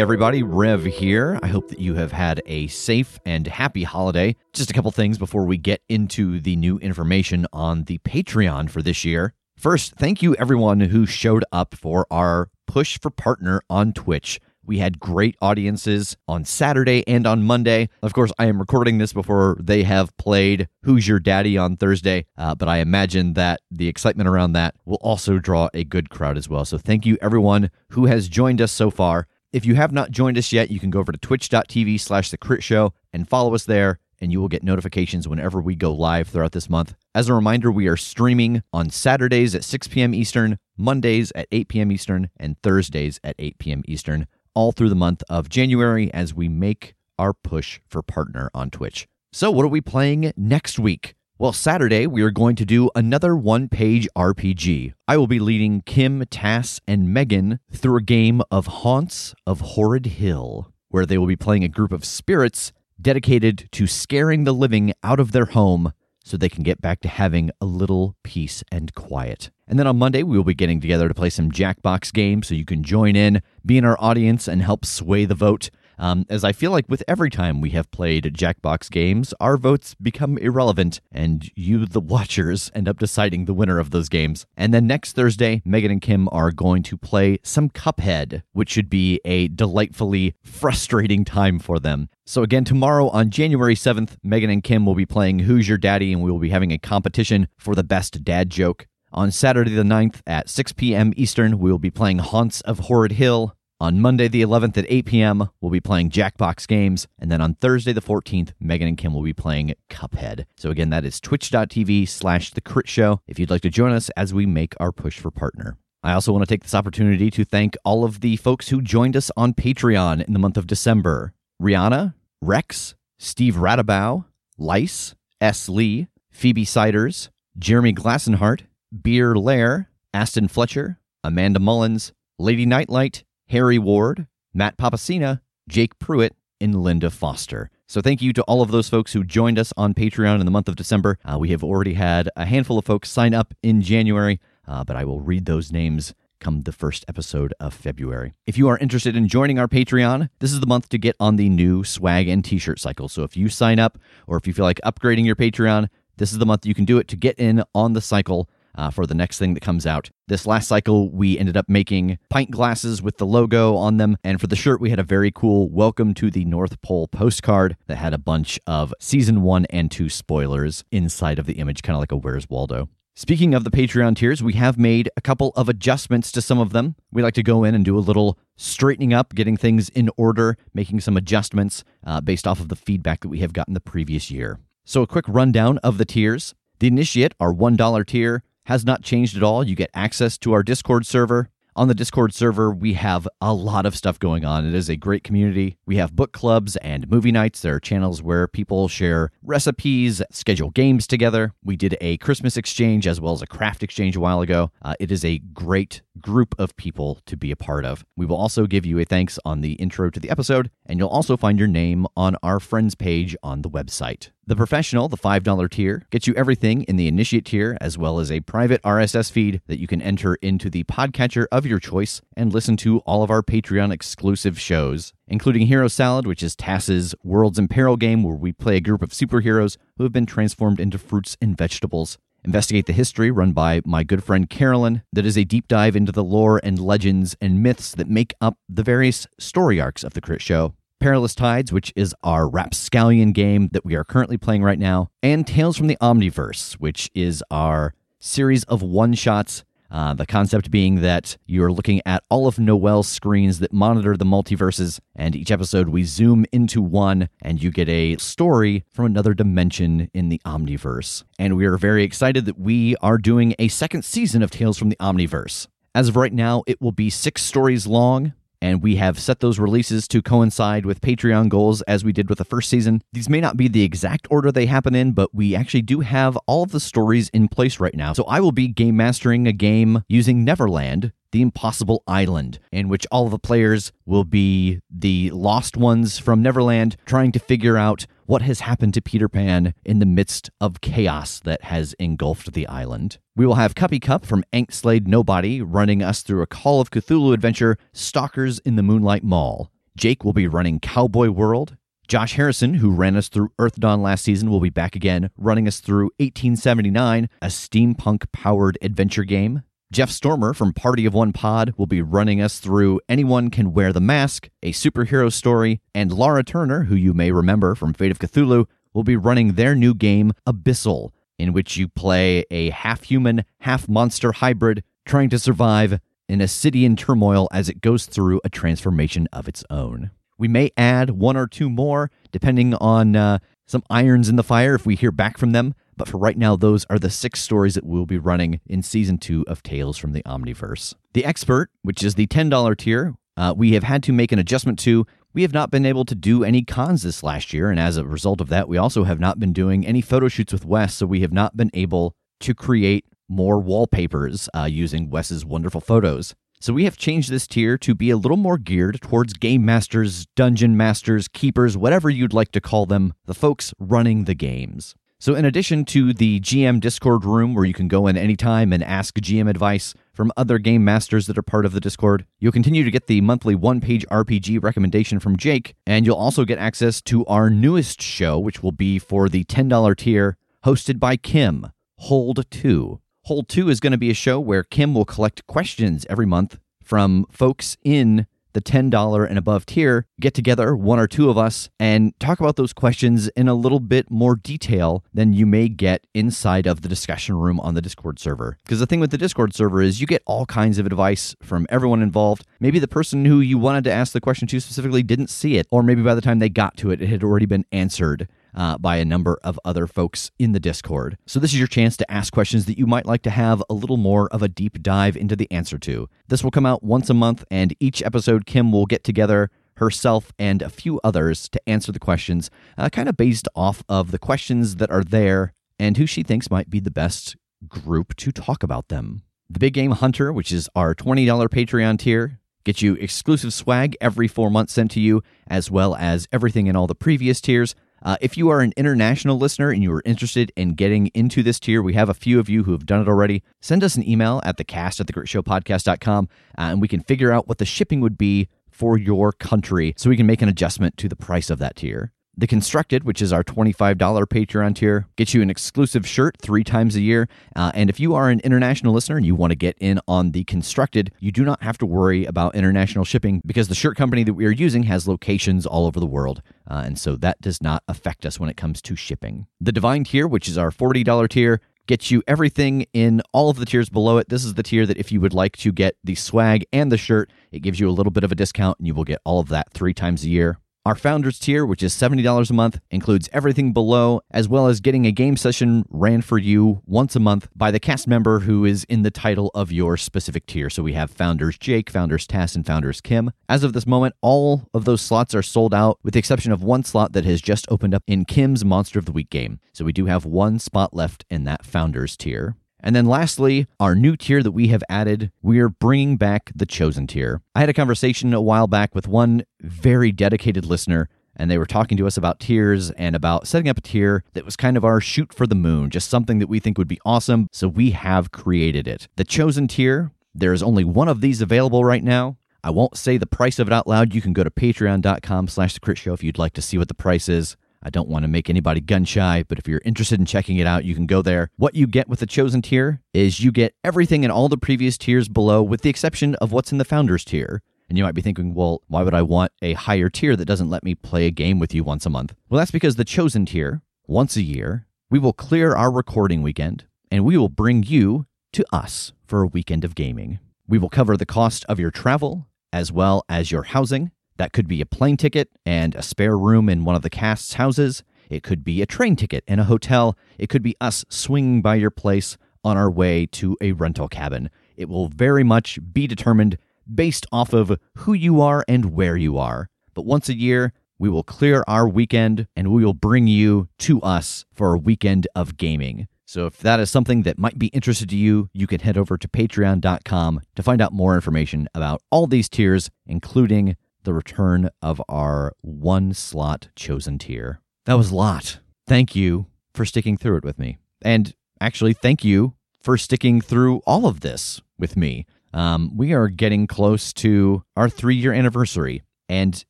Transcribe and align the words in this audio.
Everybody, 0.00 0.42
Rev 0.42 0.86
here. 0.86 1.38
I 1.42 1.48
hope 1.48 1.68
that 1.68 1.78
you 1.78 1.94
have 1.96 2.10
had 2.10 2.40
a 2.46 2.68
safe 2.68 3.20
and 3.26 3.46
happy 3.46 3.84
holiday. 3.84 4.34
Just 4.54 4.70
a 4.70 4.72
couple 4.72 4.90
things 4.92 5.18
before 5.18 5.44
we 5.44 5.58
get 5.58 5.82
into 5.90 6.40
the 6.40 6.56
new 6.56 6.78
information 6.78 7.46
on 7.52 7.84
the 7.84 7.98
Patreon 7.98 8.70
for 8.70 8.80
this 8.80 9.04
year. 9.04 9.34
First, 9.58 9.96
thank 9.96 10.22
you 10.22 10.34
everyone 10.36 10.80
who 10.80 11.04
showed 11.04 11.44
up 11.52 11.74
for 11.74 12.06
our 12.10 12.48
push 12.66 12.98
for 12.98 13.10
partner 13.10 13.60
on 13.68 13.92
Twitch. 13.92 14.40
We 14.64 14.78
had 14.78 15.00
great 15.00 15.36
audiences 15.42 16.16
on 16.26 16.46
Saturday 16.46 17.04
and 17.06 17.26
on 17.26 17.42
Monday. 17.42 17.90
Of 18.02 18.14
course, 18.14 18.32
I 18.38 18.46
am 18.46 18.58
recording 18.58 18.96
this 18.96 19.12
before 19.12 19.58
they 19.60 19.82
have 19.82 20.16
played 20.16 20.68
Who's 20.84 21.08
Your 21.08 21.18
Daddy 21.20 21.58
on 21.58 21.76
Thursday, 21.76 22.24
uh, 22.38 22.54
but 22.54 22.68
I 22.68 22.78
imagine 22.78 23.34
that 23.34 23.60
the 23.70 23.88
excitement 23.88 24.28
around 24.28 24.52
that 24.52 24.76
will 24.86 24.98
also 25.02 25.38
draw 25.38 25.68
a 25.74 25.84
good 25.84 26.08
crowd 26.08 26.38
as 26.38 26.48
well. 26.48 26.64
So 26.64 26.78
thank 26.78 27.04
you 27.04 27.18
everyone 27.20 27.70
who 27.90 28.06
has 28.06 28.28
joined 28.28 28.62
us 28.62 28.72
so 28.72 28.90
far. 28.90 29.26
If 29.52 29.66
you 29.66 29.74
have 29.74 29.90
not 29.90 30.12
joined 30.12 30.38
us 30.38 30.52
yet, 30.52 30.70
you 30.70 30.78
can 30.78 30.90
go 30.90 31.00
over 31.00 31.10
to 31.10 31.18
twitch.tv 31.18 31.98
slash 31.98 32.30
the 32.30 32.38
crit 32.38 32.62
show 32.62 32.92
and 33.12 33.28
follow 33.28 33.52
us 33.52 33.64
there, 33.64 33.98
and 34.20 34.30
you 34.30 34.40
will 34.40 34.46
get 34.46 34.62
notifications 34.62 35.26
whenever 35.26 35.60
we 35.60 35.74
go 35.74 35.92
live 35.92 36.28
throughout 36.28 36.52
this 36.52 36.70
month. 36.70 36.94
As 37.16 37.28
a 37.28 37.34
reminder, 37.34 37.72
we 37.72 37.88
are 37.88 37.96
streaming 37.96 38.62
on 38.72 38.90
Saturdays 38.90 39.56
at 39.56 39.64
6 39.64 39.88
p.m. 39.88 40.14
Eastern, 40.14 40.60
Mondays 40.76 41.32
at 41.34 41.48
8 41.50 41.66
p.m. 41.66 41.90
Eastern, 41.90 42.30
and 42.38 42.62
Thursdays 42.62 43.18
at 43.24 43.34
8 43.40 43.58
p.m. 43.58 43.82
Eastern, 43.88 44.28
all 44.54 44.70
through 44.70 44.88
the 44.88 44.94
month 44.94 45.24
of 45.28 45.48
January 45.48 46.14
as 46.14 46.32
we 46.32 46.48
make 46.48 46.94
our 47.18 47.32
push 47.32 47.80
for 47.88 48.02
partner 48.02 48.52
on 48.54 48.70
Twitch. 48.70 49.08
So, 49.32 49.50
what 49.50 49.64
are 49.64 49.68
we 49.68 49.80
playing 49.80 50.32
next 50.36 50.78
week? 50.78 51.16
Well, 51.40 51.54
Saturday, 51.54 52.06
we 52.06 52.20
are 52.20 52.30
going 52.30 52.54
to 52.56 52.66
do 52.66 52.90
another 52.94 53.34
one 53.34 53.70
page 53.70 54.06
RPG. 54.14 54.92
I 55.08 55.16
will 55.16 55.26
be 55.26 55.38
leading 55.38 55.80
Kim, 55.80 56.22
Tass, 56.26 56.82
and 56.86 57.14
Megan 57.14 57.60
through 57.72 57.96
a 57.96 58.02
game 58.02 58.42
of 58.50 58.66
Haunts 58.66 59.34
of 59.46 59.60
Horrid 59.60 60.04
Hill, 60.04 60.70
where 60.90 61.06
they 61.06 61.16
will 61.16 61.26
be 61.26 61.36
playing 61.36 61.64
a 61.64 61.68
group 61.68 61.92
of 61.92 62.04
spirits 62.04 62.72
dedicated 63.00 63.70
to 63.72 63.86
scaring 63.86 64.44
the 64.44 64.52
living 64.52 64.92
out 65.02 65.18
of 65.18 65.32
their 65.32 65.46
home 65.46 65.94
so 66.22 66.36
they 66.36 66.50
can 66.50 66.62
get 66.62 66.82
back 66.82 67.00
to 67.00 67.08
having 67.08 67.50
a 67.58 67.64
little 67.64 68.16
peace 68.22 68.62
and 68.70 68.94
quiet. 68.94 69.50
And 69.66 69.78
then 69.78 69.86
on 69.86 69.98
Monday, 69.98 70.22
we 70.22 70.36
will 70.36 70.44
be 70.44 70.52
getting 70.52 70.78
together 70.78 71.08
to 71.08 71.14
play 71.14 71.30
some 71.30 71.50
Jackbox 71.50 72.12
games 72.12 72.48
so 72.48 72.54
you 72.54 72.66
can 72.66 72.82
join 72.82 73.16
in, 73.16 73.40
be 73.64 73.78
in 73.78 73.86
our 73.86 73.96
audience, 73.98 74.46
and 74.46 74.60
help 74.60 74.84
sway 74.84 75.24
the 75.24 75.34
vote. 75.34 75.70
Um, 76.00 76.24
as 76.30 76.44
I 76.44 76.52
feel 76.52 76.70
like 76.70 76.86
with 76.88 77.04
every 77.06 77.28
time 77.28 77.60
we 77.60 77.70
have 77.70 77.90
played 77.90 78.24
Jackbox 78.34 78.90
games, 78.90 79.34
our 79.38 79.58
votes 79.58 79.94
become 80.00 80.38
irrelevant, 80.38 81.02
and 81.12 81.50
you, 81.54 81.84
the 81.84 82.00
watchers, 82.00 82.70
end 82.74 82.88
up 82.88 82.98
deciding 82.98 83.44
the 83.44 83.52
winner 83.52 83.78
of 83.78 83.90
those 83.90 84.08
games. 84.08 84.46
And 84.56 84.72
then 84.72 84.86
next 84.86 85.12
Thursday, 85.12 85.60
Megan 85.62 85.90
and 85.90 86.00
Kim 86.00 86.26
are 86.32 86.52
going 86.52 86.82
to 86.84 86.96
play 86.96 87.38
some 87.42 87.68
Cuphead, 87.68 88.42
which 88.52 88.70
should 88.70 88.88
be 88.88 89.20
a 89.26 89.48
delightfully 89.48 90.34
frustrating 90.42 91.22
time 91.26 91.58
for 91.58 91.78
them. 91.78 92.08
So, 92.24 92.42
again, 92.42 92.64
tomorrow 92.64 93.10
on 93.10 93.28
January 93.28 93.74
7th, 93.74 94.16
Megan 94.22 94.48
and 94.48 94.64
Kim 94.64 94.86
will 94.86 94.94
be 94.94 95.04
playing 95.04 95.40
Who's 95.40 95.68
Your 95.68 95.76
Daddy, 95.76 96.14
and 96.14 96.22
we 96.22 96.30
will 96.30 96.38
be 96.38 96.48
having 96.48 96.72
a 96.72 96.78
competition 96.78 97.46
for 97.58 97.74
the 97.74 97.84
best 97.84 98.24
dad 98.24 98.48
joke. 98.48 98.86
On 99.12 99.30
Saturday 99.30 99.74
the 99.74 99.82
9th 99.82 100.20
at 100.26 100.48
6 100.48 100.72
p.m. 100.72 101.12
Eastern, 101.16 101.58
we 101.58 101.70
will 101.70 101.78
be 101.78 101.90
playing 101.90 102.20
Haunts 102.20 102.62
of 102.62 102.78
Horrid 102.78 103.12
Hill. 103.12 103.54
On 103.82 103.98
Monday, 103.98 104.28
the 104.28 104.42
11th 104.42 104.76
at 104.76 104.84
8 104.90 105.06
p.m., 105.06 105.48
we'll 105.62 105.70
be 105.70 105.80
playing 105.80 106.10
Jackbox 106.10 106.68
games. 106.68 107.08
And 107.18 107.32
then 107.32 107.40
on 107.40 107.54
Thursday, 107.54 107.94
the 107.94 108.02
14th, 108.02 108.52
Megan 108.60 108.88
and 108.88 108.98
Kim 108.98 109.14
will 109.14 109.22
be 109.22 109.32
playing 109.32 109.72
Cuphead. 109.88 110.44
So 110.58 110.68
again, 110.68 110.90
that 110.90 111.06
is 111.06 111.18
twitch.tv 111.18 112.06
slash 112.06 112.50
The 112.50 112.60
Crit 112.60 112.86
Show 112.86 113.22
if 113.26 113.38
you'd 113.38 113.48
like 113.48 113.62
to 113.62 113.70
join 113.70 113.92
us 113.92 114.10
as 114.10 114.34
we 114.34 114.44
make 114.44 114.74
our 114.78 114.92
push 114.92 115.18
for 115.18 115.30
partner. 115.30 115.78
I 116.02 116.12
also 116.12 116.30
want 116.30 116.46
to 116.46 116.46
take 116.46 116.62
this 116.62 116.74
opportunity 116.74 117.30
to 117.30 117.42
thank 117.42 117.74
all 117.82 118.04
of 118.04 118.20
the 118.20 118.36
folks 118.36 118.68
who 118.68 118.82
joined 118.82 119.16
us 119.16 119.30
on 119.34 119.54
Patreon 119.54 120.26
in 120.26 120.34
the 120.34 120.38
month 120.38 120.58
of 120.58 120.66
December. 120.66 121.32
Rihanna, 121.60 122.12
Rex, 122.42 122.96
Steve 123.18 123.54
Radabow, 123.54 124.26
Lice, 124.58 125.14
S. 125.40 125.70
Lee, 125.70 126.06
Phoebe 126.30 126.66
Siders, 126.66 127.30
Jeremy 127.58 127.94
Glassenhart, 127.94 128.64
Beer 129.02 129.34
Lair, 129.34 129.88
Aston 130.12 130.48
Fletcher, 130.48 130.98
Amanda 131.24 131.58
Mullins, 131.58 132.12
Lady 132.38 132.66
Nightlight, 132.66 133.24
Harry 133.50 133.80
Ward, 133.80 134.28
Matt 134.54 134.76
Papacina, 134.76 135.40
Jake 135.68 135.98
Pruitt, 135.98 136.36
and 136.60 136.84
Linda 136.84 137.10
Foster. 137.10 137.68
So 137.88 138.00
thank 138.00 138.22
you 138.22 138.32
to 138.34 138.42
all 138.44 138.62
of 138.62 138.70
those 138.70 138.88
folks 138.88 139.12
who 139.12 139.24
joined 139.24 139.58
us 139.58 139.72
on 139.76 139.92
Patreon 139.92 140.38
in 140.38 140.44
the 140.44 140.52
month 140.52 140.68
of 140.68 140.76
December. 140.76 141.18
Uh, 141.24 141.36
we 141.36 141.48
have 141.48 141.64
already 141.64 141.94
had 141.94 142.30
a 142.36 142.46
handful 142.46 142.78
of 142.78 142.84
folks 142.84 143.10
sign 143.10 143.34
up 143.34 143.52
in 143.60 143.82
January, 143.82 144.38
uh, 144.68 144.84
but 144.84 144.94
I 144.94 145.04
will 145.04 145.20
read 145.20 145.46
those 145.46 145.72
names 145.72 146.14
come 146.38 146.62
the 146.62 146.70
first 146.70 147.04
episode 147.08 147.52
of 147.58 147.74
February. 147.74 148.34
If 148.46 148.56
you 148.56 148.68
are 148.68 148.78
interested 148.78 149.16
in 149.16 149.26
joining 149.26 149.58
our 149.58 149.66
Patreon, 149.66 150.28
this 150.38 150.52
is 150.52 150.60
the 150.60 150.66
month 150.68 150.88
to 150.90 150.98
get 150.98 151.16
on 151.18 151.34
the 151.34 151.48
new 151.48 151.82
swag 151.82 152.28
and 152.28 152.44
t-shirt 152.44 152.78
cycle. 152.78 153.08
So 153.08 153.24
if 153.24 153.36
you 153.36 153.48
sign 153.48 153.80
up 153.80 153.98
or 154.28 154.36
if 154.36 154.46
you 154.46 154.52
feel 154.52 154.64
like 154.64 154.80
upgrading 154.84 155.26
your 155.26 155.34
Patreon, 155.34 155.88
this 156.18 156.30
is 156.30 156.38
the 156.38 156.46
month 156.46 156.66
you 156.66 156.74
can 156.74 156.84
do 156.84 156.98
it 156.98 157.08
to 157.08 157.16
get 157.16 157.36
in 157.40 157.64
on 157.74 157.94
the 157.94 158.00
cycle 158.00 158.48
uh, 158.74 158.90
for 158.90 159.06
the 159.06 159.14
next 159.14 159.38
thing 159.38 159.54
that 159.54 159.60
comes 159.60 159.86
out. 159.86 160.10
This 160.28 160.46
last 160.46 160.68
cycle, 160.68 161.10
we 161.10 161.38
ended 161.38 161.56
up 161.56 161.68
making 161.68 162.18
pint 162.28 162.50
glasses 162.50 163.02
with 163.02 163.18
the 163.18 163.26
logo 163.26 163.74
on 163.76 163.96
them. 163.96 164.16
And 164.22 164.40
for 164.40 164.46
the 164.46 164.56
shirt, 164.56 164.80
we 164.80 164.90
had 164.90 164.98
a 164.98 165.04
very 165.04 165.30
cool 165.30 165.68
Welcome 165.68 166.14
to 166.14 166.30
the 166.30 166.44
North 166.44 166.80
Pole 166.82 167.08
postcard 167.08 167.76
that 167.86 167.96
had 167.96 168.14
a 168.14 168.18
bunch 168.18 168.58
of 168.66 168.94
season 169.00 169.42
one 169.42 169.66
and 169.66 169.90
two 169.90 170.08
spoilers 170.08 170.84
inside 170.92 171.38
of 171.38 171.46
the 171.46 171.54
image, 171.54 171.82
kind 171.82 171.96
of 171.96 172.00
like 172.00 172.12
a 172.12 172.16
Where's 172.16 172.48
Waldo. 172.48 172.88
Speaking 173.14 173.54
of 173.54 173.64
the 173.64 173.70
Patreon 173.70 174.16
tiers, 174.16 174.42
we 174.42 174.54
have 174.54 174.78
made 174.78 175.10
a 175.16 175.20
couple 175.20 175.52
of 175.54 175.68
adjustments 175.68 176.32
to 176.32 176.40
some 176.40 176.58
of 176.58 176.72
them. 176.72 176.94
We 177.12 177.22
like 177.22 177.34
to 177.34 177.42
go 177.42 177.64
in 177.64 177.74
and 177.74 177.84
do 177.84 177.98
a 177.98 178.00
little 178.00 178.38
straightening 178.56 179.12
up, 179.12 179.34
getting 179.34 179.56
things 179.56 179.88
in 179.90 180.08
order, 180.16 180.56
making 180.72 181.00
some 181.00 181.16
adjustments 181.16 181.84
uh, 182.06 182.20
based 182.20 182.46
off 182.46 182.60
of 182.60 182.68
the 182.68 182.76
feedback 182.76 183.20
that 183.20 183.28
we 183.28 183.40
have 183.40 183.52
gotten 183.52 183.74
the 183.74 183.80
previous 183.80 184.30
year. 184.30 184.58
So, 184.84 185.02
a 185.02 185.06
quick 185.06 185.26
rundown 185.28 185.78
of 185.78 185.98
the 185.98 186.04
tiers. 186.04 186.54
The 186.78 186.86
Initiate, 186.86 187.34
our 187.38 187.52
$1 187.52 188.06
tier, 188.06 188.42
has 188.70 188.84
not 188.84 189.02
changed 189.02 189.36
at 189.36 189.42
all. 189.42 189.66
You 189.66 189.74
get 189.74 189.90
access 189.94 190.38
to 190.38 190.52
our 190.52 190.62
Discord 190.62 191.04
server. 191.04 191.50
On 191.74 191.88
the 191.88 191.94
Discord 191.94 192.32
server, 192.32 192.70
we 192.70 192.92
have 192.92 193.26
a 193.40 193.52
lot 193.52 193.84
of 193.84 193.96
stuff 193.96 194.16
going 194.20 194.44
on. 194.44 194.64
It 194.64 194.74
is 194.74 194.88
a 194.88 194.94
great 194.96 195.24
community. 195.24 195.76
We 195.86 195.96
have 195.96 196.14
book 196.14 196.30
clubs 196.30 196.76
and 196.76 197.10
movie 197.10 197.32
nights. 197.32 197.62
There 197.62 197.74
are 197.74 197.80
channels 197.80 198.22
where 198.22 198.46
people 198.46 198.86
share 198.86 199.32
recipes, 199.42 200.22
schedule 200.30 200.70
games 200.70 201.08
together. 201.08 201.52
We 201.64 201.76
did 201.76 201.96
a 202.00 202.16
Christmas 202.18 202.56
exchange 202.56 203.08
as 203.08 203.20
well 203.20 203.32
as 203.32 203.42
a 203.42 203.46
craft 203.46 203.82
exchange 203.82 204.14
a 204.14 204.20
while 204.20 204.40
ago. 204.40 204.70
Uh, 204.82 204.94
it 205.00 205.10
is 205.10 205.24
a 205.24 205.38
great 205.38 206.02
group 206.20 206.54
of 206.56 206.76
people 206.76 207.18
to 207.26 207.36
be 207.36 207.50
a 207.50 207.56
part 207.56 207.84
of. 207.84 208.04
We 208.16 208.26
will 208.26 208.36
also 208.36 208.66
give 208.66 208.86
you 208.86 209.00
a 209.00 209.04
thanks 209.04 209.36
on 209.44 209.62
the 209.62 209.72
intro 209.72 210.10
to 210.10 210.20
the 210.20 210.30
episode, 210.30 210.70
and 210.86 211.00
you'll 211.00 211.08
also 211.08 211.36
find 211.36 211.58
your 211.58 211.66
name 211.66 212.06
on 212.16 212.36
our 212.44 212.60
friends 212.60 212.94
page 212.94 213.34
on 213.42 213.62
the 213.62 213.70
website. 213.70 214.30
The 214.50 214.56
professional, 214.56 215.08
the 215.08 215.16
$5 215.16 215.70
tier, 215.70 216.02
gets 216.10 216.26
you 216.26 216.34
everything 216.34 216.82
in 216.82 216.96
the 216.96 217.06
initiate 217.06 217.44
tier, 217.44 217.78
as 217.80 217.96
well 217.96 218.18
as 218.18 218.32
a 218.32 218.40
private 218.40 218.82
RSS 218.82 219.30
feed 219.30 219.60
that 219.68 219.78
you 219.78 219.86
can 219.86 220.02
enter 220.02 220.34
into 220.42 220.68
the 220.68 220.82
podcatcher 220.82 221.46
of 221.52 221.66
your 221.66 221.78
choice 221.78 222.20
and 222.36 222.52
listen 222.52 222.76
to 222.78 222.98
all 223.06 223.22
of 223.22 223.30
our 223.30 223.44
Patreon 223.44 223.92
exclusive 223.92 224.58
shows, 224.58 225.12
including 225.28 225.68
Hero 225.68 225.86
Salad, 225.86 226.26
which 226.26 226.42
is 226.42 226.56
Tass's 226.56 227.14
Worlds 227.22 227.60
in 227.60 227.68
Peril 227.68 227.96
game 227.96 228.24
where 228.24 228.34
we 228.34 228.50
play 228.50 228.74
a 228.74 228.80
group 228.80 229.02
of 229.02 229.10
superheroes 229.10 229.76
who 229.98 230.02
have 230.02 230.12
been 230.12 230.26
transformed 230.26 230.80
into 230.80 230.98
fruits 230.98 231.36
and 231.40 231.56
vegetables. 231.56 232.18
Investigate 232.44 232.86
the 232.86 232.92
History, 232.92 233.30
run 233.30 233.52
by 233.52 233.82
my 233.84 234.02
good 234.02 234.24
friend 234.24 234.50
Carolyn, 234.50 235.02
that 235.12 235.26
is 235.26 235.38
a 235.38 235.44
deep 235.44 235.68
dive 235.68 235.94
into 235.94 236.10
the 236.10 236.24
lore 236.24 236.60
and 236.64 236.80
legends 236.80 237.36
and 237.40 237.62
myths 237.62 237.92
that 237.92 238.08
make 238.08 238.34
up 238.40 238.56
the 238.68 238.82
various 238.82 239.28
story 239.38 239.80
arcs 239.80 240.02
of 240.02 240.14
the 240.14 240.20
Crit 240.20 240.42
Show 240.42 240.74
Perilous 241.00 241.34
Tides, 241.34 241.72
which 241.72 241.92
is 241.96 242.14
our 242.22 242.48
Rapscallion 242.48 243.32
game 243.32 243.68
that 243.72 243.84
we 243.84 243.94
are 243.94 244.04
currently 244.04 244.36
playing 244.36 244.62
right 244.62 244.78
now, 244.78 245.10
and 245.22 245.46
Tales 245.46 245.76
from 245.76 245.86
the 245.86 245.96
Omniverse, 246.00 246.74
which 246.74 247.10
is 247.14 247.42
our 247.50 247.94
series 248.20 248.64
of 248.64 248.82
one 248.82 249.14
shots 249.14 249.64
uh, 249.90 250.14
the 250.14 250.26
concept 250.26 250.70
being 250.70 251.00
that 251.00 251.36
you're 251.46 251.72
looking 251.72 252.00
at 252.06 252.22
all 252.30 252.46
of 252.46 252.58
Noel's 252.58 253.08
screens 253.08 253.58
that 253.58 253.72
monitor 253.72 254.16
the 254.16 254.24
multiverses, 254.24 255.00
and 255.16 255.34
each 255.34 255.50
episode 255.50 255.88
we 255.88 256.04
zoom 256.04 256.46
into 256.52 256.80
one 256.80 257.28
and 257.42 257.62
you 257.62 257.70
get 257.70 257.88
a 257.88 258.16
story 258.18 258.84
from 258.90 259.06
another 259.06 259.34
dimension 259.34 260.08
in 260.14 260.28
the 260.28 260.40
Omniverse. 260.44 261.24
And 261.38 261.56
we 261.56 261.66
are 261.66 261.76
very 261.76 262.04
excited 262.04 262.44
that 262.44 262.58
we 262.58 262.94
are 262.96 263.18
doing 263.18 263.54
a 263.58 263.68
second 263.68 264.04
season 264.04 264.42
of 264.42 264.50
Tales 264.50 264.78
from 264.78 264.90
the 264.90 264.96
Omniverse. 264.96 265.66
As 265.92 266.08
of 266.08 266.16
right 266.16 266.32
now, 266.32 266.62
it 266.68 266.80
will 266.80 266.92
be 266.92 267.10
six 267.10 267.42
stories 267.42 267.86
long, 267.86 268.34
and 268.60 268.82
we 268.82 268.96
have 268.96 269.18
set 269.18 269.40
those 269.40 269.58
releases 269.58 270.06
to 270.08 270.22
coincide 270.22 270.84
with 270.84 271.00
Patreon 271.00 271.48
goals 271.48 271.82
as 271.82 272.04
we 272.04 272.12
did 272.12 272.28
with 272.28 272.38
the 272.38 272.44
first 272.44 272.68
season. 272.68 273.02
These 273.12 273.28
may 273.28 273.40
not 273.40 273.56
be 273.56 273.68
the 273.68 273.82
exact 273.82 274.26
order 274.30 274.52
they 274.52 274.66
happen 274.66 274.94
in, 274.94 275.12
but 275.12 275.34
we 275.34 275.54
actually 275.54 275.82
do 275.82 276.00
have 276.00 276.36
all 276.46 276.62
of 276.62 276.72
the 276.72 276.80
stories 276.80 277.28
in 277.30 277.48
place 277.48 277.80
right 277.80 277.94
now. 277.94 278.12
So 278.12 278.24
I 278.24 278.40
will 278.40 278.52
be 278.52 278.68
game 278.68 278.96
mastering 278.96 279.46
a 279.46 279.52
game 279.52 280.04
using 280.08 280.44
Neverland, 280.44 281.12
the 281.32 281.42
Impossible 281.42 282.02
Island, 282.06 282.58
in 282.72 282.88
which 282.88 283.06
all 283.10 283.26
of 283.26 283.30
the 283.30 283.38
players 283.38 283.92
will 284.04 284.24
be 284.24 284.80
the 284.90 285.30
lost 285.30 285.76
ones 285.76 286.18
from 286.18 286.42
Neverland 286.42 286.96
trying 287.06 287.32
to 287.32 287.38
figure 287.38 287.76
out 287.76 288.06
what 288.30 288.42
has 288.42 288.60
happened 288.60 288.94
to 288.94 289.02
Peter 289.02 289.28
Pan 289.28 289.74
in 289.84 289.98
the 289.98 290.06
midst 290.06 290.50
of 290.60 290.80
chaos 290.80 291.40
that 291.40 291.64
has 291.64 291.94
engulfed 291.94 292.52
the 292.52 292.64
island. 292.68 293.18
We 293.34 293.44
will 293.44 293.56
have 293.56 293.74
Cuppy 293.74 294.00
Cup 294.00 294.24
from 294.24 294.44
Slayed 294.70 295.08
Nobody 295.08 295.60
running 295.60 296.00
us 296.00 296.22
through 296.22 296.40
a 296.40 296.46
Call 296.46 296.80
of 296.80 296.92
Cthulhu 296.92 297.34
adventure, 297.34 297.76
Stalkers 297.92 298.60
in 298.60 298.76
the 298.76 298.84
Moonlight 298.84 299.24
Mall. 299.24 299.72
Jake 299.96 300.24
will 300.24 300.32
be 300.32 300.46
running 300.46 300.78
Cowboy 300.78 301.30
World. 301.30 301.76
Josh 302.06 302.34
Harrison, 302.34 302.74
who 302.74 302.92
ran 302.92 303.16
us 303.16 303.28
through 303.28 303.50
Earthdawn 303.58 304.00
last 304.00 304.22
season, 304.22 304.48
will 304.48 304.60
be 304.60 304.70
back 304.70 304.94
again, 304.94 305.30
running 305.36 305.66
us 305.66 305.80
through 305.80 306.10
1879, 306.20 307.28
a 307.42 307.46
steampunk 307.46 308.30
powered 308.30 308.78
adventure 308.80 309.24
game. 309.24 309.64
Jeff 309.92 310.08
Stormer 310.08 310.54
from 310.54 310.72
Party 310.72 311.04
of 311.04 311.14
One 311.14 311.32
Pod 311.32 311.74
will 311.76 311.88
be 311.88 312.00
running 312.00 312.40
us 312.40 312.60
through 312.60 313.00
Anyone 313.08 313.50
Can 313.50 313.72
Wear 313.72 313.92
the 313.92 314.00
Mask, 314.00 314.48
a 314.62 314.70
superhero 314.70 315.32
story, 315.32 315.80
and 315.92 316.12
Laura 316.12 316.44
Turner, 316.44 316.84
who 316.84 316.94
you 316.94 317.12
may 317.12 317.32
remember 317.32 317.74
from 317.74 317.92
Fate 317.92 318.12
of 318.12 318.20
Cthulhu, 318.20 318.66
will 318.94 319.02
be 319.02 319.16
running 319.16 319.54
their 319.54 319.74
new 319.74 319.92
game, 319.92 320.30
Abyssal, 320.46 321.10
in 321.40 321.52
which 321.52 321.76
you 321.76 321.88
play 321.88 322.44
a 322.52 322.70
half 322.70 323.02
human, 323.02 323.44
half 323.62 323.88
monster 323.88 324.30
hybrid 324.30 324.84
trying 325.06 325.28
to 325.28 325.40
survive 325.40 325.98
in 326.28 326.40
a 326.40 326.46
city 326.46 326.84
in 326.84 326.94
turmoil 326.94 327.48
as 327.50 327.68
it 327.68 327.80
goes 327.80 328.06
through 328.06 328.40
a 328.44 328.48
transformation 328.48 329.26
of 329.32 329.48
its 329.48 329.64
own. 329.70 330.12
We 330.38 330.46
may 330.46 330.70
add 330.76 331.10
one 331.10 331.36
or 331.36 331.48
two 331.48 331.68
more, 331.68 332.12
depending 332.30 332.74
on 332.74 333.16
uh, 333.16 333.40
some 333.66 333.82
irons 333.90 334.28
in 334.28 334.36
the 334.36 334.44
fire 334.44 334.76
if 334.76 334.86
we 334.86 334.94
hear 334.94 335.10
back 335.10 335.36
from 335.36 335.50
them. 335.50 335.74
But 336.00 336.08
for 336.08 336.16
right 336.16 336.38
now, 336.38 336.56
those 336.56 336.86
are 336.88 336.98
the 336.98 337.10
six 337.10 337.42
stories 337.42 337.74
that 337.74 337.84
we'll 337.84 338.06
be 338.06 338.16
running 338.16 338.62
in 338.66 338.82
season 338.82 339.18
two 339.18 339.44
of 339.46 339.62
Tales 339.62 339.98
from 339.98 340.12
the 340.12 340.22
Omniverse. 340.22 340.94
The 341.12 341.26
Expert, 341.26 341.68
which 341.82 342.02
is 342.02 342.14
the 342.14 342.26
$10 342.26 342.78
tier, 342.78 343.16
uh, 343.36 343.52
we 343.54 343.72
have 343.72 343.82
had 343.82 344.02
to 344.04 344.12
make 344.14 344.32
an 344.32 344.38
adjustment 344.38 344.78
to. 344.78 345.04
We 345.34 345.42
have 345.42 345.52
not 345.52 345.70
been 345.70 345.84
able 345.84 346.06
to 346.06 346.14
do 346.14 346.42
any 346.42 346.64
cons 346.64 347.02
this 347.02 347.22
last 347.22 347.52
year, 347.52 347.70
and 347.70 347.78
as 347.78 347.98
a 347.98 348.06
result 348.06 348.40
of 348.40 348.48
that, 348.48 348.66
we 348.66 348.78
also 348.78 349.04
have 349.04 349.20
not 349.20 349.38
been 349.38 349.52
doing 349.52 349.86
any 349.86 350.00
photo 350.00 350.28
shoots 350.28 350.54
with 350.54 350.64
Wes, 350.64 350.94
so 350.94 351.04
we 351.04 351.20
have 351.20 351.34
not 351.34 351.54
been 351.54 351.70
able 351.74 352.14
to 352.40 352.54
create 352.54 353.04
more 353.28 353.58
wallpapers 353.58 354.48
uh, 354.56 354.64
using 354.64 355.10
Wes's 355.10 355.44
wonderful 355.44 355.82
photos. 355.82 356.34
So 356.60 356.72
we 356.72 356.84
have 356.84 356.96
changed 356.96 357.30
this 357.30 357.46
tier 357.46 357.76
to 357.76 357.94
be 357.94 358.08
a 358.08 358.16
little 358.16 358.38
more 358.38 358.56
geared 358.56 359.02
towards 359.02 359.34
game 359.34 359.66
masters, 359.66 360.24
dungeon 360.34 360.78
masters, 360.78 361.28
keepers, 361.28 361.76
whatever 361.76 362.08
you'd 362.08 362.32
like 362.32 362.52
to 362.52 362.60
call 362.62 362.86
them, 362.86 363.12
the 363.26 363.34
folks 363.34 363.74
running 363.78 364.24
the 364.24 364.34
games. 364.34 364.94
So, 365.22 365.34
in 365.34 365.44
addition 365.44 365.84
to 365.84 366.14
the 366.14 366.40
GM 366.40 366.80
Discord 366.80 367.26
room 367.26 367.52
where 367.52 367.66
you 367.66 367.74
can 367.74 367.88
go 367.88 368.06
in 368.06 368.16
anytime 368.16 368.72
and 368.72 368.82
ask 368.82 369.14
GM 369.16 369.50
advice 369.50 369.92
from 370.14 370.32
other 370.34 370.56
game 370.56 370.82
masters 370.82 371.26
that 371.26 371.36
are 371.36 371.42
part 371.42 371.66
of 371.66 371.72
the 371.72 371.80
Discord, 371.80 372.24
you'll 372.38 372.52
continue 372.52 372.84
to 372.84 372.90
get 372.90 373.06
the 373.06 373.20
monthly 373.20 373.54
one 373.54 373.82
page 373.82 374.06
RPG 374.10 374.62
recommendation 374.62 375.20
from 375.20 375.36
Jake, 375.36 375.74
and 375.86 376.06
you'll 376.06 376.16
also 376.16 376.46
get 376.46 376.58
access 376.58 377.02
to 377.02 377.26
our 377.26 377.50
newest 377.50 378.00
show, 378.00 378.38
which 378.38 378.62
will 378.62 378.72
be 378.72 378.98
for 378.98 379.28
the 379.28 379.44
$10 379.44 379.94
tier, 379.98 380.38
hosted 380.64 380.98
by 380.98 381.18
Kim, 381.18 381.70
Hold 381.98 382.50
2. 382.50 382.98
Hold 383.24 383.46
2 383.50 383.68
is 383.68 383.78
going 383.78 383.90
to 383.90 383.98
be 383.98 384.08
a 384.08 384.14
show 384.14 384.40
where 384.40 384.62
Kim 384.62 384.94
will 384.94 385.04
collect 385.04 385.46
questions 385.46 386.06
every 386.08 386.24
month 386.24 386.58
from 386.82 387.26
folks 387.30 387.76
in 387.84 388.26
the 388.52 388.60
$10 388.60 389.28
and 389.28 389.38
above 389.38 389.66
tier, 389.66 390.06
get 390.20 390.34
together, 390.34 390.76
one 390.76 390.98
or 390.98 391.06
two 391.06 391.30
of 391.30 391.38
us, 391.38 391.68
and 391.78 392.18
talk 392.20 392.40
about 392.40 392.56
those 392.56 392.72
questions 392.72 393.28
in 393.28 393.48
a 393.48 393.54
little 393.54 393.80
bit 393.80 394.10
more 394.10 394.36
detail 394.36 395.04
than 395.12 395.32
you 395.32 395.46
may 395.46 395.68
get 395.68 396.06
inside 396.14 396.66
of 396.66 396.82
the 396.82 396.88
discussion 396.88 397.36
room 397.36 397.60
on 397.60 397.74
the 397.74 397.82
Discord 397.82 398.18
server. 398.18 398.58
Because 398.64 398.80
the 398.80 398.86
thing 398.86 399.00
with 399.00 399.10
the 399.10 399.18
Discord 399.18 399.54
server 399.54 399.82
is 399.82 400.00
you 400.00 400.06
get 400.06 400.22
all 400.26 400.46
kinds 400.46 400.78
of 400.78 400.86
advice 400.86 401.34
from 401.42 401.66
everyone 401.70 402.02
involved. 402.02 402.46
Maybe 402.60 402.78
the 402.78 402.88
person 402.88 403.24
who 403.24 403.40
you 403.40 403.58
wanted 403.58 403.84
to 403.84 403.92
ask 403.92 404.12
the 404.12 404.20
question 404.20 404.48
to 404.48 404.60
specifically 404.60 405.02
didn't 405.02 405.30
see 405.30 405.56
it, 405.56 405.66
or 405.70 405.82
maybe 405.82 406.02
by 406.02 406.14
the 406.14 406.20
time 406.20 406.38
they 406.38 406.48
got 406.48 406.76
to 406.78 406.90
it, 406.90 407.00
it 407.00 407.08
had 407.08 407.24
already 407.24 407.46
been 407.46 407.64
answered 407.72 408.28
uh, 408.54 408.78
by 408.78 408.96
a 408.96 409.04
number 409.04 409.38
of 409.42 409.58
other 409.64 409.86
folks 409.86 410.30
in 410.38 410.52
the 410.52 410.60
Discord. 410.60 411.16
So, 411.26 411.40
this 411.40 411.52
is 411.52 411.58
your 411.58 411.68
chance 411.68 411.96
to 411.98 412.10
ask 412.10 412.32
questions 412.32 412.66
that 412.66 412.78
you 412.78 412.86
might 412.86 413.06
like 413.06 413.22
to 413.22 413.30
have 413.30 413.62
a 413.68 413.74
little 413.74 413.96
more 413.96 414.28
of 414.28 414.42
a 414.42 414.48
deep 414.48 414.82
dive 414.82 415.16
into 415.16 415.36
the 415.36 415.50
answer 415.50 415.78
to. 415.78 416.08
This 416.28 416.42
will 416.42 416.50
come 416.50 416.66
out 416.66 416.82
once 416.82 417.10
a 417.10 417.14
month, 417.14 417.44
and 417.50 417.74
each 417.80 418.02
episode, 418.02 418.46
Kim 418.46 418.72
will 418.72 418.86
get 418.86 419.04
together 419.04 419.50
herself 419.76 420.32
and 420.38 420.62
a 420.62 420.68
few 420.68 421.00
others 421.02 421.48
to 421.48 421.68
answer 421.68 421.90
the 421.90 421.98
questions, 421.98 422.50
uh, 422.78 422.88
kind 422.90 423.08
of 423.08 423.16
based 423.16 423.48
off 423.56 423.82
of 423.88 424.10
the 424.10 424.18
questions 424.18 424.76
that 424.76 424.90
are 424.90 425.02
there 425.02 425.54
and 425.78 425.96
who 425.96 426.06
she 426.06 426.22
thinks 426.22 426.50
might 426.50 426.68
be 426.68 426.78
the 426.78 426.90
best 426.90 427.36
group 427.66 428.14
to 428.16 428.30
talk 428.30 428.62
about 428.62 428.88
them. 428.88 429.22
The 429.48 429.58
Big 429.58 429.72
Game 429.72 429.92
Hunter, 429.92 430.32
which 430.32 430.52
is 430.52 430.68
our 430.76 430.94
$20 430.94 431.26
Patreon 431.48 431.98
tier, 431.98 432.38
gets 432.64 432.82
you 432.82 432.94
exclusive 432.94 433.52
swag 433.52 433.96
every 434.00 434.28
four 434.28 434.50
months 434.50 434.74
sent 434.74 434.90
to 434.92 435.00
you, 435.00 435.22
as 435.48 435.70
well 435.70 435.96
as 435.96 436.28
everything 436.30 436.66
in 436.66 436.76
all 436.76 436.86
the 436.86 436.94
previous 436.94 437.40
tiers. 437.40 437.74
Uh, 438.02 438.16
if 438.20 438.36
you 438.36 438.48
are 438.48 438.60
an 438.60 438.72
international 438.76 439.38
listener 439.38 439.70
and 439.70 439.82
you 439.82 439.92
are 439.92 440.02
interested 440.04 440.52
in 440.56 440.74
getting 440.74 441.08
into 441.08 441.42
this 441.42 441.60
tier, 441.60 441.82
we 441.82 441.94
have 441.94 442.08
a 442.08 442.14
few 442.14 442.38
of 442.38 442.48
you 442.48 442.64
who 442.64 442.72
have 442.72 442.86
done 442.86 443.00
it 443.00 443.08
already. 443.08 443.42
Send 443.60 443.84
us 443.84 443.96
an 443.96 444.08
email 444.08 444.40
at 444.44 444.56
the 444.56 444.64
cast 444.64 445.00
at 445.00 445.06
thecritshowpodcast.com 445.06 446.28
uh, 446.58 446.60
and 446.60 446.80
we 446.80 446.88
can 446.88 447.00
figure 447.00 447.32
out 447.32 447.48
what 447.48 447.58
the 447.58 447.64
shipping 447.64 448.00
would 448.00 448.16
be 448.16 448.48
for 448.70 448.96
your 448.96 449.32
country 449.32 449.94
so 449.96 450.08
we 450.08 450.16
can 450.16 450.26
make 450.26 450.42
an 450.42 450.48
adjustment 450.48 450.96
to 450.96 451.08
the 451.08 451.16
price 451.16 451.50
of 451.50 451.58
that 451.58 451.76
tier. 451.76 452.12
The 452.36 452.46
Constructed, 452.46 453.04
which 453.04 453.20
is 453.20 453.32
our 453.32 453.44
$25 453.44 453.96
Patreon 453.98 454.74
tier, 454.74 455.06
gets 455.16 455.34
you 455.34 455.42
an 455.42 455.50
exclusive 455.50 456.06
shirt 456.06 456.36
three 456.40 456.64
times 456.64 456.96
a 456.96 457.00
year. 457.00 457.28
Uh, 457.54 457.72
and 457.74 457.90
if 457.90 458.00
you 458.00 458.14
are 458.14 458.30
an 458.30 458.40
international 458.40 458.94
listener 458.94 459.16
and 459.16 459.26
you 459.26 459.34
want 459.34 459.50
to 459.50 459.56
get 459.56 459.76
in 459.78 460.00
on 460.08 460.30
the 460.30 460.44
Constructed, 460.44 461.12
you 461.18 461.32
do 461.32 461.44
not 461.44 461.62
have 461.62 461.76
to 461.78 461.86
worry 461.86 462.24
about 462.24 462.54
international 462.54 463.04
shipping 463.04 463.42
because 463.44 463.68
the 463.68 463.74
shirt 463.74 463.96
company 463.96 464.24
that 464.24 464.34
we 464.34 464.46
are 464.46 464.50
using 464.50 464.84
has 464.84 465.06
locations 465.06 465.66
all 465.66 465.86
over 465.86 466.00
the 466.00 466.06
world. 466.06 466.40
Uh, 466.66 466.82
and 466.86 466.98
so 466.98 467.16
that 467.16 467.40
does 467.40 467.60
not 467.60 467.82
affect 467.88 468.24
us 468.24 468.40
when 468.40 468.48
it 468.48 468.56
comes 468.56 468.80
to 468.82 468.96
shipping. 468.96 469.46
The 469.60 469.72
Divine 469.72 470.04
tier, 470.04 470.26
which 470.26 470.48
is 470.48 470.56
our 470.56 470.70
$40 470.70 471.28
tier, 471.28 471.60
gets 471.86 472.10
you 472.10 472.22
everything 472.28 472.86
in 472.92 473.20
all 473.32 473.50
of 473.50 473.58
the 473.58 473.66
tiers 473.66 473.90
below 473.90 474.18
it. 474.18 474.28
This 474.28 474.44
is 474.44 474.54
the 474.54 474.62
tier 474.62 474.86
that 474.86 474.96
if 474.96 475.10
you 475.10 475.20
would 475.20 475.34
like 475.34 475.56
to 475.58 475.72
get 475.72 475.96
the 476.04 476.14
swag 476.14 476.64
and 476.72 476.92
the 476.92 476.96
shirt, 476.96 477.30
it 477.50 477.60
gives 477.60 477.80
you 477.80 477.88
a 477.88 477.92
little 477.92 478.12
bit 478.12 478.24
of 478.24 478.30
a 478.30 478.36
discount 478.36 478.78
and 478.78 478.86
you 478.86 478.94
will 478.94 479.04
get 479.04 479.20
all 479.24 479.40
of 479.40 479.48
that 479.48 479.72
three 479.74 479.92
times 479.92 480.24
a 480.24 480.28
year. 480.28 480.58
Our 480.86 480.94
founders 480.94 481.38
tier, 481.38 481.66
which 481.66 481.82
is 481.82 481.92
$70 481.92 482.48
a 482.48 482.54
month, 482.54 482.80
includes 482.90 483.28
everything 483.34 483.74
below, 483.74 484.22
as 484.30 484.48
well 484.48 484.66
as 484.66 484.80
getting 484.80 485.04
a 485.04 485.12
game 485.12 485.36
session 485.36 485.84
ran 485.90 486.22
for 486.22 486.38
you 486.38 486.80
once 486.86 487.14
a 487.14 487.20
month 487.20 487.50
by 487.54 487.70
the 487.70 487.78
cast 487.78 488.08
member 488.08 488.40
who 488.40 488.64
is 488.64 488.84
in 488.84 489.02
the 489.02 489.10
title 489.10 489.50
of 489.54 489.70
your 489.70 489.98
specific 489.98 490.46
tier. 490.46 490.70
So 490.70 490.82
we 490.82 490.94
have 490.94 491.10
founders 491.10 491.58
Jake, 491.58 491.90
founders 491.90 492.26
Tass, 492.26 492.54
and 492.54 492.64
founders 492.64 493.02
Kim. 493.02 493.30
As 493.46 493.62
of 493.62 493.74
this 493.74 493.86
moment, 493.86 494.14
all 494.22 494.70
of 494.72 494.86
those 494.86 495.02
slots 495.02 495.34
are 495.34 495.42
sold 495.42 495.74
out, 495.74 495.98
with 496.02 496.14
the 496.14 496.18
exception 496.18 496.50
of 496.50 496.62
one 496.62 496.82
slot 496.82 497.12
that 497.12 497.26
has 497.26 497.42
just 497.42 497.66
opened 497.70 497.92
up 497.92 498.02
in 498.06 498.24
Kim's 498.24 498.64
Monster 498.64 498.98
of 498.98 499.04
the 499.04 499.12
Week 499.12 499.28
game. 499.28 499.60
So 499.74 499.84
we 499.84 499.92
do 499.92 500.06
have 500.06 500.24
one 500.24 500.58
spot 500.58 500.94
left 500.94 501.26
in 501.28 501.44
that 501.44 501.66
founders 501.66 502.16
tier. 502.16 502.56
And 502.82 502.96
then 502.96 503.06
lastly, 503.06 503.66
our 503.78 503.94
new 503.94 504.16
tier 504.16 504.42
that 504.42 504.52
we 504.52 504.68
have 504.68 504.82
added, 504.88 505.30
we 505.42 505.60
are 505.60 505.68
bringing 505.68 506.16
back 506.16 506.50
the 506.54 506.66
chosen 506.66 507.06
tier. 507.06 507.42
I 507.54 507.60
had 507.60 507.68
a 507.68 507.74
conversation 507.74 508.32
a 508.34 508.40
while 508.40 508.66
back 508.66 508.94
with 508.94 509.08
one 509.08 509.44
very 509.60 510.12
dedicated 510.12 510.64
listener 510.64 511.08
and 511.36 511.50
they 511.50 511.58
were 511.58 511.66
talking 511.66 511.96
to 511.96 512.06
us 512.06 512.16
about 512.16 512.40
tiers 512.40 512.90
and 512.92 513.16
about 513.16 513.46
setting 513.46 513.68
up 513.68 513.78
a 513.78 513.80
tier 513.80 514.24
that 514.34 514.44
was 514.44 514.56
kind 514.56 514.76
of 514.76 514.84
our 514.84 515.00
shoot 515.00 515.32
for 515.32 515.46
the 515.46 515.54
moon, 515.54 515.88
just 515.88 516.10
something 516.10 516.38
that 516.38 516.48
we 516.48 516.58
think 516.58 516.76
would 516.76 516.88
be 516.88 517.00
awesome. 517.04 517.48
So 517.52 517.68
we 517.68 517.92
have 517.92 518.30
created 518.32 518.86
it. 518.86 519.08
The 519.16 519.24
chosen 519.24 519.66
tier, 519.68 520.12
there 520.34 520.52
is 520.52 520.62
only 520.62 520.84
one 520.84 521.08
of 521.08 521.20
these 521.20 521.40
available 521.40 521.84
right 521.84 522.04
now. 522.04 522.36
I 522.62 522.70
won't 522.70 522.98
say 522.98 523.16
the 523.16 523.26
price 523.26 523.58
of 523.58 523.68
it 523.68 523.72
out 523.72 523.86
loud. 523.86 524.14
You 524.14 524.20
can 524.20 524.34
go 524.34 524.44
to 524.44 524.50
patreon.com 524.50 525.48
slash 525.48 525.74
the 525.74 525.80
crit 525.80 525.96
show 525.96 526.12
if 526.12 526.22
you'd 526.22 526.36
like 526.36 526.52
to 526.54 526.62
see 526.62 526.76
what 526.76 526.88
the 526.88 526.94
price 526.94 527.28
is. 527.28 527.56
I 527.82 527.90
don't 527.90 528.08
want 528.08 528.24
to 528.24 528.28
make 528.28 528.50
anybody 528.50 528.80
gun 528.80 529.04
shy, 529.04 529.44
but 529.48 529.58
if 529.58 529.66
you're 529.66 529.80
interested 529.84 530.20
in 530.20 530.26
checking 530.26 530.58
it 530.58 530.66
out, 530.66 530.84
you 530.84 530.94
can 530.94 531.06
go 531.06 531.22
there. 531.22 531.48
What 531.56 531.74
you 531.74 531.86
get 531.86 532.08
with 532.08 532.20
the 532.20 532.26
chosen 532.26 532.60
tier 532.60 533.00
is 533.14 533.40
you 533.40 533.50
get 533.50 533.74
everything 533.82 534.22
in 534.22 534.30
all 534.30 534.48
the 534.48 534.58
previous 534.58 534.98
tiers 534.98 535.28
below, 535.28 535.62
with 535.62 535.80
the 535.80 535.90
exception 535.90 536.34
of 536.36 536.52
what's 536.52 536.72
in 536.72 536.78
the 536.78 536.84
founders 536.84 537.24
tier. 537.24 537.62
And 537.88 537.96
you 537.96 538.04
might 538.04 538.14
be 538.14 538.22
thinking, 538.22 538.54
well, 538.54 538.82
why 538.86 539.02
would 539.02 539.14
I 539.14 539.22
want 539.22 539.52
a 539.62 539.72
higher 539.72 540.10
tier 540.10 540.36
that 540.36 540.44
doesn't 540.44 540.70
let 540.70 540.84
me 540.84 540.94
play 540.94 541.26
a 541.26 541.30
game 541.30 541.58
with 541.58 541.74
you 541.74 541.82
once 541.82 542.06
a 542.06 542.10
month? 542.10 542.34
Well, 542.48 542.58
that's 542.58 542.70
because 542.70 542.96
the 542.96 543.04
chosen 543.04 543.46
tier, 543.46 543.82
once 544.06 544.36
a 544.36 544.42
year, 544.42 544.86
we 545.10 545.18
will 545.18 545.32
clear 545.32 545.74
our 545.74 545.90
recording 545.90 546.42
weekend 546.42 546.84
and 547.10 547.24
we 547.24 547.36
will 547.36 547.48
bring 547.48 547.82
you 547.82 548.26
to 548.52 548.64
us 548.72 549.12
for 549.26 549.42
a 549.42 549.46
weekend 549.46 549.84
of 549.84 549.94
gaming. 549.94 550.38
We 550.68 550.78
will 550.78 550.88
cover 550.88 551.16
the 551.16 551.26
cost 551.26 551.64
of 551.68 551.80
your 551.80 551.90
travel 551.90 552.46
as 552.72 552.92
well 552.92 553.24
as 553.28 553.50
your 553.50 553.64
housing. 553.64 554.12
That 554.40 554.54
could 554.54 554.68
be 554.68 554.80
a 554.80 554.86
plane 554.86 555.18
ticket 555.18 555.50
and 555.66 555.94
a 555.94 556.02
spare 556.02 556.38
room 556.38 556.70
in 556.70 556.86
one 556.86 556.94
of 556.94 557.02
the 557.02 557.10
cast's 557.10 557.52
houses. 557.52 558.02
It 558.30 558.42
could 558.42 558.64
be 558.64 558.80
a 558.80 558.86
train 558.86 559.14
ticket 559.14 559.44
in 559.46 559.58
a 559.58 559.64
hotel. 559.64 560.16
It 560.38 560.48
could 560.48 560.62
be 560.62 560.76
us 560.80 561.04
swinging 561.10 561.60
by 561.60 561.74
your 561.74 561.90
place 561.90 562.38
on 562.64 562.78
our 562.78 562.90
way 562.90 563.26
to 563.32 563.54
a 563.60 563.72
rental 563.72 564.08
cabin. 564.08 564.48
It 564.78 564.88
will 564.88 565.08
very 565.08 565.44
much 565.44 565.78
be 565.92 566.06
determined 566.06 566.56
based 566.92 567.26
off 567.30 567.52
of 567.52 567.78
who 567.96 568.14
you 568.14 568.40
are 568.40 568.64
and 568.66 568.94
where 568.94 569.14
you 569.14 569.36
are. 569.36 569.68
But 569.92 570.06
once 570.06 570.30
a 570.30 570.38
year, 570.38 570.72
we 570.98 571.10
will 571.10 571.22
clear 571.22 571.62
our 571.68 571.86
weekend 571.86 572.46
and 572.56 572.72
we 572.72 572.82
will 572.82 572.94
bring 572.94 573.26
you 573.26 573.68
to 573.80 574.00
us 574.00 574.46
for 574.54 574.72
a 574.72 574.78
weekend 574.78 575.28
of 575.34 575.58
gaming. 575.58 576.08
So 576.24 576.46
if 576.46 576.56
that 576.60 576.80
is 576.80 576.90
something 576.90 577.24
that 577.24 577.38
might 577.38 577.58
be 577.58 577.66
interested 577.66 578.08
to 578.08 578.16
you, 578.16 578.48
you 578.54 578.66
can 578.66 578.80
head 578.80 578.96
over 578.96 579.18
to 579.18 579.28
patreon.com 579.28 580.40
to 580.56 580.62
find 580.62 580.80
out 580.80 580.94
more 580.94 581.14
information 581.14 581.68
about 581.74 582.00
all 582.10 582.26
these 582.26 582.48
tiers, 582.48 582.90
including 583.06 583.76
the 584.04 584.14
return 584.14 584.70
of 584.82 585.02
our 585.08 585.52
one 585.60 586.14
slot 586.14 586.68
chosen 586.76 587.18
tier. 587.18 587.60
That 587.86 587.94
was 587.94 588.10
a 588.10 588.14
lot. 588.14 588.58
Thank 588.86 589.14
you 589.14 589.46
for 589.74 589.84
sticking 589.84 590.16
through 590.16 590.38
it 590.38 590.44
with 590.44 590.58
me. 590.58 590.78
And 591.02 591.34
actually, 591.60 591.92
thank 591.92 592.24
you 592.24 592.54
for 592.82 592.96
sticking 592.96 593.40
through 593.40 593.78
all 593.86 594.06
of 594.06 594.20
this 594.20 594.60
with 594.78 594.96
me. 594.96 595.26
Um, 595.52 595.96
we 595.96 596.12
are 596.12 596.28
getting 596.28 596.66
close 596.66 597.12
to 597.14 597.64
our 597.76 597.88
three 597.88 598.16
year 598.16 598.32
anniversary, 598.32 599.02
and 599.28 599.64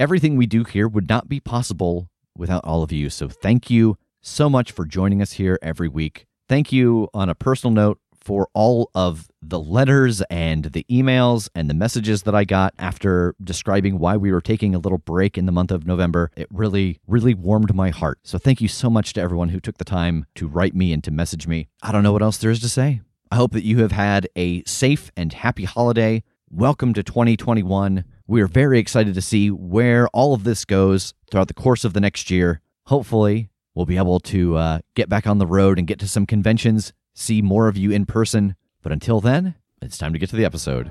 everything 0.00 0.36
we 0.36 0.46
do 0.46 0.64
here 0.64 0.88
would 0.88 1.08
not 1.08 1.28
be 1.28 1.40
possible 1.40 2.08
without 2.36 2.64
all 2.64 2.82
of 2.82 2.92
you. 2.92 3.10
So, 3.10 3.28
thank 3.28 3.70
you 3.70 3.96
so 4.22 4.48
much 4.48 4.72
for 4.72 4.84
joining 4.84 5.22
us 5.22 5.32
here 5.32 5.58
every 5.62 5.88
week. 5.88 6.26
Thank 6.48 6.72
you 6.72 7.08
on 7.12 7.28
a 7.28 7.34
personal 7.34 7.72
note 7.74 7.98
for 8.26 8.48
all 8.54 8.90
of 8.92 9.28
the 9.40 9.60
letters 9.60 10.20
and 10.22 10.64
the 10.64 10.84
emails 10.90 11.48
and 11.54 11.70
the 11.70 11.74
messages 11.74 12.24
that 12.24 12.34
I 12.34 12.42
got 12.42 12.74
after 12.76 13.36
describing 13.42 14.00
why 14.00 14.16
we 14.16 14.32
were 14.32 14.40
taking 14.40 14.74
a 14.74 14.80
little 14.80 14.98
break 14.98 15.38
in 15.38 15.46
the 15.46 15.52
month 15.52 15.70
of 15.70 15.86
November. 15.86 16.32
It 16.36 16.48
really, 16.50 16.98
really 17.06 17.34
warmed 17.34 17.72
my 17.72 17.90
heart. 17.90 18.18
So 18.24 18.36
thank 18.36 18.60
you 18.60 18.66
so 18.66 18.90
much 18.90 19.12
to 19.12 19.20
everyone 19.20 19.50
who 19.50 19.60
took 19.60 19.78
the 19.78 19.84
time 19.84 20.26
to 20.34 20.48
write 20.48 20.74
me 20.74 20.92
and 20.92 21.04
to 21.04 21.12
message 21.12 21.46
me. 21.46 21.68
I 21.84 21.92
don't 21.92 22.02
know 22.02 22.12
what 22.12 22.22
else 22.22 22.38
there 22.38 22.50
is 22.50 22.58
to 22.62 22.68
say. 22.68 23.00
I 23.30 23.36
hope 23.36 23.52
that 23.52 23.64
you 23.64 23.78
have 23.78 23.92
had 23.92 24.28
a 24.34 24.64
safe 24.64 25.12
and 25.16 25.32
happy 25.32 25.64
holiday. 25.64 26.24
Welcome 26.50 26.94
to 26.94 27.04
2021. 27.04 28.04
We 28.26 28.42
are 28.42 28.48
very 28.48 28.80
excited 28.80 29.14
to 29.14 29.22
see 29.22 29.52
where 29.52 30.08
all 30.08 30.34
of 30.34 30.42
this 30.42 30.64
goes 30.64 31.14
throughout 31.30 31.46
the 31.46 31.54
course 31.54 31.84
of 31.84 31.92
the 31.92 32.00
next 32.00 32.28
year. 32.28 32.60
Hopefully, 32.86 33.50
we'll 33.76 33.86
be 33.86 33.98
able 33.98 34.18
to 34.18 34.56
uh, 34.56 34.78
get 34.96 35.08
back 35.08 35.28
on 35.28 35.38
the 35.38 35.46
road 35.46 35.78
and 35.78 35.86
get 35.86 36.00
to 36.00 36.08
some 36.08 36.26
conventions, 36.26 36.92
see 37.16 37.42
more 37.42 37.66
of 37.66 37.76
you 37.76 37.90
in 37.90 38.06
person. 38.06 38.54
But 38.82 38.92
until 38.92 39.20
then, 39.20 39.56
it's 39.82 39.98
time 39.98 40.12
to 40.12 40.18
get 40.18 40.30
to 40.30 40.36
the 40.36 40.44
episode. 40.44 40.90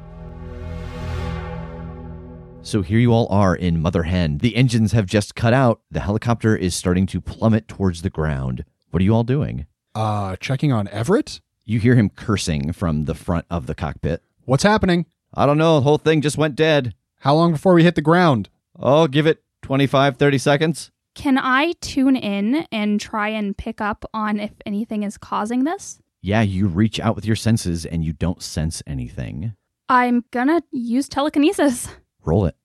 So 2.62 2.82
here 2.82 2.98
you 2.98 3.13
all 3.13 3.27
are 3.29 3.55
in 3.55 3.79
Mother 3.79 4.03
Hen. 4.03 4.39
The 4.39 4.55
engines 4.55 4.91
have 4.91 5.05
just 5.05 5.36
cut 5.36 5.53
out. 5.53 5.82
The 5.91 6.00
helicopter 6.00 6.58
is 6.58 6.75
starting 6.75 7.05
to 7.08 7.22
plummet 7.22 7.67
towards 7.67 8.01
the 8.01 8.10
ground. 8.10 8.65
What 8.89 9.01
are 9.01 9.03
you 9.03 9.13
all 9.13 9.24
doing? 9.24 9.67
Uh, 9.94 10.36
checking 10.38 10.74
on 10.74 10.88
Everett? 10.88 11.41
You 11.63 11.79
hear 11.79 11.96
him 11.96 12.10
cursing 12.10 12.74
from 12.74 13.05
the 13.05 13.13
front 13.13 13.46
of 13.50 13.67
the 13.67 13.75
cockpit. 13.75 14.24
What's 14.46 14.63
happening? 14.63 15.05
I 15.34 15.46
don't 15.46 15.58
know. 15.60 15.75
The 15.75 15.84
whole 15.84 15.98
thing 16.00 16.22
just 16.22 16.38
went 16.38 16.55
dead. 16.55 16.96
How 17.20 17.36
long 17.36 17.51
before 17.51 17.75
we 17.75 17.84
hit 17.84 17.96
the 17.96 18.01
ground? 18.01 18.50
Oh, 18.79 19.08
give 19.08 19.27
it 19.27 19.44
25, 19.62 20.17
30 20.17 20.38
seconds. 20.39 20.91
Can 21.13 21.38
I 21.38 21.74
tune 21.82 22.15
in 22.15 22.67
and 22.72 23.00
try 23.00 23.29
and 23.29 23.55
pick 23.55 23.79
up 23.79 24.05
on 24.13 24.39
if 24.39 24.51
anything 24.65 25.03
is 25.03 25.17
causing 25.17 25.63
this? 25.63 26.00
Yeah, 26.25 26.41
you 26.41 26.65
reach 26.65 27.00
out 27.00 27.15
with 27.15 27.24
your 27.24 27.36
senses 27.36 27.86
and 27.86 28.03
you 28.03 28.12
don't 28.12 28.41
sense 28.41 28.82
anything. 28.88 29.53
I'm 29.88 30.25
gonna 30.32 30.63
use 30.72 31.08
telekinesis. 31.08 31.88
Roll 32.25 32.48
it. 32.48 32.55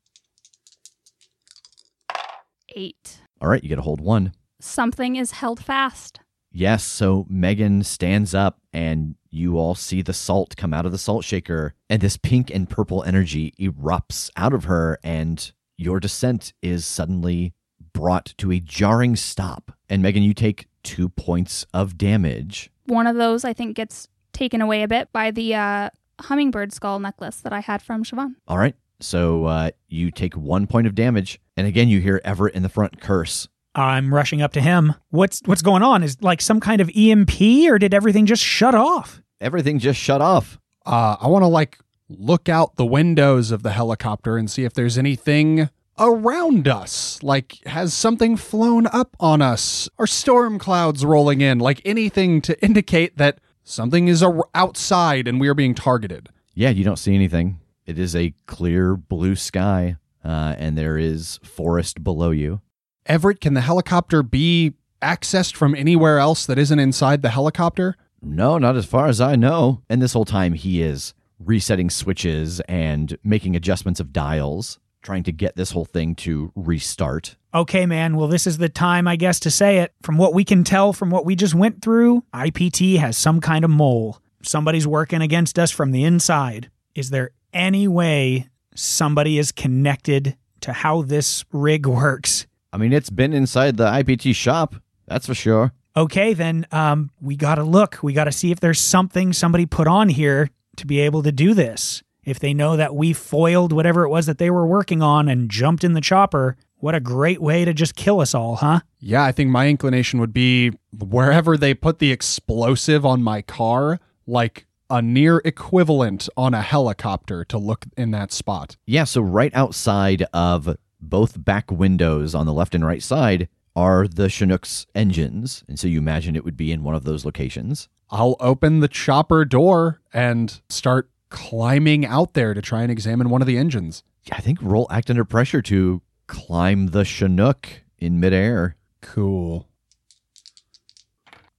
Eight. 2.74 3.20
All 3.38 3.50
right, 3.50 3.62
you 3.62 3.68
get 3.68 3.78
a 3.78 3.82
hold 3.82 4.00
one. 4.00 4.32
Something 4.62 5.16
is 5.16 5.32
held 5.32 5.62
fast. 5.62 6.20
Yes, 6.50 6.82
so 6.84 7.26
Megan 7.28 7.82
stands 7.82 8.34
up 8.34 8.60
and 8.72 9.16
you 9.28 9.58
all 9.58 9.74
see 9.74 10.00
the 10.00 10.14
salt 10.14 10.56
come 10.56 10.72
out 10.72 10.86
of 10.86 10.92
the 10.92 10.96
salt 10.96 11.26
shaker, 11.26 11.74
and 11.90 12.00
this 12.00 12.16
pink 12.16 12.50
and 12.50 12.66
purple 12.66 13.02
energy 13.02 13.52
erupts 13.60 14.30
out 14.36 14.54
of 14.54 14.64
her, 14.64 14.98
and 15.04 15.52
your 15.76 16.00
descent 16.00 16.54
is 16.62 16.86
suddenly 16.86 17.52
brought 17.92 18.32
to 18.38 18.52
a 18.52 18.58
jarring 18.58 19.16
stop. 19.16 19.70
And 19.86 20.00
Megan, 20.00 20.22
you 20.22 20.32
take 20.32 20.66
two 20.82 21.10
points 21.10 21.66
of 21.74 21.98
damage. 21.98 22.70
One 22.90 23.06
of 23.06 23.16
those, 23.16 23.44
I 23.44 23.52
think, 23.52 23.76
gets 23.76 24.08
taken 24.32 24.60
away 24.60 24.82
a 24.82 24.88
bit 24.88 25.12
by 25.12 25.30
the 25.30 25.54
uh, 25.54 25.90
hummingbird 26.20 26.72
skull 26.72 26.98
necklace 26.98 27.36
that 27.40 27.52
I 27.52 27.60
had 27.60 27.82
from 27.82 28.04
Siobhan. 28.04 28.34
All 28.48 28.58
right, 28.58 28.74
so 29.00 29.44
uh, 29.46 29.70
you 29.88 30.10
take 30.10 30.34
one 30.34 30.66
point 30.66 30.86
of 30.86 30.94
damage, 30.94 31.40
and 31.56 31.66
again, 31.66 31.88
you 31.88 32.00
hear 32.00 32.20
Everett 32.24 32.54
in 32.54 32.62
the 32.62 32.68
front 32.68 33.00
curse. 33.00 33.48
I'm 33.74 34.12
rushing 34.12 34.42
up 34.42 34.52
to 34.54 34.60
him. 34.60 34.94
What's 35.10 35.40
what's 35.46 35.62
going 35.62 35.82
on? 35.82 36.02
Is 36.02 36.20
like 36.20 36.40
some 36.40 36.58
kind 36.58 36.80
of 36.80 36.90
EMP 36.94 37.40
or 37.68 37.78
did 37.78 37.94
everything 37.94 38.26
just 38.26 38.42
shut 38.42 38.74
off? 38.74 39.22
Everything 39.40 39.78
just 39.78 39.98
shut 40.00 40.20
off. 40.20 40.58
Uh, 40.84 41.16
I 41.20 41.28
want 41.28 41.44
to 41.44 41.46
like 41.46 41.78
look 42.08 42.48
out 42.48 42.74
the 42.74 42.84
windows 42.84 43.52
of 43.52 43.62
the 43.62 43.70
helicopter 43.70 44.36
and 44.36 44.50
see 44.50 44.64
if 44.64 44.74
there's 44.74 44.98
anything 44.98 45.70
around 46.00 46.66
us. 46.66 47.22
Like, 47.22 47.58
has 47.66 47.92
something 47.94 48.36
flown 48.36 48.86
up 48.86 49.16
on 49.20 49.42
us? 49.42 49.88
Are 49.98 50.06
storm 50.06 50.58
clouds 50.58 51.04
rolling 51.04 51.40
in? 51.42 51.58
Like 51.58 51.80
anything 51.84 52.40
to 52.42 52.60
indicate 52.64 53.18
that 53.18 53.38
something 53.62 54.08
is 54.08 54.22
ar- 54.22 54.48
outside 54.54 55.28
and 55.28 55.40
we 55.40 55.48
are 55.48 55.54
being 55.54 55.74
targeted. 55.74 56.30
Yeah, 56.54 56.70
you 56.70 56.82
don't 56.82 56.98
see 56.98 57.14
anything. 57.14 57.60
It 57.86 57.98
is 57.98 58.16
a 58.16 58.34
clear 58.46 58.96
blue 58.96 59.36
sky, 59.36 59.96
uh, 60.24 60.54
and 60.58 60.76
there 60.76 60.96
is 60.98 61.38
forest 61.42 62.02
below 62.02 62.30
you. 62.30 62.60
Everett, 63.06 63.40
can 63.40 63.54
the 63.54 63.60
helicopter 63.60 64.22
be 64.22 64.74
accessed 65.02 65.54
from 65.54 65.74
anywhere 65.74 66.18
else 66.18 66.46
that 66.46 66.58
isn't 66.58 66.78
inside 66.78 67.22
the 67.22 67.30
helicopter? 67.30 67.96
No, 68.22 68.58
not 68.58 68.76
as 68.76 68.84
far 68.84 69.06
as 69.06 69.20
I 69.20 69.34
know. 69.34 69.82
And 69.88 70.00
this 70.02 70.12
whole 70.12 70.24
time, 70.26 70.52
he 70.52 70.82
is 70.82 71.14
resetting 71.38 71.88
switches 71.90 72.60
and 72.68 73.16
making 73.24 73.56
adjustments 73.56 73.98
of 73.98 74.12
dials, 74.12 74.78
trying 75.02 75.22
to 75.24 75.32
get 75.32 75.56
this 75.56 75.70
whole 75.70 75.84
thing 75.84 76.14
to 76.14 76.52
restart. 76.54 77.36
Okay, 77.54 77.86
man. 77.86 78.16
Well, 78.16 78.28
this 78.28 78.46
is 78.46 78.58
the 78.58 78.68
time, 78.68 79.08
I 79.08 79.16
guess, 79.16 79.40
to 79.40 79.50
say 79.50 79.78
it. 79.78 79.92
From 80.02 80.18
what 80.18 80.34
we 80.34 80.44
can 80.44 80.64
tell 80.64 80.92
from 80.92 81.10
what 81.10 81.24
we 81.24 81.34
just 81.34 81.54
went 81.54 81.82
through, 81.82 82.24
IPT 82.34 82.98
has 82.98 83.16
some 83.16 83.40
kind 83.40 83.64
of 83.64 83.70
mole. 83.70 84.20
Somebody's 84.42 84.86
working 84.86 85.22
against 85.22 85.58
us 85.58 85.70
from 85.70 85.90
the 85.90 86.04
inside. 86.04 86.70
Is 86.94 87.10
there 87.10 87.30
any 87.52 87.88
way 87.88 88.48
somebody 88.74 89.38
is 89.38 89.52
connected 89.52 90.36
to 90.60 90.72
how 90.72 91.02
this 91.02 91.44
rig 91.52 91.86
works? 91.86 92.46
I 92.72 92.76
mean, 92.76 92.92
it's 92.92 93.10
been 93.10 93.32
inside 93.32 93.76
the 93.76 93.86
IPT 93.86 94.34
shop, 94.34 94.76
that's 95.06 95.26
for 95.26 95.34
sure. 95.34 95.72
Okay, 95.96 96.34
then 96.34 96.66
um, 96.70 97.10
we 97.20 97.34
got 97.34 97.56
to 97.56 97.64
look. 97.64 97.98
We 98.00 98.12
got 98.12 98.24
to 98.24 98.32
see 98.32 98.52
if 98.52 98.60
there's 98.60 98.80
something 98.80 99.32
somebody 99.32 99.66
put 99.66 99.88
on 99.88 100.08
here 100.08 100.50
to 100.76 100.86
be 100.86 101.00
able 101.00 101.24
to 101.24 101.32
do 101.32 101.52
this. 101.52 102.02
If 102.24 102.38
they 102.38 102.54
know 102.54 102.76
that 102.76 102.94
we 102.94 103.12
foiled 103.12 103.72
whatever 103.72 104.04
it 104.04 104.10
was 104.10 104.26
that 104.26 104.38
they 104.38 104.50
were 104.50 104.66
working 104.66 105.02
on 105.02 105.28
and 105.28 105.50
jumped 105.50 105.84
in 105.84 105.94
the 105.94 106.00
chopper, 106.00 106.56
what 106.76 106.94
a 106.94 107.00
great 107.00 107.40
way 107.40 107.64
to 107.64 107.72
just 107.72 107.94
kill 107.94 108.20
us 108.20 108.34
all, 108.34 108.56
huh? 108.56 108.80
Yeah, 108.98 109.24
I 109.24 109.32
think 109.32 109.50
my 109.50 109.68
inclination 109.68 110.20
would 110.20 110.32
be 110.32 110.72
wherever 110.92 111.56
they 111.56 111.74
put 111.74 111.98
the 111.98 112.10
explosive 112.10 113.04
on 113.04 113.22
my 113.22 113.42
car, 113.42 114.00
like 114.26 114.66
a 114.88 115.00
near 115.00 115.40
equivalent 115.44 116.28
on 116.36 116.52
a 116.52 116.62
helicopter 116.62 117.44
to 117.44 117.58
look 117.58 117.86
in 117.96 118.10
that 118.10 118.32
spot. 118.32 118.76
Yeah, 118.86 119.04
so 119.04 119.20
right 119.20 119.54
outside 119.54 120.24
of 120.32 120.76
both 121.00 121.42
back 121.42 121.70
windows 121.70 122.34
on 122.34 122.46
the 122.46 122.52
left 122.52 122.74
and 122.74 122.84
right 122.84 123.02
side 123.02 123.48
are 123.76 124.08
the 124.08 124.28
Chinook's 124.28 124.86
engines. 124.94 125.64
And 125.68 125.78
so 125.78 125.86
you 125.86 125.98
imagine 125.98 126.34
it 126.34 126.44
would 126.44 126.56
be 126.56 126.72
in 126.72 126.82
one 126.82 126.94
of 126.94 127.04
those 127.04 127.24
locations. 127.24 127.88
I'll 128.10 128.36
open 128.40 128.80
the 128.80 128.88
chopper 128.88 129.44
door 129.44 130.00
and 130.12 130.60
start 130.68 131.08
climbing 131.30 132.04
out 132.04 132.34
there 132.34 132.52
to 132.54 132.60
try 132.60 132.82
and 132.82 132.90
examine 132.90 133.30
one 133.30 133.40
of 133.40 133.46
the 133.46 133.56
engines. 133.56 134.02
I 134.30 134.40
think 134.40 134.58
roll 134.60 134.86
act 134.90 135.08
under 135.08 135.24
pressure 135.24 135.62
to 135.62 136.02
climb 136.26 136.88
the 136.88 137.04
Chinook 137.04 137.82
in 137.98 138.20
midair. 138.20 138.76
Cool. 139.00 139.68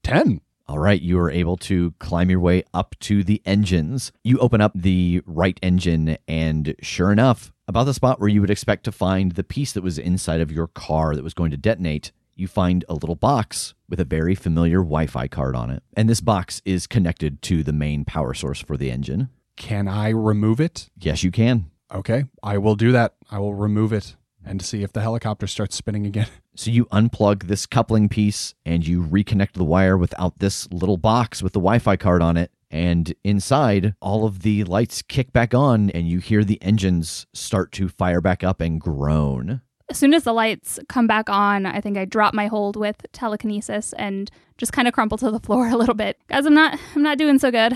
10. 0.04 0.42
All 0.68 0.80
right, 0.80 1.02
you 1.02 1.20
are 1.20 1.30
able 1.30 1.58
to 1.58 1.94
climb 2.00 2.30
your 2.30 2.40
way 2.40 2.64
up 2.74 2.96
to 3.02 3.26
the 3.26 3.42
engines. 3.46 4.14
You 4.24 4.38
open 4.40 4.62
up 4.62 4.72
the 4.74 5.22
right 5.26 5.60
engine, 5.62 6.18
and 6.30 6.76
sure 6.82 7.12
enough, 7.12 7.52
about 7.68 7.84
the 7.84 7.94
spot 7.94 8.22
where 8.22 8.30
you 8.30 8.40
would 8.40 8.50
expect 8.50 8.86
to 8.86 8.92
find 8.94 9.34
the 9.34 9.44
piece 9.44 9.74
that 9.74 9.84
was 9.84 9.98
inside 9.98 10.40
of 10.40 10.52
your 10.52 10.68
car 10.68 11.14
that 11.14 11.26
was 11.26 11.34
going 11.34 11.52
to 11.52 11.58
detonate, 11.58 12.14
you 12.36 12.48
find 12.48 12.86
a 12.88 12.94
little 12.94 13.16
box 13.16 13.74
with 13.90 14.00
a 14.00 14.06
very 14.06 14.34
familiar 14.34 14.78
Wi 14.78 15.08
Fi 15.08 15.28
card 15.28 15.58
on 15.58 15.70
it. 15.70 15.84
And 15.98 16.10
this 16.10 16.22
box 16.22 16.62
is 16.64 16.88
connected 16.88 17.42
to 17.44 17.64
the 17.64 17.74
main 17.74 18.06
power 18.06 18.34
source 18.34 18.62
for 18.62 18.78
the 18.78 18.92
engine. 18.92 19.30
Can 19.62 19.88
I 19.88 20.10
remove 20.10 20.60
it? 20.60 20.90
Yes, 20.98 21.24
you 21.24 21.30
can. 21.30 21.70
Okay, 21.94 22.26
I 22.42 22.58
will 22.58 22.76
do 22.76 22.92
that. 22.94 23.14
I 23.30 23.38
will 23.38 23.54
remove 23.54 23.94
it 23.94 24.16
and 24.44 24.60
see 24.60 24.82
if 24.82 24.92
the 24.92 25.02
helicopter 25.02 25.46
starts 25.46 25.76
spinning 25.76 26.06
again. 26.06 26.28
So 26.54 26.70
you 26.70 26.84
unplug 26.88 27.44
this 27.44 27.66
coupling 27.66 28.10
piece 28.10 28.56
and 28.66 28.86
you 28.86 29.02
reconnect 29.02 29.54
the 29.54 29.64
wire 29.64 29.98
without 29.98 30.40
this 30.40 30.70
little 30.70 30.98
box 30.98 31.42
with 31.42 31.54
the 31.54 31.62
Wi 31.62 31.80
Fi 31.80 31.96
card 31.96 32.22
on 32.22 32.36
it. 32.36 32.52
And 32.70 33.14
inside, 33.24 33.96
all 34.02 34.26
of 34.26 34.42
the 34.42 34.66
lights 34.66 35.02
kick 35.02 35.32
back 35.32 35.54
on, 35.54 35.90
and 35.92 36.10
you 36.10 36.20
hear 36.20 36.44
the 36.44 36.62
engines 36.62 37.26
start 37.34 37.72
to 37.74 37.88
fire 37.88 38.20
back 38.20 38.44
up 38.44 38.60
and 38.60 38.82
groan. 38.82 39.62
As 39.90 39.98
soon 39.98 40.14
as 40.14 40.26
the 40.26 40.34
lights 40.34 40.78
come 40.90 41.08
back 41.08 41.30
on, 41.30 41.66
I 41.66 41.80
think 41.80 41.98
I 41.98 42.04
drop 42.04 42.34
my 42.34 42.48
hold 42.48 42.76
with 42.76 43.06
telekinesis 43.14 43.94
and 43.94 44.30
just 44.58 44.74
kind 44.74 44.90
of 44.90 44.94
crumple 44.94 45.18
to 45.20 45.32
the 45.32 45.40
floor 45.40 45.68
a 45.72 45.78
little 45.78 45.96
bit. 45.96 46.18
Guys, 46.28 46.46
I'm 46.46 46.54
not 46.54 46.78
I'm 46.96 47.02
not 47.02 47.18
doing 47.18 47.40
so 47.40 47.50
good. 47.50 47.74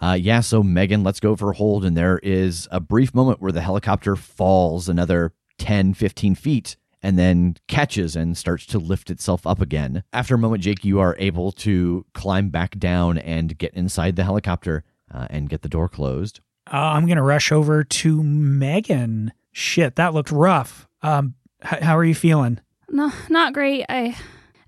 Uh, 0.00 0.16
yeah, 0.20 0.40
so 0.40 0.62
Megan, 0.62 1.02
let's 1.02 1.20
go 1.20 1.34
for 1.34 1.50
a 1.50 1.56
hold. 1.56 1.84
And 1.84 1.96
there 1.96 2.18
is 2.22 2.68
a 2.70 2.80
brief 2.80 3.14
moment 3.14 3.40
where 3.40 3.52
the 3.52 3.60
helicopter 3.60 4.16
falls 4.16 4.88
another 4.88 5.32
10, 5.58 5.94
15 5.94 6.34
feet 6.34 6.76
and 7.02 7.18
then 7.18 7.56
catches 7.68 8.16
and 8.16 8.36
starts 8.36 8.66
to 8.66 8.78
lift 8.78 9.10
itself 9.10 9.46
up 9.46 9.60
again. 9.60 10.02
After 10.12 10.34
a 10.34 10.38
moment, 10.38 10.62
Jake, 10.62 10.84
you 10.84 10.98
are 11.00 11.16
able 11.18 11.52
to 11.52 12.04
climb 12.14 12.48
back 12.48 12.78
down 12.78 13.18
and 13.18 13.56
get 13.56 13.74
inside 13.74 14.16
the 14.16 14.24
helicopter 14.24 14.84
uh, 15.12 15.26
and 15.30 15.48
get 15.48 15.62
the 15.62 15.68
door 15.68 15.88
closed. 15.88 16.40
Uh, 16.72 16.76
I'm 16.76 17.06
going 17.06 17.16
to 17.16 17.22
rush 17.22 17.50
over 17.52 17.82
to 17.84 18.22
Megan. 18.22 19.32
Shit, 19.52 19.96
that 19.96 20.12
looked 20.12 20.30
rough. 20.30 20.88
Um, 21.02 21.34
h- 21.64 21.82
how 21.82 21.96
are 21.96 22.04
you 22.04 22.14
feeling? 22.14 22.60
No, 22.90 23.12
not 23.28 23.52
great. 23.54 23.86
I 23.88 24.16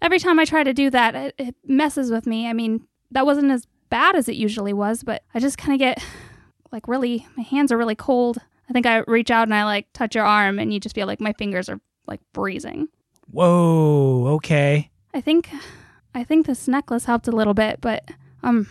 every 0.01 0.19
time 0.19 0.39
I 0.39 0.45
try 0.45 0.63
to 0.63 0.73
do 0.73 0.89
that, 0.91 1.15
it, 1.15 1.35
it 1.39 1.55
messes 1.67 2.11
with 2.11 2.27
me. 2.27 2.49
I 2.49 2.53
mean, 2.53 2.87
that 3.11 3.27
wasn't 3.27 3.51
as 3.51 3.67
bad 3.91 4.17
as 4.17 4.29
it 4.29 4.37
usually 4.37 4.73
was, 4.73 5.03
but 5.03 5.23
I 5.35 5.41
just 5.41 5.59
kind 5.59 5.73
of 5.75 5.79
get 5.79 6.03
like 6.73 6.89
really 6.89 7.27
my 7.37 7.43
hands 7.43 7.73
are 7.73 7.79
really 7.79 7.95
cold. 7.95 8.39
I 8.69 8.73
think 8.73 8.87
I 8.87 8.99
reach 9.07 9.31
out 9.31 9.49
and 9.49 9.55
I 9.55 9.65
like 9.65 9.93
touch 9.93 10.15
your 10.15 10.25
arm 10.25 10.59
and 10.59 10.73
you 10.73 10.81
just 10.81 10.95
feel 10.95 11.07
like 11.07 11.21
my 11.21 11.33
fingers 11.35 11.69
are 11.69 11.81
like 12.07 12.21
freezing. 12.33 12.89
Whoa, 13.31 14.27
okay. 14.37 14.91
I 15.13 15.21
think 15.21 15.51
I 16.15 16.25
think 16.25 16.47
this 16.47 16.69
necklace 16.69 17.05
helped 17.05 17.29
a 17.29 17.33
little 17.33 17.55
bit, 17.55 17.81
but 17.81 18.09
um 18.43 18.69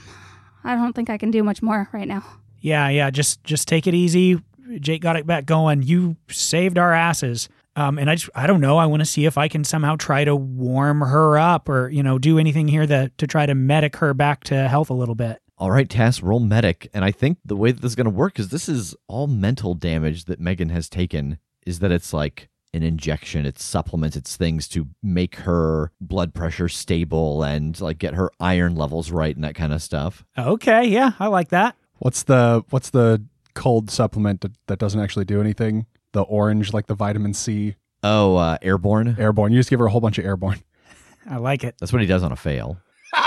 I 0.64 0.76
don't 0.76 0.94
think 0.94 1.10
I 1.10 1.18
can 1.18 1.32
do 1.32 1.44
much 1.44 1.62
more 1.62 1.90
right 1.94 2.08
now. 2.08 2.26
Yeah, 2.62 2.90
yeah, 2.90 3.10
just 3.10 3.44
just 3.44 3.68
take 3.68 3.88
it 3.88 3.94
easy. 3.94 4.42
Jake 4.80 5.02
got 5.02 5.16
it 5.16 5.26
back 5.26 5.46
going. 5.46 5.82
You 5.82 6.16
saved 6.30 6.78
our 6.78 6.94
asses. 6.94 7.50
Um, 7.79 7.98
and 7.98 8.09
I 8.09 8.15
just, 8.15 8.29
I 8.36 8.45
don't 8.45 8.59
know. 8.59 8.77
I 8.77 8.88
want 8.88 9.00
to 9.00 9.05
see 9.05 9.25
if 9.25 9.38
I 9.38 9.48
can 9.48 9.63
somehow 9.63 9.95
try 9.95 10.25
to 10.25 10.36
warm 10.36 11.00
her 11.00 11.38
up 11.38 11.69
or, 11.69 11.88
you 11.89 12.03
know, 12.03 12.19
do 12.19 12.38
anything 12.38 12.67
here 12.67 12.86
that 12.86 13.17
to 13.19 13.25
try 13.25 13.45
to 13.45 13.55
medic 13.55 13.95
her 13.98 14.13
back 14.13 14.43
to 14.45 14.67
health 14.67 14.89
a 14.89 14.93
little 14.93 15.15
bit. 15.15 15.41
All 15.57 15.71
right, 15.71 15.89
Tass, 15.89 16.21
roll 16.21 16.41
medic. 16.41 16.89
And 16.93 17.05
I 17.05 17.12
think 17.12 17.38
the 17.45 17.55
way 17.55 17.71
that 17.71 17.81
this 17.81 17.91
is 17.91 17.95
going 17.95 18.05
to 18.05 18.12
work 18.12 18.38
is 18.38 18.50
this 18.50 18.67
is 18.67 18.95
all 19.07 19.27
mental 19.27 19.75
damage 19.75 20.25
that 20.25 20.41
Megan 20.41 20.69
has 20.69 20.89
taken, 20.89 21.38
is 21.65 21.79
that 21.79 21.91
it's 21.91 22.12
like 22.12 22.50
an 22.74 22.83
injection, 22.83 23.45
it's 23.45 23.63
supplements, 23.63 24.17
it's 24.17 24.36
things 24.36 24.67
to 24.69 24.88
make 25.01 25.38
her 25.38 25.91
blood 26.01 26.33
pressure 26.33 26.67
stable 26.67 27.43
and 27.43 27.79
like 27.79 27.98
get 27.98 28.13
her 28.13 28.29
iron 28.41 28.75
levels 28.75 29.09
right 29.09 29.36
and 29.36 29.43
that 29.45 29.55
kind 29.55 29.71
of 29.71 29.81
stuff. 29.81 30.25
Okay, 30.38 30.86
yeah, 30.86 31.13
I 31.17 31.27
like 31.27 31.48
that. 31.50 31.77
What's 32.00 32.24
the 32.24 32.63
what's 32.71 32.89
the 32.89 33.24
cold 33.53 33.89
supplement 33.89 34.41
that, 34.41 34.51
that 34.67 34.79
doesn't 34.79 35.00
actually 35.00 35.25
do 35.25 35.39
anything? 35.39 35.86
The 36.13 36.22
orange, 36.24 36.74
like 36.74 36.88
the 36.88 36.96
vitamin 36.96 37.34
C, 37.34 37.75
Oh, 38.04 38.36
uh, 38.38 38.58
airborne? 38.62 39.16
airborne. 39.20 39.51
You 39.51 39.60
just 39.60 39.70
give 39.70 39.80
her 39.80 39.86
a 39.88 39.92
whole 39.92 40.01
bunch 40.01 40.18
of 40.18 40.25
airborne. 40.25 40.60
I 41.30 41.38
like 41.38 41.63
it. 41.63 41.75
That's 41.80 41.92
what 41.94 42.01
he 42.01 42.08
does 42.08 42.24
on 42.24 42.32
a 42.32 42.36
fail. 42.36 42.78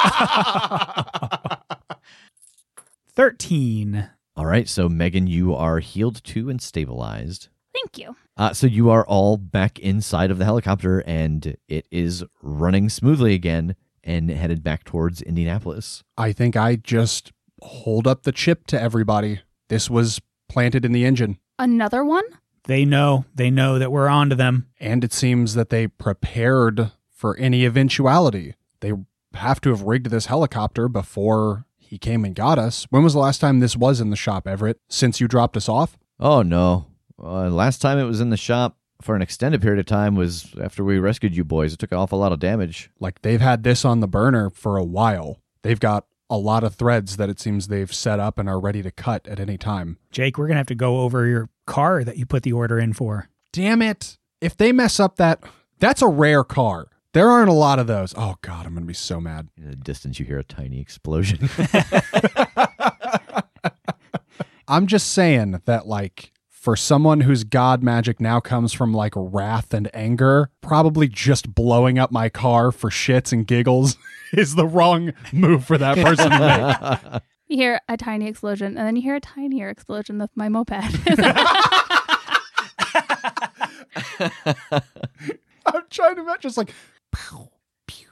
13. 3.14 4.08
All 4.36 4.46
right, 4.46 4.68
so 4.68 4.88
Megan, 4.88 5.26
you 5.26 5.54
are 5.54 5.78
healed 5.80 6.24
too 6.24 6.48
and 6.48 6.60
stabilized. 6.60 7.48
Thank 7.74 7.98
you. 7.98 8.16
Uh, 8.36 8.52
so 8.54 8.66
you 8.66 8.88
are 8.90 9.06
all 9.06 9.36
back 9.36 9.78
inside 9.78 10.30
of 10.30 10.38
the 10.38 10.44
helicopter 10.44 11.00
and 11.06 11.56
it 11.68 11.86
is 11.90 12.24
running 12.42 12.88
smoothly 12.88 13.34
again 13.34 13.76
and 14.02 14.30
headed 14.30 14.62
back 14.62 14.84
towards 14.84 15.20
Indianapolis. 15.22 16.02
I 16.16 16.32
think 16.32 16.56
I 16.56 16.76
just 16.76 17.32
hold 17.60 18.06
up 18.06 18.22
the 18.22 18.32
chip 18.32 18.66
to 18.68 18.80
everybody. 18.80 19.40
This 19.68 19.90
was 19.90 20.20
planted 20.48 20.84
in 20.84 20.92
the 20.92 21.04
engine. 21.04 21.38
Another 21.58 22.02
one? 22.04 22.24
They 22.64 22.84
know. 22.84 23.24
They 23.34 23.50
know 23.50 23.78
that 23.78 23.92
we're 23.92 24.08
on 24.08 24.30
to 24.30 24.36
them. 24.36 24.68
And 24.80 25.04
it 25.04 25.12
seems 25.12 25.54
that 25.54 25.70
they 25.70 25.86
prepared 25.88 26.92
for 27.10 27.36
any 27.36 27.64
eventuality. 27.64 28.54
They 28.80 28.92
have 29.34 29.60
to 29.62 29.70
have 29.70 29.82
rigged 29.82 30.10
this 30.10 30.26
helicopter 30.26 30.88
before 30.88 31.66
he 31.78 31.98
came 31.98 32.24
and 32.24 32.34
got 32.34 32.58
us. 32.58 32.86
When 32.90 33.02
was 33.02 33.12
the 33.12 33.18
last 33.18 33.40
time 33.40 33.60
this 33.60 33.76
was 33.76 34.00
in 34.00 34.10
the 34.10 34.16
shop, 34.16 34.46
Everett? 34.46 34.80
Since 34.88 35.20
you 35.20 35.28
dropped 35.28 35.56
us 35.56 35.68
off? 35.68 35.98
Oh 36.18 36.42
no. 36.42 36.86
Uh, 37.22 37.48
last 37.50 37.80
time 37.82 37.98
it 37.98 38.04
was 38.04 38.20
in 38.20 38.30
the 38.30 38.36
shop 38.36 38.76
for 39.00 39.16
an 39.16 39.22
extended 39.22 39.60
period 39.60 39.80
of 39.80 39.86
time 39.86 40.14
was 40.14 40.54
after 40.62 40.84
we 40.84 40.98
rescued 40.98 41.36
you 41.36 41.44
boys. 41.44 41.72
It 41.72 41.78
took 41.78 41.92
an 41.92 41.98
awful 41.98 42.18
lot 42.18 42.32
of 42.32 42.38
damage. 42.38 42.90
Like 43.00 43.22
they've 43.22 43.40
had 43.40 43.62
this 43.62 43.84
on 43.84 44.00
the 44.00 44.08
burner 44.08 44.50
for 44.50 44.76
a 44.76 44.84
while. 44.84 45.40
They've 45.62 45.80
got 45.80 46.06
a 46.32 46.38
lot 46.38 46.64
of 46.64 46.74
threads 46.74 47.18
that 47.18 47.28
it 47.28 47.38
seems 47.38 47.68
they've 47.68 47.92
set 47.92 48.18
up 48.18 48.38
and 48.38 48.48
are 48.48 48.58
ready 48.58 48.82
to 48.82 48.90
cut 48.90 49.28
at 49.28 49.38
any 49.38 49.58
time. 49.58 49.98
Jake, 50.10 50.38
we're 50.38 50.46
going 50.46 50.54
to 50.54 50.60
have 50.60 50.66
to 50.68 50.74
go 50.74 51.00
over 51.00 51.26
your 51.26 51.50
car 51.66 52.02
that 52.04 52.16
you 52.16 52.24
put 52.24 52.42
the 52.42 52.54
order 52.54 52.78
in 52.78 52.94
for. 52.94 53.28
Damn 53.52 53.82
it. 53.82 54.16
If 54.40 54.56
they 54.56 54.72
mess 54.72 54.98
up 54.98 55.16
that, 55.16 55.44
that's 55.78 56.00
a 56.00 56.08
rare 56.08 56.42
car. 56.42 56.88
There 57.12 57.28
aren't 57.28 57.50
a 57.50 57.54
lot 57.54 57.78
of 57.78 57.86
those. 57.86 58.14
Oh, 58.16 58.36
God, 58.40 58.64
I'm 58.64 58.72
going 58.72 58.84
to 58.84 58.88
be 58.88 58.94
so 58.94 59.20
mad. 59.20 59.48
In 59.58 59.68
the 59.68 59.76
distance, 59.76 60.18
you 60.18 60.24
hear 60.24 60.38
a 60.38 60.44
tiny 60.44 60.80
explosion. 60.80 61.50
I'm 64.66 64.86
just 64.86 65.12
saying 65.12 65.60
that, 65.66 65.86
like, 65.86 66.32
for 66.48 66.76
someone 66.76 67.20
whose 67.22 67.44
god 67.44 67.82
magic 67.82 68.20
now 68.20 68.40
comes 68.40 68.72
from 68.72 68.94
like 68.94 69.12
wrath 69.16 69.74
and 69.74 69.90
anger, 69.92 70.48
probably 70.60 71.08
just 71.08 71.54
blowing 71.54 71.98
up 71.98 72.12
my 72.12 72.28
car 72.28 72.70
for 72.70 72.88
shits 72.88 73.32
and 73.32 73.44
giggles 73.46 73.96
is 74.36 74.54
the 74.54 74.66
wrong 74.66 75.12
move 75.32 75.64
for 75.64 75.78
that 75.78 75.96
person 75.98 76.30
to 76.30 76.38
make. 76.38 77.22
You 77.48 77.58
hear 77.58 77.80
a 77.86 77.98
tiny 77.98 78.28
explosion, 78.28 78.78
and 78.78 78.86
then 78.86 78.96
you 78.96 79.02
hear 79.02 79.16
a 79.16 79.20
tinier 79.20 79.68
explosion 79.68 80.18
with 80.18 80.30
my 80.34 80.48
moped. 80.48 80.72
I'm 85.66 85.82
trying 85.90 86.16
to 86.16 86.24
match. 86.24 86.40
just 86.40 86.56
like 86.56 86.72
pew, 87.14 87.48
pew. 87.86 88.08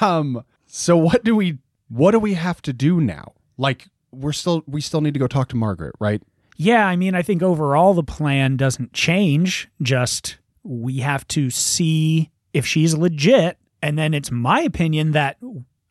um 0.00 0.42
so 0.66 0.96
what 0.96 1.22
do 1.22 1.36
we 1.36 1.58
what 1.88 2.10
do 2.10 2.18
we 2.18 2.34
have 2.34 2.60
to 2.62 2.72
do 2.72 3.00
now? 3.00 3.34
Like 3.56 3.86
we're 4.10 4.32
still 4.32 4.64
we 4.66 4.80
still 4.80 5.00
need 5.00 5.14
to 5.14 5.20
go 5.20 5.28
talk 5.28 5.48
to 5.50 5.56
Margaret, 5.56 5.94
right? 6.00 6.22
Yeah, 6.56 6.86
I 6.86 6.96
mean, 6.96 7.14
I 7.14 7.22
think 7.22 7.42
overall 7.42 7.94
the 7.94 8.02
plan 8.02 8.56
doesn't 8.56 8.92
change. 8.92 9.68
Just 9.82 10.38
we 10.62 10.98
have 10.98 11.26
to 11.28 11.50
see 11.50 12.30
if 12.54 12.64
she's 12.64 12.94
legit. 12.94 13.58
And 13.82 13.98
then 13.98 14.14
it's 14.14 14.30
my 14.30 14.60
opinion 14.62 15.12
that, 15.12 15.36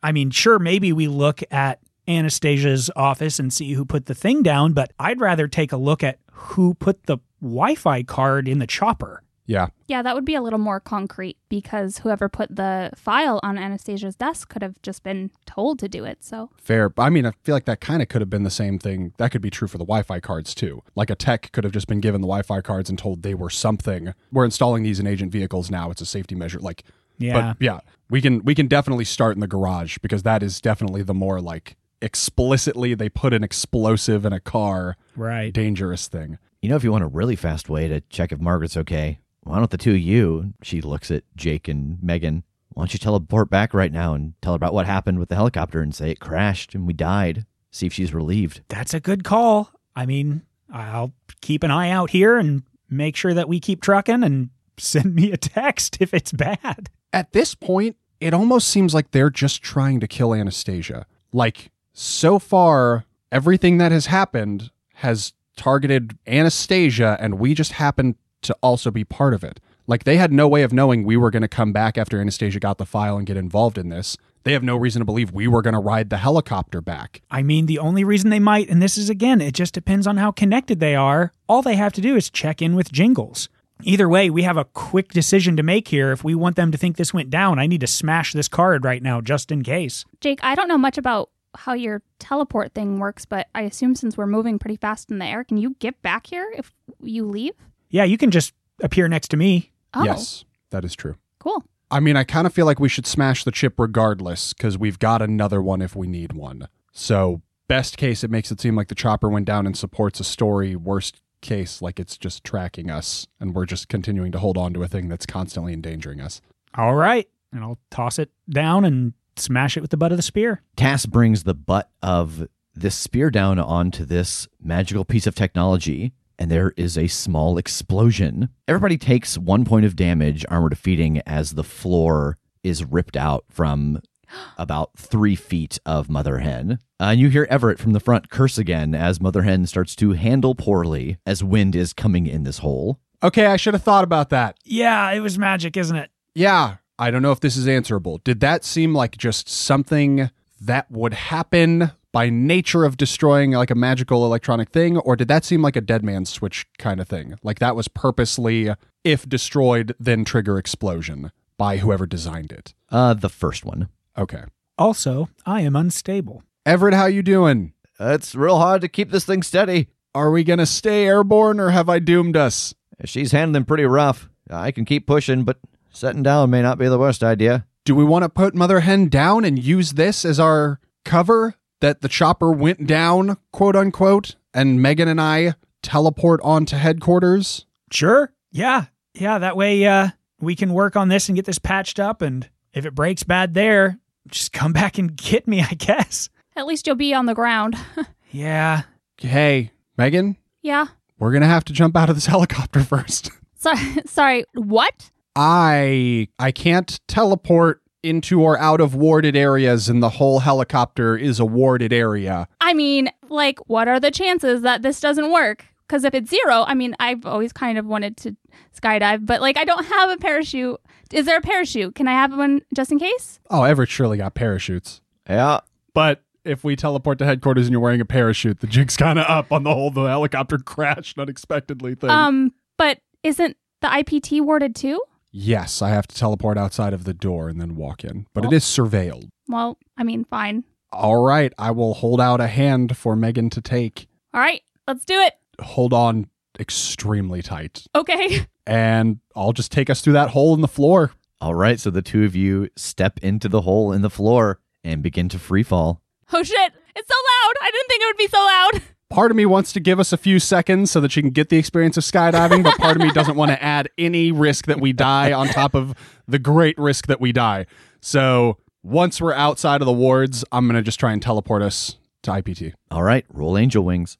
I 0.02 0.10
mean, 0.10 0.30
sure, 0.30 0.58
maybe 0.58 0.92
we 0.92 1.06
look 1.06 1.42
at 1.52 1.78
Anastasia's 2.08 2.90
office 2.96 3.38
and 3.38 3.52
see 3.52 3.74
who 3.74 3.84
put 3.84 4.06
the 4.06 4.14
thing 4.14 4.42
down, 4.42 4.72
but 4.72 4.92
I'd 4.98 5.20
rather 5.20 5.46
take 5.46 5.70
a 5.70 5.76
look 5.76 6.02
at 6.02 6.18
who 6.32 6.74
put 6.74 7.04
the 7.04 7.18
Wi 7.40 7.76
Fi 7.76 8.02
card 8.02 8.48
in 8.48 8.58
the 8.58 8.66
chopper. 8.66 9.22
Yeah. 9.46 9.68
yeah, 9.88 10.00
that 10.02 10.14
would 10.14 10.24
be 10.24 10.34
a 10.34 10.40
little 10.40 10.58
more 10.58 10.80
concrete 10.80 11.36
because 11.48 11.98
whoever 11.98 12.28
put 12.30 12.54
the 12.56 12.90
file 12.96 13.40
on 13.42 13.58
Anastasia's 13.58 14.16
desk 14.16 14.48
could 14.48 14.62
have 14.62 14.80
just 14.82 15.02
been 15.02 15.30
told 15.44 15.78
to 15.80 15.88
do 15.88 16.04
it. 16.04 16.24
So 16.24 16.50
Fair. 16.56 16.92
I 16.96 17.10
mean, 17.10 17.26
I 17.26 17.32
feel 17.42 17.54
like 17.54 17.66
that 17.66 17.80
kind 17.80 18.00
of 18.00 18.08
could 18.08 18.22
have 18.22 18.30
been 18.30 18.44
the 18.44 18.50
same 18.50 18.78
thing. 18.78 19.12
That 19.18 19.30
could 19.32 19.42
be 19.42 19.50
true 19.50 19.68
for 19.68 19.76
the 19.76 19.84
Wi 19.84 20.02
Fi 20.02 20.18
cards 20.20 20.54
too. 20.54 20.82
Like 20.94 21.10
a 21.10 21.14
tech 21.14 21.52
could 21.52 21.64
have 21.64 21.72
just 21.74 21.86
been 21.88 22.00
given 22.00 22.20
the 22.22 22.26
Wi 22.26 22.42
Fi 22.42 22.60
cards 22.62 22.88
and 22.88 22.98
told 22.98 23.22
they 23.22 23.34
were 23.34 23.50
something. 23.50 24.14
We're 24.32 24.46
installing 24.46 24.82
these 24.82 24.98
in 24.98 25.06
agent 25.06 25.30
vehicles 25.30 25.70
now. 25.70 25.90
It's 25.90 26.00
a 26.00 26.06
safety 26.06 26.34
measure. 26.34 26.58
Like, 26.58 26.82
Yeah. 27.18 27.52
but 27.52 27.56
yeah, 27.64 27.80
we 28.08 28.22
can 28.22 28.42
we 28.44 28.54
can 28.54 28.66
definitely 28.66 29.04
start 29.04 29.36
in 29.36 29.40
the 29.40 29.46
garage 29.46 29.98
because 29.98 30.22
that 30.22 30.42
is 30.42 30.60
definitely 30.60 31.02
the 31.02 31.14
more 31.14 31.40
like 31.40 31.76
explicitly 32.00 32.94
they 32.94 33.08
put 33.08 33.32
an 33.34 33.42
explosive 33.44 34.24
in 34.24 34.32
a 34.32 34.40
car 34.40 34.96
right. 35.16 35.52
dangerous 35.52 36.06
thing. 36.08 36.38
you 36.62 36.68
know, 36.70 36.76
if 36.76 36.84
you 36.84 36.90
want 36.92 37.04
a 37.04 37.08
really 37.08 37.36
fast 37.36 37.68
way 37.68 37.88
to 37.88 38.00
check 38.02 38.32
if 38.32 38.40
Margaret's 38.40 38.76
okay, 38.78 39.18
why 39.44 39.58
don't 39.58 39.70
the 39.70 39.78
two 39.78 39.92
of 39.92 40.00
you, 40.00 40.54
she 40.62 40.80
looks 40.80 41.10
at 41.10 41.24
Jake 41.36 41.68
and 41.68 42.02
Megan, 42.02 42.44
why 42.70 42.82
don't 42.82 42.92
you 42.92 42.98
teleport 42.98 43.50
back 43.50 43.72
right 43.72 43.92
now 43.92 44.14
and 44.14 44.34
tell 44.42 44.52
her 44.54 44.56
about 44.56 44.74
what 44.74 44.86
happened 44.86 45.18
with 45.18 45.28
the 45.28 45.36
helicopter 45.36 45.80
and 45.80 45.94
say 45.94 46.10
it 46.10 46.20
crashed 46.20 46.74
and 46.74 46.86
we 46.86 46.92
died? 46.92 47.46
See 47.70 47.86
if 47.86 47.92
she's 47.92 48.14
relieved. 48.14 48.62
That's 48.68 48.94
a 48.94 49.00
good 49.00 49.22
call. 49.22 49.70
I 49.94 50.06
mean, 50.06 50.42
I'll 50.72 51.12
keep 51.40 51.62
an 51.62 51.70
eye 51.70 51.90
out 51.90 52.10
here 52.10 52.36
and 52.36 52.62
make 52.90 53.16
sure 53.16 53.34
that 53.34 53.48
we 53.48 53.60
keep 53.60 53.80
trucking 53.80 54.24
and 54.24 54.50
send 54.78 55.14
me 55.14 55.30
a 55.30 55.36
text 55.36 55.98
if 56.00 56.12
it's 56.12 56.32
bad. 56.32 56.90
At 57.12 57.32
this 57.32 57.54
point, 57.54 57.96
it 58.20 58.34
almost 58.34 58.68
seems 58.68 58.94
like 58.94 59.10
they're 59.10 59.30
just 59.30 59.62
trying 59.62 60.00
to 60.00 60.08
kill 60.08 60.34
Anastasia. 60.34 61.06
Like, 61.32 61.70
so 61.92 62.38
far, 62.38 63.04
everything 63.30 63.78
that 63.78 63.92
has 63.92 64.06
happened 64.06 64.70
has 64.94 65.32
targeted 65.56 66.18
Anastasia, 66.26 67.16
and 67.20 67.38
we 67.38 67.54
just 67.54 67.72
happen 67.72 68.16
to 68.44 68.56
also 68.62 68.90
be 68.90 69.04
part 69.04 69.34
of 69.34 69.44
it. 69.44 69.60
Like, 69.86 70.04
they 70.04 70.16
had 70.16 70.32
no 70.32 70.48
way 70.48 70.62
of 70.62 70.72
knowing 70.72 71.04
we 71.04 71.16
were 71.16 71.30
going 71.30 71.42
to 71.42 71.48
come 71.48 71.72
back 71.72 71.98
after 71.98 72.20
Anastasia 72.20 72.58
got 72.58 72.78
the 72.78 72.86
file 72.86 73.18
and 73.18 73.26
get 73.26 73.36
involved 73.36 73.76
in 73.76 73.90
this. 73.90 74.16
They 74.44 74.52
have 74.52 74.62
no 74.62 74.76
reason 74.76 75.00
to 75.00 75.06
believe 75.06 75.32
we 75.32 75.48
were 75.48 75.62
going 75.62 75.74
to 75.74 75.80
ride 75.80 76.10
the 76.10 76.18
helicopter 76.18 76.80
back. 76.80 77.22
I 77.30 77.42
mean, 77.42 77.66
the 77.66 77.78
only 77.78 78.04
reason 78.04 78.30
they 78.30 78.38
might, 78.38 78.68
and 78.68 78.80
this 78.80 78.96
is 78.96 79.10
again, 79.10 79.40
it 79.40 79.54
just 79.54 79.74
depends 79.74 80.06
on 80.06 80.18
how 80.18 80.30
connected 80.30 80.80
they 80.80 80.94
are. 80.94 81.32
All 81.48 81.62
they 81.62 81.76
have 81.76 81.92
to 81.94 82.00
do 82.00 82.16
is 82.16 82.30
check 82.30 82.62
in 82.62 82.74
with 82.74 82.92
Jingles. 82.92 83.48
Either 83.82 84.08
way, 84.08 84.30
we 84.30 84.42
have 84.42 84.56
a 84.56 84.66
quick 84.66 85.08
decision 85.08 85.56
to 85.56 85.62
make 85.62 85.88
here. 85.88 86.12
If 86.12 86.22
we 86.24 86.34
want 86.34 86.56
them 86.56 86.70
to 86.72 86.78
think 86.78 86.96
this 86.96 87.12
went 87.12 87.30
down, 87.30 87.58
I 87.58 87.66
need 87.66 87.80
to 87.80 87.86
smash 87.86 88.32
this 88.32 88.48
card 88.48 88.84
right 88.84 89.02
now 89.02 89.20
just 89.20 89.50
in 89.50 89.62
case. 89.62 90.04
Jake, 90.20 90.40
I 90.42 90.54
don't 90.54 90.68
know 90.68 90.78
much 90.78 90.96
about 90.96 91.30
how 91.56 91.72
your 91.72 92.02
teleport 92.18 92.74
thing 92.74 92.98
works, 92.98 93.24
but 93.24 93.48
I 93.54 93.62
assume 93.62 93.94
since 93.94 94.16
we're 94.16 94.26
moving 94.26 94.58
pretty 94.58 94.76
fast 94.76 95.10
in 95.10 95.18
the 95.18 95.26
air, 95.26 95.44
can 95.44 95.56
you 95.56 95.76
get 95.78 96.00
back 96.02 96.26
here 96.26 96.52
if 96.56 96.72
you 97.00 97.26
leave? 97.26 97.54
Yeah, 97.94 98.02
you 98.02 98.18
can 98.18 98.32
just 98.32 98.52
appear 98.82 99.06
next 99.06 99.28
to 99.28 99.36
me. 99.36 99.70
Oh, 99.94 100.02
Yes, 100.02 100.44
that 100.70 100.84
is 100.84 100.96
true. 100.96 101.14
cool. 101.38 101.62
I 101.92 102.00
mean, 102.00 102.16
I 102.16 102.24
kind 102.24 102.44
of 102.44 102.52
feel 102.52 102.66
like 102.66 102.80
we 102.80 102.88
should 102.88 103.06
smash 103.06 103.44
the 103.44 103.52
chip 103.52 103.78
regardless 103.78 104.52
because 104.52 104.76
we've 104.76 104.98
got 104.98 105.22
another 105.22 105.62
one 105.62 105.80
if 105.80 105.94
we 105.94 106.08
need 106.08 106.32
one. 106.32 106.66
So, 106.90 107.42
best 107.68 107.96
case, 107.96 108.24
it 108.24 108.32
makes 108.32 108.50
it 108.50 108.60
seem 108.60 108.74
like 108.74 108.88
the 108.88 108.96
chopper 108.96 109.28
went 109.28 109.46
down 109.46 109.64
and 109.64 109.76
supports 109.76 110.18
a 110.18 110.24
story. 110.24 110.74
Worst 110.74 111.20
case, 111.40 111.80
like 111.80 112.00
it's 112.00 112.18
just 112.18 112.42
tracking 112.42 112.90
us 112.90 113.28
and 113.38 113.54
we're 113.54 113.66
just 113.66 113.88
continuing 113.88 114.32
to 114.32 114.40
hold 114.40 114.58
on 114.58 114.74
to 114.74 114.82
a 114.82 114.88
thing 114.88 115.08
that's 115.08 115.26
constantly 115.26 115.72
endangering 115.72 116.20
us. 116.20 116.40
All 116.74 116.96
right. 116.96 117.28
And 117.52 117.62
I'll 117.62 117.78
toss 117.92 118.18
it 118.18 118.30
down 118.50 118.84
and 118.84 119.12
smash 119.36 119.76
it 119.76 119.82
with 119.82 119.92
the 119.92 119.96
butt 119.96 120.10
of 120.10 120.18
the 120.18 120.22
spear. 120.22 120.62
Tass 120.74 121.06
brings 121.06 121.44
the 121.44 121.54
butt 121.54 121.90
of 122.02 122.48
this 122.74 122.96
spear 122.96 123.30
down 123.30 123.60
onto 123.60 124.04
this 124.04 124.48
magical 124.60 125.04
piece 125.04 125.28
of 125.28 125.36
technology, 125.36 126.12
and 126.38 126.50
there 126.50 126.72
is 126.76 126.96
a 126.98 127.06
small 127.06 127.58
explosion. 127.58 128.48
Everybody 128.68 128.98
takes 128.98 129.38
one 129.38 129.64
point 129.64 129.86
of 129.86 129.96
damage, 129.96 130.44
armor 130.48 130.68
defeating, 130.68 131.20
as 131.26 131.52
the 131.52 131.64
floor 131.64 132.38
is 132.62 132.84
ripped 132.84 133.16
out 133.16 133.44
from 133.50 134.00
about 134.58 134.90
three 134.96 135.36
feet 135.36 135.78
of 135.86 136.08
Mother 136.08 136.38
Hen. 136.38 136.78
Uh, 137.00 137.04
and 137.04 137.20
you 137.20 137.28
hear 137.28 137.46
Everett 137.50 137.78
from 137.78 137.92
the 137.92 138.00
front 138.00 138.30
curse 138.30 138.58
again 138.58 138.94
as 138.94 139.20
Mother 139.20 139.42
Hen 139.42 139.66
starts 139.66 139.94
to 139.96 140.12
handle 140.12 140.54
poorly 140.54 141.18
as 141.26 141.44
wind 141.44 141.76
is 141.76 141.92
coming 141.92 142.26
in 142.26 142.44
this 142.44 142.58
hole. 142.58 142.98
Okay, 143.22 143.46
I 143.46 143.56
should 143.56 143.74
have 143.74 143.82
thought 143.82 144.04
about 144.04 144.30
that. 144.30 144.56
Yeah, 144.64 145.10
it 145.10 145.20
was 145.20 145.38
magic, 145.38 145.76
isn't 145.76 145.96
it? 145.96 146.10
Yeah, 146.34 146.76
I 146.98 147.10
don't 147.10 147.22
know 147.22 147.32
if 147.32 147.40
this 147.40 147.56
is 147.56 147.66
answerable. 147.66 148.18
Did 148.18 148.40
that 148.40 148.64
seem 148.64 148.94
like 148.94 149.16
just 149.16 149.48
something 149.48 150.30
that 150.60 150.90
would 150.90 151.14
happen 151.14 151.92
by 152.14 152.30
nature 152.30 152.84
of 152.84 152.96
destroying 152.96 153.50
like 153.50 153.72
a 153.72 153.74
magical 153.74 154.24
electronic 154.24 154.70
thing, 154.70 154.96
or 154.98 155.16
did 155.16 155.26
that 155.26 155.44
seem 155.44 155.60
like 155.62 155.74
a 155.74 155.80
dead 155.80 156.04
man's 156.04 156.30
switch 156.30 156.64
kind 156.78 157.00
of 157.00 157.08
thing? 157.08 157.34
Like 157.42 157.58
that 157.58 157.74
was 157.74 157.88
purposely, 157.88 158.72
if 159.02 159.28
destroyed, 159.28 159.96
then 159.98 160.24
trigger 160.24 160.56
explosion 160.56 161.32
by 161.58 161.78
whoever 161.78 162.06
designed 162.06 162.52
it. 162.52 162.72
Uh, 162.88 163.14
the 163.14 163.28
first 163.28 163.64
one. 163.64 163.88
Okay. 164.16 164.44
Also, 164.78 165.28
I 165.44 165.62
am 165.62 165.74
unstable. 165.74 166.44
Everett, 166.64 166.94
how 166.94 167.06
you 167.06 167.20
doing? 167.22 167.72
It's 167.98 168.36
real 168.36 168.58
hard 168.58 168.80
to 168.82 168.88
keep 168.88 169.10
this 169.10 169.24
thing 169.24 169.42
steady. 169.42 169.88
Are 170.14 170.30
we 170.30 170.44
gonna 170.44 170.66
stay 170.66 171.06
airborne 171.06 171.58
or 171.58 171.70
have 171.70 171.88
I 171.88 171.98
doomed 171.98 172.36
us? 172.36 172.74
She's 173.04 173.32
handling 173.32 173.64
pretty 173.64 173.86
rough. 173.86 174.28
I 174.48 174.70
can 174.70 174.84
keep 174.84 175.04
pushing, 175.06 175.42
but 175.42 175.58
setting 175.90 176.22
down 176.22 176.50
may 176.50 176.62
not 176.62 176.78
be 176.78 176.86
the 176.86 176.98
worst 176.98 177.24
idea. 177.24 177.66
Do 177.84 177.96
we 177.96 178.04
want 178.04 178.22
to 178.22 178.28
put 178.28 178.54
Mother 178.54 178.80
Hen 178.80 179.08
down 179.08 179.44
and 179.44 179.58
use 179.58 179.92
this 179.92 180.24
as 180.24 180.38
our 180.38 180.78
cover? 181.04 181.56
That 181.84 182.00
the 182.00 182.08
chopper 182.08 182.50
went 182.50 182.86
down, 182.86 183.36
quote 183.52 183.76
unquote, 183.76 184.36
and 184.54 184.80
Megan 184.80 185.06
and 185.06 185.20
I 185.20 185.52
teleport 185.82 186.40
on 186.42 186.64
to 186.64 186.78
headquarters? 186.78 187.66
Sure. 187.92 188.32
Yeah. 188.50 188.86
Yeah, 189.12 189.36
that 189.36 189.54
way 189.54 189.84
uh 189.84 190.08
we 190.40 190.56
can 190.56 190.72
work 190.72 190.96
on 190.96 191.08
this 191.10 191.28
and 191.28 191.36
get 191.36 191.44
this 191.44 191.58
patched 191.58 192.00
up 192.00 192.22
and 192.22 192.48
if 192.72 192.86
it 192.86 192.94
breaks 192.94 193.22
bad 193.22 193.52
there, 193.52 193.98
just 194.28 194.54
come 194.54 194.72
back 194.80 194.96
and 194.96 195.14
get 195.14 195.46
me, 195.46 195.60
I 195.60 195.74
guess. 195.74 196.30
At 196.56 196.64
least 196.64 196.86
you'll 196.86 196.96
be 196.96 197.12
on 197.12 197.26
the 197.26 197.34
ground. 197.34 197.76
Yeah. 198.30 198.84
Hey, 199.18 199.70
Megan, 199.98 200.38
yeah. 200.62 200.86
we're 201.18 201.32
gonna 201.32 201.46
have 201.46 201.64
to 201.66 201.74
jump 201.74 201.96
out 201.98 202.08
of 202.08 202.16
this 202.16 202.26
helicopter 202.34 202.80
first. 202.82 203.30
Sorry. 203.56 203.78
Sorry. 204.06 204.44
What? 204.54 205.10
I 205.36 206.28
I 206.38 206.50
can't 206.50 206.98
teleport 207.08 207.82
into 208.04 208.42
or 208.42 208.58
out 208.58 208.80
of 208.80 208.94
warded 208.94 209.34
areas 209.34 209.88
and 209.88 210.02
the 210.02 210.10
whole 210.10 210.40
helicopter 210.40 211.16
is 211.16 211.40
a 211.40 211.44
warded 211.44 211.92
area. 211.92 212.46
I 212.60 212.74
mean, 212.74 213.10
like, 213.28 213.58
what 213.68 213.88
are 213.88 213.98
the 213.98 214.10
chances 214.10 214.62
that 214.62 214.82
this 214.82 215.00
doesn't 215.00 215.32
work? 215.32 215.64
Because 215.88 216.04
if 216.04 216.14
it's 216.14 216.30
zero, 216.30 216.64
I 216.66 216.74
mean, 216.74 216.94
I've 217.00 217.26
always 217.26 217.52
kind 217.52 217.78
of 217.78 217.86
wanted 217.86 218.16
to 218.18 218.36
skydive, 218.78 219.26
but 219.26 219.40
like, 219.40 219.56
I 219.56 219.64
don't 219.64 219.84
have 219.86 220.10
a 220.10 220.16
parachute. 220.16 220.80
Is 221.12 221.26
there 221.26 221.38
a 221.38 221.40
parachute? 221.42 221.94
Can 221.94 222.08
I 222.08 222.12
have 222.12 222.36
one 222.36 222.62
just 222.74 222.92
in 222.92 222.98
case? 222.98 223.40
Oh, 223.50 223.62
Everett 223.62 223.88
surely 223.88 224.18
got 224.18 224.34
parachutes. 224.34 225.00
Yeah. 225.28 225.60
But 225.92 226.22
if 226.44 226.64
we 226.64 226.76
teleport 226.76 227.18
to 227.18 227.24
headquarters 227.24 227.66
and 227.66 227.72
you're 227.72 227.80
wearing 227.80 228.00
a 228.00 228.04
parachute, 228.04 228.60
the 228.60 228.66
jig's 228.66 228.96
kind 228.96 229.18
of 229.18 229.26
up 229.28 229.52
on 229.52 229.62
the 229.62 229.72
whole 229.72 229.90
the 229.90 230.04
helicopter 230.04 230.58
crashed 230.64 231.18
unexpectedly 231.18 231.94
thing. 231.94 232.10
Um, 232.10 232.52
but 232.76 232.98
isn't 233.22 233.56
the 233.80 233.88
IPT 233.88 234.42
warded 234.42 234.74
too? 234.74 235.00
Yes, 235.36 235.82
I 235.82 235.88
have 235.90 236.06
to 236.06 236.16
teleport 236.16 236.56
outside 236.56 236.92
of 236.92 237.02
the 237.04 237.12
door 237.12 237.48
and 237.48 237.60
then 237.60 237.74
walk 237.74 238.04
in, 238.04 238.26
but 238.32 238.44
it 238.44 238.48
Well- 238.48 238.54
is 238.56 238.64
surveilled. 238.64 239.28
Well, 239.48 239.76
I 239.98 240.04
mean, 240.04 240.24
fine. 240.24 240.62
All 240.92 241.24
right, 241.24 241.52
I 241.58 241.72
will 241.72 241.94
hold 241.94 242.20
out 242.20 242.40
a 242.40 242.46
hand 242.46 242.96
for 242.96 243.16
Megan 243.16 243.50
to 243.50 243.60
take. 243.60 244.06
All 244.32 244.40
right, 244.40 244.62
let's 244.86 245.04
do 245.04 245.20
it. 245.20 245.34
Hold 245.60 245.92
on 245.92 246.28
extremely 246.58 247.42
tight, 247.42 247.84
Okay. 247.96 248.46
and 248.66 249.18
I'll 249.34 249.52
just 249.52 249.72
take 249.72 249.90
us 249.90 250.00
through 250.00 250.12
that 250.12 250.30
hole 250.30 250.54
in 250.54 250.60
the 250.60 250.68
floor. 250.68 251.12
All 251.40 251.54
right, 251.54 251.78
so 251.80 251.90
the 251.90 252.00
two 252.00 252.24
of 252.24 252.36
you 252.36 252.68
step 252.76 253.18
into 253.22 253.48
the 253.48 253.62
hole 253.62 253.92
in 253.92 254.02
the 254.02 254.08
floor 254.10 254.60
and 254.84 255.02
begin 255.02 255.28
to 255.30 255.38
free 255.38 255.64
fall. 255.64 256.00
Oh 256.32 256.42
shit! 256.42 256.72
It's 256.96 257.08
so 257.08 257.14
loud. 257.16 257.54
I 257.60 257.70
didn't 257.72 257.88
think 257.88 258.02
it 258.02 258.06
would 258.06 258.16
be 258.16 258.28
so 258.28 258.38
loud. 258.38 258.82
Part 259.10 259.30
of 259.30 259.36
me 259.36 259.46
wants 259.46 259.72
to 259.74 259.80
give 259.80 260.00
us 260.00 260.12
a 260.12 260.16
few 260.16 260.38
seconds 260.38 260.90
so 260.90 261.00
that 261.00 261.12
she 261.12 261.20
can 261.20 261.30
get 261.30 261.48
the 261.48 261.56
experience 261.56 261.96
of 261.96 262.04
skydiving, 262.04 262.64
but 262.64 262.76
part 262.78 262.96
of 262.96 263.02
me 263.02 263.12
doesn't 263.12 263.36
want 263.36 263.50
to 263.50 263.62
add 263.62 263.88
any 263.96 264.32
risk 264.32 264.66
that 264.66 264.80
we 264.80 264.92
die 264.92 265.32
on 265.32 265.48
top 265.48 265.74
of 265.74 265.94
the 266.26 266.38
great 266.38 266.76
risk 266.78 267.06
that 267.06 267.20
we 267.20 267.32
die. 267.32 267.66
So 268.00 268.58
once 268.82 269.20
we're 269.20 269.34
outside 269.34 269.80
of 269.82 269.86
the 269.86 269.92
wards, 269.92 270.44
I'm 270.50 270.66
going 270.66 270.76
to 270.76 270.82
just 270.82 270.98
try 270.98 271.12
and 271.12 271.22
teleport 271.22 271.62
us 271.62 271.96
to 272.22 272.30
IPT. 272.32 272.72
All 272.90 273.02
right, 273.02 273.24
roll 273.28 273.56
angel 273.56 273.84
wings. 273.84 274.18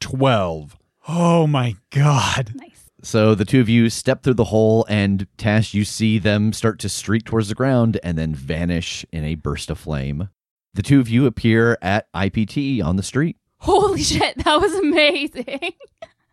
12. 0.00 0.76
Oh 1.08 1.46
my 1.46 1.76
god. 1.90 2.52
Nice. 2.54 2.90
So 3.02 3.34
the 3.34 3.44
two 3.44 3.60
of 3.60 3.68
you 3.68 3.90
step 3.90 4.22
through 4.22 4.34
the 4.34 4.44
hole, 4.44 4.86
and 4.88 5.26
Tass, 5.36 5.74
you 5.74 5.84
see 5.84 6.18
them 6.18 6.52
start 6.52 6.78
to 6.80 6.88
streak 6.88 7.24
towards 7.24 7.48
the 7.48 7.54
ground 7.54 7.98
and 8.02 8.16
then 8.16 8.34
vanish 8.34 9.04
in 9.12 9.24
a 9.24 9.34
burst 9.34 9.70
of 9.70 9.78
flame. 9.78 10.28
The 10.74 10.82
two 10.82 11.00
of 11.00 11.08
you 11.08 11.26
appear 11.26 11.78
at 11.80 12.12
IPT 12.12 12.82
on 12.82 12.96
the 12.96 13.02
street. 13.02 13.36
Holy 13.58 14.02
shit! 14.02 14.44
That 14.44 14.60
was 14.60 14.74
amazing. 14.74 15.72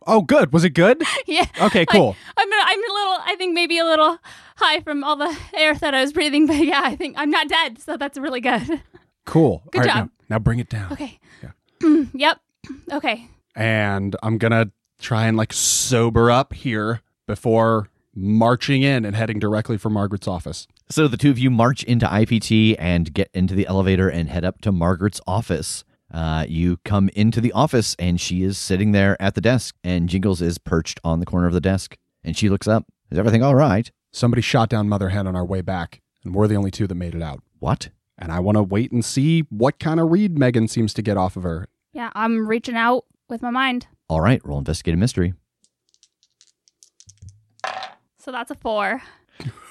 Oh, 0.07 0.21
good. 0.21 0.51
Was 0.51 0.63
it 0.63 0.71
good? 0.71 1.01
yeah. 1.27 1.45
Okay, 1.61 1.85
cool. 1.85 2.15
I'm 2.35 2.51
a, 2.51 2.55
I'm 2.59 2.79
a 2.79 2.93
little. 2.93 3.17
I 3.23 3.35
think 3.37 3.53
maybe 3.53 3.77
a 3.77 3.85
little 3.85 4.17
high 4.55 4.81
from 4.81 5.03
all 5.03 5.15
the 5.15 5.35
air 5.53 5.75
that 5.75 5.93
I 5.93 6.01
was 6.01 6.11
breathing, 6.11 6.47
but 6.47 6.57
yeah, 6.57 6.81
I 6.83 6.95
think 6.95 7.15
I'm 7.17 7.29
not 7.29 7.47
dead, 7.47 7.79
so 7.79 7.97
that's 7.97 8.17
really 8.17 8.41
good. 8.41 8.81
Cool. 9.25 9.61
Good 9.71 9.81
All 9.81 9.85
right, 9.87 9.93
job. 9.93 10.09
Now, 10.29 10.35
now 10.35 10.39
bring 10.39 10.59
it 10.59 10.69
down. 10.69 10.91
Okay. 10.93 11.19
Yeah. 11.43 12.05
yep. 12.13 12.39
Okay. 12.91 13.27
And 13.55 14.15
I'm 14.23 14.37
going 14.37 14.51
to 14.51 14.71
try 14.99 15.27
and 15.27 15.37
like 15.37 15.53
sober 15.53 16.31
up 16.31 16.53
here 16.53 17.01
before 17.27 17.89
marching 18.15 18.81
in 18.81 19.05
and 19.05 19.15
heading 19.15 19.39
directly 19.39 19.77
for 19.77 19.89
Margaret's 19.89 20.27
office. 20.27 20.67
So 20.91 21.07
the 21.07 21.15
two 21.15 21.29
of 21.29 21.39
you 21.39 21.49
march 21.49 21.83
into 21.85 22.05
IPT 22.05 22.75
and 22.77 23.13
get 23.13 23.29
into 23.33 23.55
the 23.55 23.65
elevator 23.65 24.09
and 24.09 24.27
head 24.27 24.43
up 24.43 24.59
to 24.59 24.73
Margaret's 24.73 25.21
office. 25.25 25.85
Uh, 26.13 26.45
you 26.49 26.79
come 26.83 27.09
into 27.15 27.39
the 27.39 27.53
office 27.53 27.95
and 27.97 28.19
she 28.19 28.43
is 28.43 28.57
sitting 28.57 28.91
there 28.91 29.19
at 29.21 29.33
the 29.33 29.39
desk, 29.39 29.73
and 29.85 30.09
Jingles 30.09 30.41
is 30.41 30.57
perched 30.57 30.99
on 31.05 31.21
the 31.21 31.25
corner 31.25 31.47
of 31.47 31.53
the 31.53 31.61
desk. 31.61 31.97
And 32.25 32.35
she 32.35 32.49
looks 32.49 32.67
up. 32.67 32.87
Is 33.09 33.17
everything 33.17 33.41
all 33.41 33.55
right? 33.55 33.89
Somebody 34.11 34.41
shot 34.41 34.67
down 34.67 34.89
Mother 34.89 35.07
Hen 35.07 35.27
on 35.27 35.35
our 35.35 35.45
way 35.45 35.61
back, 35.61 36.01
and 36.25 36.35
we're 36.35 36.49
the 36.49 36.55
only 36.55 36.71
two 36.71 36.87
that 36.87 36.95
made 36.95 37.15
it 37.15 37.21
out. 37.21 37.41
What? 37.59 37.87
And 38.17 38.29
I 38.29 38.41
want 38.41 38.57
to 38.57 38.63
wait 38.63 38.91
and 38.91 39.05
see 39.05 39.45
what 39.49 39.79
kind 39.79 39.97
of 39.97 40.11
read 40.11 40.37
Megan 40.37 40.67
seems 40.67 40.93
to 40.95 41.01
get 41.01 41.15
off 41.15 41.37
of 41.37 41.43
her. 41.43 41.69
Yeah, 41.93 42.11
I'm 42.15 42.49
reaching 42.49 42.75
out 42.75 43.05
with 43.29 43.41
my 43.41 43.49
mind. 43.49 43.87
All 44.09 44.19
right, 44.19 44.45
roll 44.45 44.59
investigate 44.59 44.95
a 44.95 44.97
mystery. 44.97 45.35
So 48.17 48.33
that's 48.33 48.51
a 48.51 48.55
four. 48.55 49.01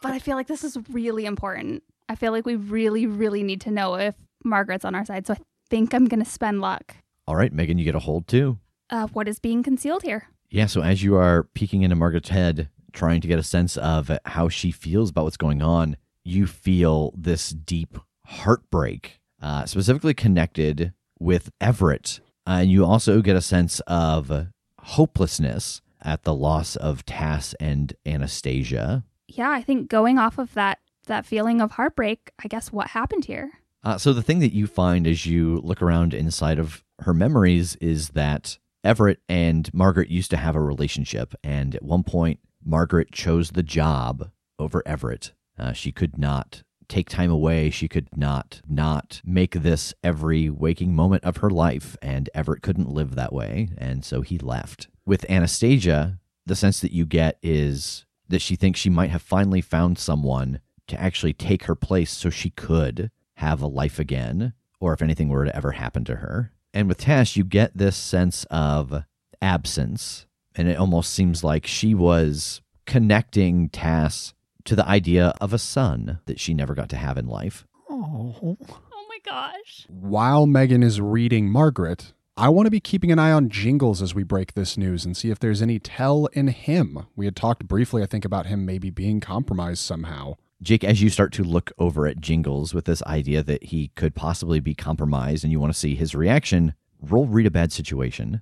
but 0.00 0.12
I 0.12 0.18
feel 0.18 0.36
like 0.36 0.46
this 0.46 0.64
is 0.64 0.78
really 0.90 1.26
important. 1.26 1.82
I 2.08 2.14
feel 2.14 2.32
like 2.32 2.46
we 2.46 2.56
really, 2.56 3.06
really 3.06 3.42
need 3.42 3.60
to 3.62 3.70
know 3.70 3.94
if 3.94 4.14
Margaret's 4.44 4.84
on 4.84 4.94
our 4.94 5.04
side. 5.04 5.26
So 5.26 5.34
I 5.34 5.38
think 5.68 5.94
I'm 5.94 6.06
going 6.06 6.22
to 6.22 6.28
spend 6.30 6.60
luck. 6.60 6.96
All 7.26 7.36
right, 7.36 7.52
Megan, 7.52 7.78
you 7.78 7.84
get 7.84 7.94
a 7.94 8.00
hold 8.00 8.26
too. 8.26 8.58
Uh, 8.90 9.06
what 9.08 9.28
is 9.28 9.38
being 9.38 9.62
concealed 9.62 10.02
here? 10.02 10.28
Yeah, 10.50 10.66
so 10.66 10.82
as 10.82 11.02
you 11.02 11.14
are 11.14 11.44
peeking 11.54 11.82
into 11.82 11.94
Margaret's 11.94 12.30
head, 12.30 12.68
trying 12.92 13.20
to 13.20 13.28
get 13.28 13.38
a 13.38 13.44
sense 13.44 13.76
of 13.76 14.10
how 14.24 14.48
she 14.48 14.72
feels 14.72 15.10
about 15.10 15.24
what's 15.24 15.36
going 15.36 15.62
on, 15.62 15.96
you 16.24 16.46
feel 16.46 17.14
this 17.16 17.50
deep 17.50 17.98
heartbreak, 18.26 19.20
uh, 19.40 19.64
specifically 19.66 20.14
connected 20.14 20.92
with 21.20 21.50
Everett. 21.60 22.20
Uh, 22.46 22.58
and 22.62 22.70
you 22.70 22.84
also 22.84 23.22
get 23.22 23.36
a 23.36 23.40
sense 23.40 23.78
of 23.86 24.48
hopelessness 24.80 25.80
at 26.02 26.24
the 26.24 26.34
loss 26.34 26.74
of 26.76 27.04
Tass 27.04 27.54
and 27.60 27.92
Anastasia. 28.04 29.04
Yeah, 29.30 29.50
I 29.50 29.62
think 29.62 29.88
going 29.88 30.18
off 30.18 30.38
of 30.38 30.54
that 30.54 30.78
that 31.06 31.26
feeling 31.26 31.60
of 31.60 31.72
heartbreak, 31.72 32.30
I 32.42 32.48
guess 32.48 32.72
what 32.72 32.88
happened 32.88 33.24
here? 33.24 33.50
Uh, 33.82 33.96
so 33.98 34.12
the 34.12 34.22
thing 34.22 34.40
that 34.40 34.52
you 34.52 34.66
find 34.66 35.06
as 35.06 35.26
you 35.26 35.58
look 35.58 35.80
around 35.80 36.12
inside 36.12 36.58
of 36.58 36.84
her 37.00 37.14
memories 37.14 37.76
is 37.76 38.10
that 38.10 38.58
Everett 38.84 39.20
and 39.28 39.72
Margaret 39.72 40.10
used 40.10 40.30
to 40.30 40.36
have 40.36 40.54
a 40.54 40.60
relationship, 40.60 41.34
and 41.42 41.74
at 41.74 41.82
one 41.82 42.02
point, 42.02 42.40
Margaret 42.64 43.10
chose 43.12 43.50
the 43.50 43.62
job 43.62 44.30
over 44.58 44.82
Everett. 44.86 45.32
Uh, 45.58 45.72
she 45.72 45.92
could 45.92 46.18
not 46.18 46.62
take 46.88 47.08
time 47.08 47.30
away. 47.30 47.70
She 47.70 47.88
could 47.88 48.08
not 48.16 48.60
not 48.68 49.22
make 49.24 49.52
this 49.52 49.94
every 50.02 50.50
waking 50.50 50.94
moment 50.94 51.24
of 51.24 51.38
her 51.38 51.50
life, 51.50 51.96
and 52.02 52.28
Everett 52.34 52.62
couldn't 52.62 52.90
live 52.90 53.14
that 53.14 53.32
way, 53.32 53.70
and 53.78 54.04
so 54.04 54.20
he 54.20 54.38
left. 54.38 54.88
With 55.06 55.28
Anastasia, 55.30 56.18
the 56.46 56.56
sense 56.56 56.80
that 56.80 56.92
you 56.92 57.06
get 57.06 57.38
is 57.42 58.04
that 58.30 58.42
she 58.42 58.56
thinks 58.56 58.80
she 58.80 58.90
might 58.90 59.10
have 59.10 59.22
finally 59.22 59.60
found 59.60 59.98
someone 59.98 60.60
to 60.86 61.00
actually 61.00 61.32
take 61.32 61.64
her 61.64 61.74
place 61.74 62.10
so 62.10 62.30
she 62.30 62.50
could 62.50 63.10
have 63.34 63.60
a 63.60 63.66
life 63.66 63.98
again, 63.98 64.54
or 64.80 64.92
if 64.92 65.02
anything 65.02 65.28
were 65.28 65.44
to 65.44 65.54
ever 65.54 65.72
happen 65.72 66.04
to 66.04 66.16
her. 66.16 66.52
And 66.72 66.88
with 66.88 66.98
Tass, 66.98 67.36
you 67.36 67.44
get 67.44 67.76
this 67.76 67.96
sense 67.96 68.44
of 68.50 69.04
absence, 69.42 70.26
and 70.54 70.68
it 70.68 70.78
almost 70.78 71.12
seems 71.12 71.44
like 71.44 71.66
she 71.66 71.94
was 71.94 72.60
connecting 72.86 73.68
Tass 73.68 74.34
to 74.64 74.76
the 74.76 74.86
idea 74.86 75.34
of 75.40 75.52
a 75.52 75.58
son 75.58 76.20
that 76.26 76.40
she 76.40 76.54
never 76.54 76.74
got 76.74 76.88
to 76.90 76.96
have 76.96 77.18
in 77.18 77.26
life. 77.26 77.66
Oh. 77.88 78.56
Oh 78.92 79.06
my 79.08 79.18
gosh. 79.24 79.86
While 79.88 80.46
Megan 80.46 80.82
is 80.82 81.00
reading 81.00 81.50
Margaret, 81.50 82.12
I 82.40 82.48
want 82.48 82.64
to 82.64 82.70
be 82.70 82.80
keeping 82.80 83.12
an 83.12 83.18
eye 83.18 83.32
on 83.32 83.50
Jingles 83.50 84.00
as 84.00 84.14
we 84.14 84.22
break 84.22 84.54
this 84.54 84.78
news 84.78 85.04
and 85.04 85.14
see 85.14 85.30
if 85.30 85.38
there's 85.38 85.60
any 85.60 85.78
tell 85.78 86.24
in 86.32 86.48
him. 86.48 87.06
We 87.14 87.26
had 87.26 87.36
talked 87.36 87.68
briefly, 87.68 88.02
I 88.02 88.06
think, 88.06 88.24
about 88.24 88.46
him 88.46 88.64
maybe 88.64 88.88
being 88.88 89.20
compromised 89.20 89.82
somehow. 89.82 90.36
Jake, 90.62 90.82
as 90.82 91.02
you 91.02 91.10
start 91.10 91.34
to 91.34 91.44
look 91.44 91.70
over 91.78 92.06
at 92.06 92.22
Jingles 92.22 92.72
with 92.72 92.86
this 92.86 93.02
idea 93.02 93.42
that 93.42 93.64
he 93.64 93.88
could 93.88 94.14
possibly 94.14 94.58
be 94.58 94.74
compromised 94.74 95.44
and 95.44 95.52
you 95.52 95.60
want 95.60 95.70
to 95.70 95.78
see 95.78 95.94
his 95.94 96.14
reaction, 96.14 96.72
roll 97.02 97.26
read 97.26 97.44
a 97.44 97.50
bad 97.50 97.72
situation. 97.72 98.40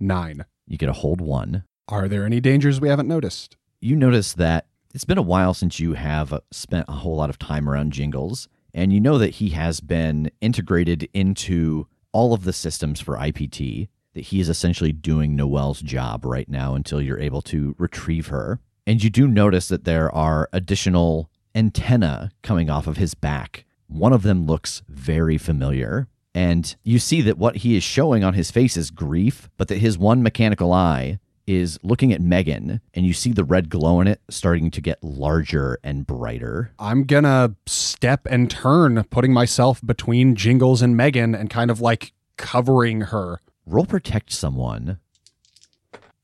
Nine. 0.00 0.44
You 0.66 0.76
get 0.76 0.88
a 0.88 0.94
hold 0.94 1.20
one. 1.20 1.62
Are 1.86 2.08
there 2.08 2.26
any 2.26 2.40
dangers 2.40 2.80
we 2.80 2.88
haven't 2.88 3.06
noticed? 3.06 3.56
You 3.80 3.94
notice 3.94 4.32
that 4.32 4.66
it's 4.92 5.04
been 5.04 5.18
a 5.18 5.22
while 5.22 5.54
since 5.54 5.78
you 5.78 5.92
have 5.92 6.32
uh, 6.32 6.40
spent 6.50 6.86
a 6.88 6.94
whole 6.94 7.14
lot 7.14 7.30
of 7.30 7.38
time 7.38 7.68
around 7.68 7.92
Jingles, 7.92 8.48
and 8.74 8.92
you 8.92 8.98
know 8.98 9.18
that 9.18 9.34
he 9.34 9.50
has 9.50 9.78
been 9.78 10.32
integrated 10.40 11.08
into 11.14 11.86
all 12.18 12.34
of 12.34 12.42
the 12.42 12.52
systems 12.52 13.00
for 13.00 13.16
IPT, 13.16 13.86
that 14.14 14.24
he 14.24 14.40
is 14.40 14.48
essentially 14.48 14.90
doing 14.90 15.36
Noelle's 15.36 15.80
job 15.80 16.24
right 16.24 16.48
now 16.48 16.74
until 16.74 17.00
you're 17.00 17.20
able 17.20 17.42
to 17.42 17.76
retrieve 17.78 18.26
her. 18.26 18.58
And 18.88 19.04
you 19.04 19.08
do 19.08 19.28
notice 19.28 19.68
that 19.68 19.84
there 19.84 20.12
are 20.12 20.48
additional 20.52 21.30
antenna 21.54 22.32
coming 22.42 22.68
off 22.68 22.88
of 22.88 22.96
his 22.96 23.14
back. 23.14 23.64
One 23.86 24.12
of 24.12 24.24
them 24.24 24.46
looks 24.46 24.82
very 24.88 25.38
familiar. 25.38 26.08
And 26.34 26.74
you 26.82 26.98
see 26.98 27.20
that 27.22 27.38
what 27.38 27.58
he 27.58 27.76
is 27.76 27.84
showing 27.84 28.24
on 28.24 28.34
his 28.34 28.50
face 28.50 28.76
is 28.76 28.90
grief, 28.90 29.48
but 29.56 29.68
that 29.68 29.78
his 29.78 29.96
one 29.96 30.20
mechanical 30.20 30.72
eye 30.72 31.20
is 31.48 31.78
looking 31.82 32.12
at 32.12 32.20
Megan, 32.20 32.80
and 32.92 33.06
you 33.06 33.14
see 33.14 33.32
the 33.32 33.44
red 33.44 33.70
glow 33.70 34.00
in 34.00 34.06
it 34.06 34.20
starting 34.28 34.70
to 34.70 34.80
get 34.80 35.02
larger 35.02 35.78
and 35.82 36.06
brighter. 36.06 36.72
I'm 36.78 37.04
gonna 37.04 37.54
step 37.66 38.26
and 38.30 38.50
turn, 38.50 39.04
putting 39.04 39.32
myself 39.32 39.80
between 39.84 40.36
Jingles 40.36 40.82
and 40.82 40.96
Megan 40.96 41.34
and 41.34 41.48
kind 41.48 41.70
of 41.70 41.80
like 41.80 42.12
covering 42.36 43.02
her. 43.02 43.40
Roll 43.64 43.86
protect 43.86 44.32
someone. 44.32 44.98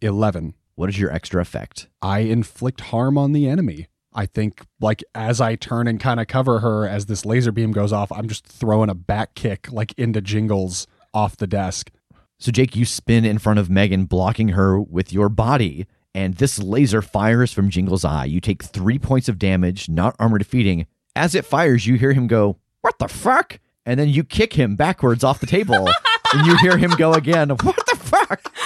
11. 0.00 0.54
What 0.74 0.88
is 0.88 0.98
your 0.98 1.10
extra 1.10 1.40
effect? 1.40 1.88
I 2.02 2.20
inflict 2.20 2.80
harm 2.82 3.16
on 3.16 3.32
the 3.32 3.48
enemy. 3.48 3.86
I 4.12 4.26
think, 4.26 4.62
like, 4.80 5.02
as 5.14 5.40
I 5.40 5.56
turn 5.56 5.88
and 5.88 5.98
kind 5.98 6.20
of 6.20 6.28
cover 6.28 6.60
her 6.60 6.86
as 6.86 7.06
this 7.06 7.24
laser 7.24 7.50
beam 7.50 7.72
goes 7.72 7.92
off, 7.92 8.12
I'm 8.12 8.28
just 8.28 8.46
throwing 8.46 8.90
a 8.90 8.94
back 8.94 9.34
kick, 9.34 9.72
like, 9.72 9.92
into 9.96 10.20
Jingles 10.20 10.86
off 11.12 11.36
the 11.36 11.46
desk. 11.46 11.90
So, 12.38 12.50
Jake, 12.52 12.76
you 12.76 12.84
spin 12.84 13.24
in 13.24 13.38
front 13.38 13.58
of 13.58 13.70
Megan, 13.70 14.04
blocking 14.04 14.50
her 14.50 14.80
with 14.80 15.12
your 15.12 15.28
body, 15.28 15.86
and 16.14 16.34
this 16.34 16.58
laser 16.58 17.00
fires 17.02 17.52
from 17.52 17.70
Jingle's 17.70 18.04
eye. 18.04 18.24
You 18.26 18.40
take 18.40 18.62
three 18.62 18.98
points 18.98 19.28
of 19.28 19.38
damage, 19.38 19.88
not 19.88 20.16
armor 20.18 20.38
defeating. 20.38 20.86
As 21.16 21.34
it 21.34 21.44
fires, 21.44 21.86
you 21.86 21.94
hear 21.96 22.12
him 22.12 22.26
go, 22.26 22.58
What 22.80 22.98
the 22.98 23.08
fuck? 23.08 23.60
And 23.86 23.98
then 24.00 24.08
you 24.08 24.24
kick 24.24 24.54
him 24.54 24.76
backwards 24.76 25.22
off 25.24 25.40
the 25.40 25.46
table, 25.46 25.88
and 26.32 26.46
you 26.46 26.56
hear 26.58 26.76
him 26.76 26.90
go 26.92 27.12
again, 27.12 27.50
What 27.50 27.76
the 27.86 27.96
fuck? 27.96 28.52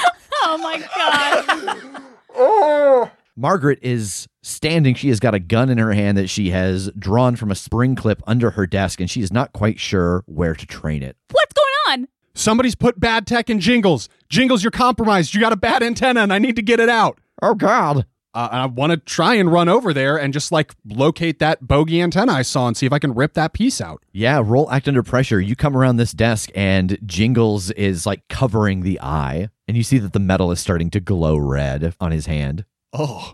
Oh 0.51 0.57
my 0.59 0.79
god. 0.97 2.03
Oh. 2.35 3.11
Margaret 3.37 3.79
is 3.83 4.27
standing. 4.43 4.95
She 4.95 5.11
has 5.11 5.21
got 5.21 5.35
a 5.35 5.39
gun 5.39 5.69
in 5.69 5.79
her 5.79 5.93
hand 5.93 6.17
that 6.17 6.29
she 6.29 6.51
has 6.51 6.91
drawn 6.99 7.37
from 7.37 7.51
a 7.51 7.55
spring 7.55 7.95
clip 7.95 8.23
under 8.27 8.51
her 8.53 8.67
desk, 8.67 8.99
and 9.01 9.11
she 9.11 9.21
is 9.21 9.33
not 9.33 9.53
quite 9.53 9.79
sure 9.79 10.25
where 10.27 10.55
to 10.55 10.67
train 10.67 11.03
it. 11.03 11.17
What's 12.39 12.47
going 12.47 12.53
on? 12.53 12.55
Somebody's 12.55 12.75
put 12.77 13.01
bad 13.01 13.27
tech 13.27 13.51
in 13.51 13.59
Jingles. 13.59 14.09
Jingles, 14.29 14.63
you're 14.63 14.71
compromised. 14.71 15.35
You 15.35 15.41
got 15.41 15.53
a 15.53 15.57
bad 15.57 15.83
antenna, 15.83 16.21
and 16.21 16.33
I 16.33 16.39
need 16.39 16.55
to 16.57 16.63
get 16.63 16.79
it 16.79 16.89
out. 16.89 17.19
Oh, 17.43 17.55
God. 17.55 18.07
Uh, 18.33 18.49
and 18.53 18.61
I 18.61 18.67
want 18.67 18.93
to 18.93 18.97
try 18.99 19.35
and 19.35 19.51
run 19.51 19.69
over 19.69 19.93
there 19.93 20.17
and 20.17 20.33
just 20.33 20.53
like 20.53 20.75
locate 20.87 21.41
that 21.41 21.67
bogey 21.67 22.01
antenna 22.01 22.33
I 22.33 22.43
saw 22.43 22.69
and 22.69 22.77
see 22.77 22.87
if 22.87 22.93
I 22.93 23.01
can 23.01 23.15
rip 23.15 23.35
that 23.35 23.53
piece 23.53 23.81
out. 23.81 24.05
Yeah, 24.13 24.41
roll 24.45 24.71
act 24.71 24.87
under 24.87 25.03
pressure. 25.03 25.41
You 25.41 25.57
come 25.57 25.77
around 25.77 25.97
this 25.97 26.13
desk, 26.13 26.51
and 26.55 26.99
Jingles 27.05 27.71
is 27.73 28.07
like 28.07 28.29
covering 28.29 28.83
the 28.83 29.01
eye, 29.01 29.49
and 29.67 29.77
you 29.77 29.83
see 29.83 29.99
that 29.99 30.13
the 30.13 30.21
metal 30.21 30.53
is 30.53 30.61
starting 30.61 30.91
to 30.91 31.01
glow 31.01 31.37
red 31.37 31.95
on 32.01 32.13
his 32.13 32.27
hand. 32.27 32.65
Oh, 32.93 33.33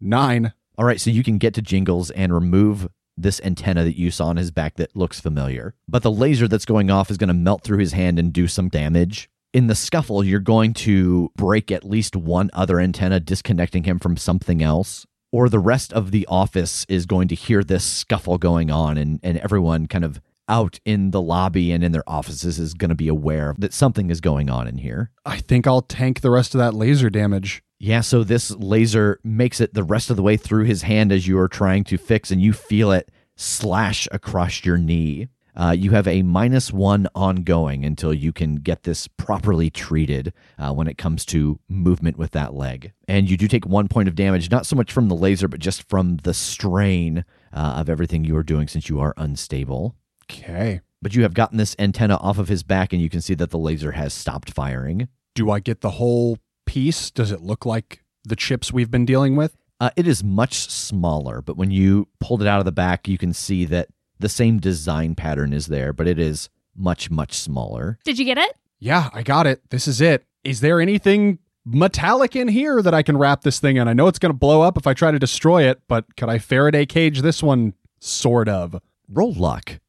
nine. 0.00 0.52
All 0.78 0.84
right, 0.84 1.00
so 1.00 1.10
you 1.10 1.24
can 1.24 1.38
get 1.38 1.54
to 1.54 1.62
Jingles 1.62 2.10
and 2.10 2.32
remove 2.32 2.88
this 3.16 3.40
antenna 3.44 3.84
that 3.84 3.98
you 3.98 4.10
saw 4.10 4.26
on 4.26 4.36
his 4.36 4.50
back 4.50 4.76
that 4.76 4.94
looks 4.96 5.20
familiar. 5.20 5.74
But 5.88 6.02
the 6.02 6.10
laser 6.10 6.48
that's 6.48 6.64
going 6.64 6.90
off 6.90 7.10
is 7.10 7.16
going 7.16 7.28
to 7.28 7.34
melt 7.34 7.62
through 7.62 7.78
his 7.78 7.92
hand 7.92 8.18
and 8.18 8.32
do 8.32 8.46
some 8.46 8.68
damage. 8.68 9.28
In 9.52 9.68
the 9.68 9.74
scuffle, 9.74 10.22
you're 10.22 10.40
going 10.40 10.74
to 10.74 11.30
break 11.36 11.70
at 11.70 11.84
least 11.84 12.14
one 12.14 12.50
other 12.52 12.78
antenna, 12.78 13.20
disconnecting 13.20 13.84
him 13.84 13.98
from 13.98 14.16
something 14.16 14.62
else. 14.62 15.06
Or 15.32 15.48
the 15.48 15.58
rest 15.58 15.92
of 15.92 16.10
the 16.10 16.26
office 16.28 16.84
is 16.88 17.06
going 17.06 17.28
to 17.28 17.34
hear 17.34 17.64
this 17.64 17.84
scuffle 17.84 18.38
going 18.38 18.70
on, 18.70 18.96
and, 18.96 19.18
and 19.22 19.38
everyone 19.38 19.86
kind 19.86 20.04
of 20.04 20.20
out 20.48 20.78
in 20.84 21.10
the 21.10 21.20
lobby 21.20 21.72
and 21.72 21.82
in 21.82 21.92
their 21.92 22.08
offices 22.08 22.58
is 22.58 22.74
going 22.74 22.88
to 22.88 22.94
be 22.94 23.08
aware 23.08 23.54
that 23.58 23.72
something 23.72 24.10
is 24.10 24.20
going 24.20 24.48
on 24.48 24.68
in 24.68 24.78
here. 24.78 25.10
I 25.24 25.38
think 25.38 25.66
I'll 25.66 25.82
tank 25.82 26.20
the 26.20 26.30
rest 26.30 26.54
of 26.54 26.58
that 26.58 26.74
laser 26.74 27.10
damage. 27.10 27.62
Yeah, 27.78 28.00
so 28.00 28.24
this 28.24 28.50
laser 28.52 29.20
makes 29.22 29.60
it 29.60 29.74
the 29.74 29.84
rest 29.84 30.08
of 30.08 30.16
the 30.16 30.22
way 30.22 30.36
through 30.36 30.64
his 30.64 30.82
hand 30.82 31.12
as 31.12 31.26
you 31.26 31.38
are 31.38 31.48
trying 31.48 31.84
to 31.84 31.98
fix, 31.98 32.30
and 32.30 32.40
you 32.40 32.52
feel 32.52 32.90
it 32.90 33.10
slash 33.36 34.08
across 34.10 34.64
your 34.64 34.78
knee. 34.78 35.28
Uh, 35.54 35.72
you 35.72 35.92
have 35.92 36.06
a 36.06 36.22
minus 36.22 36.70
one 36.70 37.08
ongoing 37.14 37.84
until 37.84 38.12
you 38.12 38.30
can 38.30 38.56
get 38.56 38.82
this 38.82 39.08
properly 39.08 39.70
treated 39.70 40.32
uh, 40.58 40.72
when 40.72 40.86
it 40.86 40.98
comes 40.98 41.24
to 41.24 41.58
movement 41.68 42.18
with 42.18 42.32
that 42.32 42.52
leg. 42.52 42.92
And 43.08 43.30
you 43.30 43.38
do 43.38 43.48
take 43.48 43.64
one 43.64 43.88
point 43.88 44.08
of 44.08 44.14
damage, 44.14 44.50
not 44.50 44.66
so 44.66 44.76
much 44.76 44.92
from 44.92 45.08
the 45.08 45.14
laser, 45.14 45.48
but 45.48 45.60
just 45.60 45.88
from 45.88 46.18
the 46.18 46.34
strain 46.34 47.24
uh, 47.54 47.76
of 47.78 47.88
everything 47.88 48.24
you 48.24 48.36
are 48.36 48.42
doing 48.42 48.68
since 48.68 48.90
you 48.90 49.00
are 49.00 49.14
unstable. 49.16 49.96
Okay. 50.30 50.80
But 51.00 51.14
you 51.14 51.22
have 51.22 51.34
gotten 51.34 51.56
this 51.56 51.76
antenna 51.78 52.16
off 52.16 52.38
of 52.38 52.48
his 52.48 52.62
back, 52.62 52.92
and 52.92 53.00
you 53.00 53.08
can 53.08 53.22
see 53.22 53.34
that 53.34 53.50
the 53.50 53.58
laser 53.58 53.92
has 53.92 54.12
stopped 54.12 54.50
firing. 54.50 55.08
Do 55.34 55.50
I 55.50 55.60
get 55.60 55.80
the 55.80 55.92
whole 55.92 56.38
piece? 56.66 57.10
Does 57.10 57.32
it 57.32 57.40
look 57.40 57.64
like 57.64 58.02
the 58.24 58.36
chips 58.36 58.72
we've 58.72 58.90
been 58.90 59.06
dealing 59.06 59.36
with? 59.36 59.56
Uh, 59.78 59.90
it 59.96 60.06
is 60.06 60.24
much 60.24 60.70
smaller, 60.70 61.42
but 61.42 61.56
when 61.56 61.70
you 61.70 62.08
pulled 62.20 62.42
it 62.42 62.48
out 62.48 62.58
of 62.58 62.64
the 62.64 62.72
back, 62.72 63.08
you 63.08 63.18
can 63.18 63.32
see 63.32 63.64
that 63.66 63.88
the 64.18 64.28
same 64.28 64.58
design 64.58 65.14
pattern 65.14 65.52
is 65.52 65.66
there, 65.66 65.92
but 65.92 66.06
it 66.06 66.18
is 66.18 66.48
much, 66.74 67.10
much 67.10 67.34
smaller. 67.34 67.98
Did 68.04 68.18
you 68.18 68.24
get 68.24 68.38
it? 68.38 68.52
Yeah, 68.78 69.10
I 69.12 69.22
got 69.22 69.46
it. 69.46 69.60
This 69.70 69.86
is 69.86 70.00
it. 70.00 70.24
Is 70.44 70.60
there 70.60 70.80
anything 70.80 71.38
metallic 71.64 72.36
in 72.36 72.48
here 72.48 72.80
that 72.82 72.94
I 72.94 73.02
can 73.02 73.18
wrap 73.18 73.42
this 73.42 73.60
thing 73.60 73.76
in? 73.76 73.88
I 73.88 73.92
know 73.92 74.06
it's 74.06 74.18
going 74.18 74.32
to 74.32 74.38
blow 74.38 74.62
up 74.62 74.76
if 74.76 74.86
I 74.86 74.94
try 74.94 75.10
to 75.10 75.18
destroy 75.18 75.68
it, 75.68 75.82
but 75.88 76.16
could 76.16 76.28
I 76.28 76.38
Faraday 76.38 76.86
cage 76.86 77.20
this 77.20 77.42
one? 77.42 77.74
Sort 78.00 78.48
of. 78.48 78.80
Roll 79.08 79.32
luck. 79.32 79.80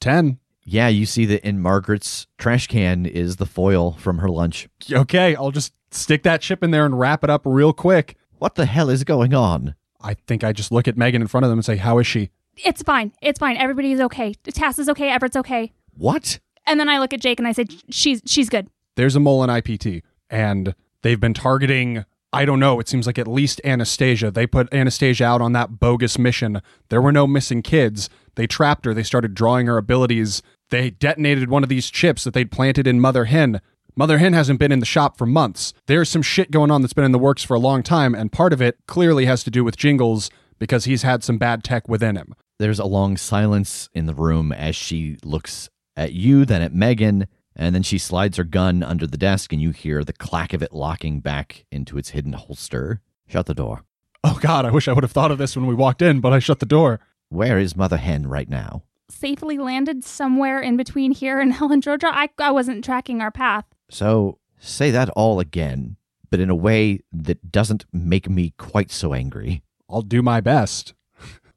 10. 0.00 0.38
Yeah, 0.64 0.88
you 0.88 1.06
see 1.06 1.26
that 1.26 1.46
in 1.46 1.60
Margaret's 1.60 2.26
trash 2.38 2.66
can 2.66 3.06
is 3.06 3.36
the 3.36 3.46
foil 3.46 3.92
from 3.92 4.18
her 4.18 4.28
lunch. 4.28 4.68
Okay, 4.90 5.36
I'll 5.36 5.50
just 5.50 5.74
stick 5.90 6.22
that 6.22 6.40
chip 6.40 6.62
in 6.62 6.70
there 6.70 6.86
and 6.86 6.98
wrap 6.98 7.22
it 7.22 7.30
up 7.30 7.42
real 7.44 7.72
quick. 7.72 8.16
What 8.38 8.54
the 8.54 8.66
hell 8.66 8.88
is 8.88 9.04
going 9.04 9.34
on? 9.34 9.74
I 10.00 10.14
think 10.14 10.42
I 10.42 10.52
just 10.52 10.72
look 10.72 10.88
at 10.88 10.96
Megan 10.96 11.22
in 11.22 11.28
front 11.28 11.44
of 11.44 11.50
them 11.50 11.58
and 11.58 11.64
say, 11.64 11.76
How 11.76 11.98
is 11.98 12.06
she? 12.06 12.30
It's 12.56 12.82
fine. 12.82 13.12
It's 13.20 13.38
fine. 13.38 13.56
Everybody's 13.56 14.00
okay. 14.00 14.34
Tass 14.34 14.78
is 14.78 14.88
okay. 14.88 15.10
Everett's 15.10 15.36
okay. 15.36 15.72
What? 15.96 16.38
And 16.66 16.78
then 16.78 16.88
I 16.88 16.98
look 16.98 17.12
at 17.12 17.20
Jake 17.20 17.38
and 17.38 17.48
I 17.48 17.52
say, 17.52 17.66
"She's 17.90 18.22
she's 18.26 18.48
good." 18.48 18.68
There's 18.96 19.16
a 19.16 19.20
mole 19.20 19.42
in 19.44 19.50
IPT, 19.50 20.02
and 20.30 20.74
they've 21.02 21.20
been 21.20 21.34
targeting. 21.34 22.04
I 22.32 22.44
don't 22.44 22.58
know. 22.58 22.80
It 22.80 22.88
seems 22.88 23.06
like 23.06 23.18
at 23.18 23.28
least 23.28 23.60
Anastasia. 23.64 24.30
They 24.30 24.46
put 24.46 24.72
Anastasia 24.74 25.24
out 25.24 25.40
on 25.40 25.52
that 25.52 25.78
bogus 25.78 26.18
mission. 26.18 26.62
There 26.88 27.00
were 27.00 27.12
no 27.12 27.26
missing 27.28 27.62
kids. 27.62 28.08
They 28.34 28.46
trapped 28.48 28.86
her. 28.86 28.94
They 28.94 29.04
started 29.04 29.34
drawing 29.34 29.66
her 29.68 29.76
abilities. 29.78 30.42
They 30.74 30.90
detonated 30.90 31.50
one 31.50 31.62
of 31.62 31.68
these 31.68 31.88
chips 31.88 32.24
that 32.24 32.34
they'd 32.34 32.50
planted 32.50 32.88
in 32.88 32.98
Mother 32.98 33.26
Hen. 33.26 33.60
Mother 33.94 34.18
Hen 34.18 34.32
hasn't 34.32 34.58
been 34.58 34.72
in 34.72 34.80
the 34.80 34.84
shop 34.84 35.16
for 35.16 35.24
months. 35.24 35.72
There's 35.86 36.08
some 36.08 36.20
shit 36.20 36.50
going 36.50 36.72
on 36.72 36.82
that's 36.82 36.92
been 36.92 37.04
in 37.04 37.12
the 37.12 37.18
works 37.20 37.44
for 37.44 37.54
a 37.54 37.60
long 37.60 37.84
time, 37.84 38.12
and 38.12 38.32
part 38.32 38.52
of 38.52 38.60
it 38.60 38.78
clearly 38.88 39.26
has 39.26 39.44
to 39.44 39.52
do 39.52 39.62
with 39.62 39.76
Jingles 39.76 40.30
because 40.58 40.84
he's 40.84 41.02
had 41.02 41.22
some 41.22 41.38
bad 41.38 41.62
tech 41.62 41.88
within 41.88 42.16
him. 42.16 42.34
There's 42.58 42.80
a 42.80 42.86
long 42.86 43.16
silence 43.16 43.88
in 43.94 44.06
the 44.06 44.14
room 44.14 44.50
as 44.50 44.74
she 44.74 45.16
looks 45.22 45.70
at 45.96 46.12
you, 46.12 46.44
then 46.44 46.60
at 46.60 46.74
Megan, 46.74 47.28
and 47.54 47.72
then 47.72 47.84
she 47.84 47.96
slides 47.96 48.36
her 48.38 48.42
gun 48.42 48.82
under 48.82 49.06
the 49.06 49.16
desk, 49.16 49.52
and 49.52 49.62
you 49.62 49.70
hear 49.70 50.02
the 50.02 50.12
clack 50.12 50.52
of 50.52 50.60
it 50.60 50.72
locking 50.72 51.20
back 51.20 51.66
into 51.70 51.98
its 51.98 52.10
hidden 52.10 52.32
holster. 52.32 53.00
Shut 53.28 53.46
the 53.46 53.54
door. 53.54 53.84
Oh 54.24 54.40
God, 54.42 54.66
I 54.66 54.72
wish 54.72 54.88
I 54.88 54.92
would 54.92 55.04
have 55.04 55.12
thought 55.12 55.30
of 55.30 55.38
this 55.38 55.54
when 55.54 55.68
we 55.68 55.74
walked 55.76 56.02
in, 56.02 56.18
but 56.18 56.32
I 56.32 56.40
shut 56.40 56.58
the 56.58 56.66
door. 56.66 56.98
Where 57.28 57.60
is 57.60 57.76
Mother 57.76 57.98
Hen 57.98 58.26
right 58.26 58.48
now? 58.48 58.82
Safely 59.14 59.58
landed 59.58 60.02
somewhere 60.04 60.60
in 60.60 60.76
between 60.76 61.12
here 61.12 61.40
and 61.40 61.52
Helen 61.58 61.80
Georgia. 61.80 62.08
I, 62.10 62.28
I 62.38 62.50
wasn't 62.50 62.84
tracking 62.84 63.20
our 63.20 63.30
path. 63.30 63.64
So 63.88 64.38
say 64.58 64.90
that 64.90 65.08
all 65.10 65.38
again, 65.38 65.96
but 66.30 66.40
in 66.40 66.50
a 66.50 66.54
way 66.54 66.98
that 67.12 67.52
doesn't 67.52 67.84
make 67.92 68.28
me 68.28 68.52
quite 68.58 68.90
so 68.90 69.14
angry. 69.14 69.62
I'll 69.88 70.02
do 70.02 70.20
my 70.20 70.40
best. 70.40 70.94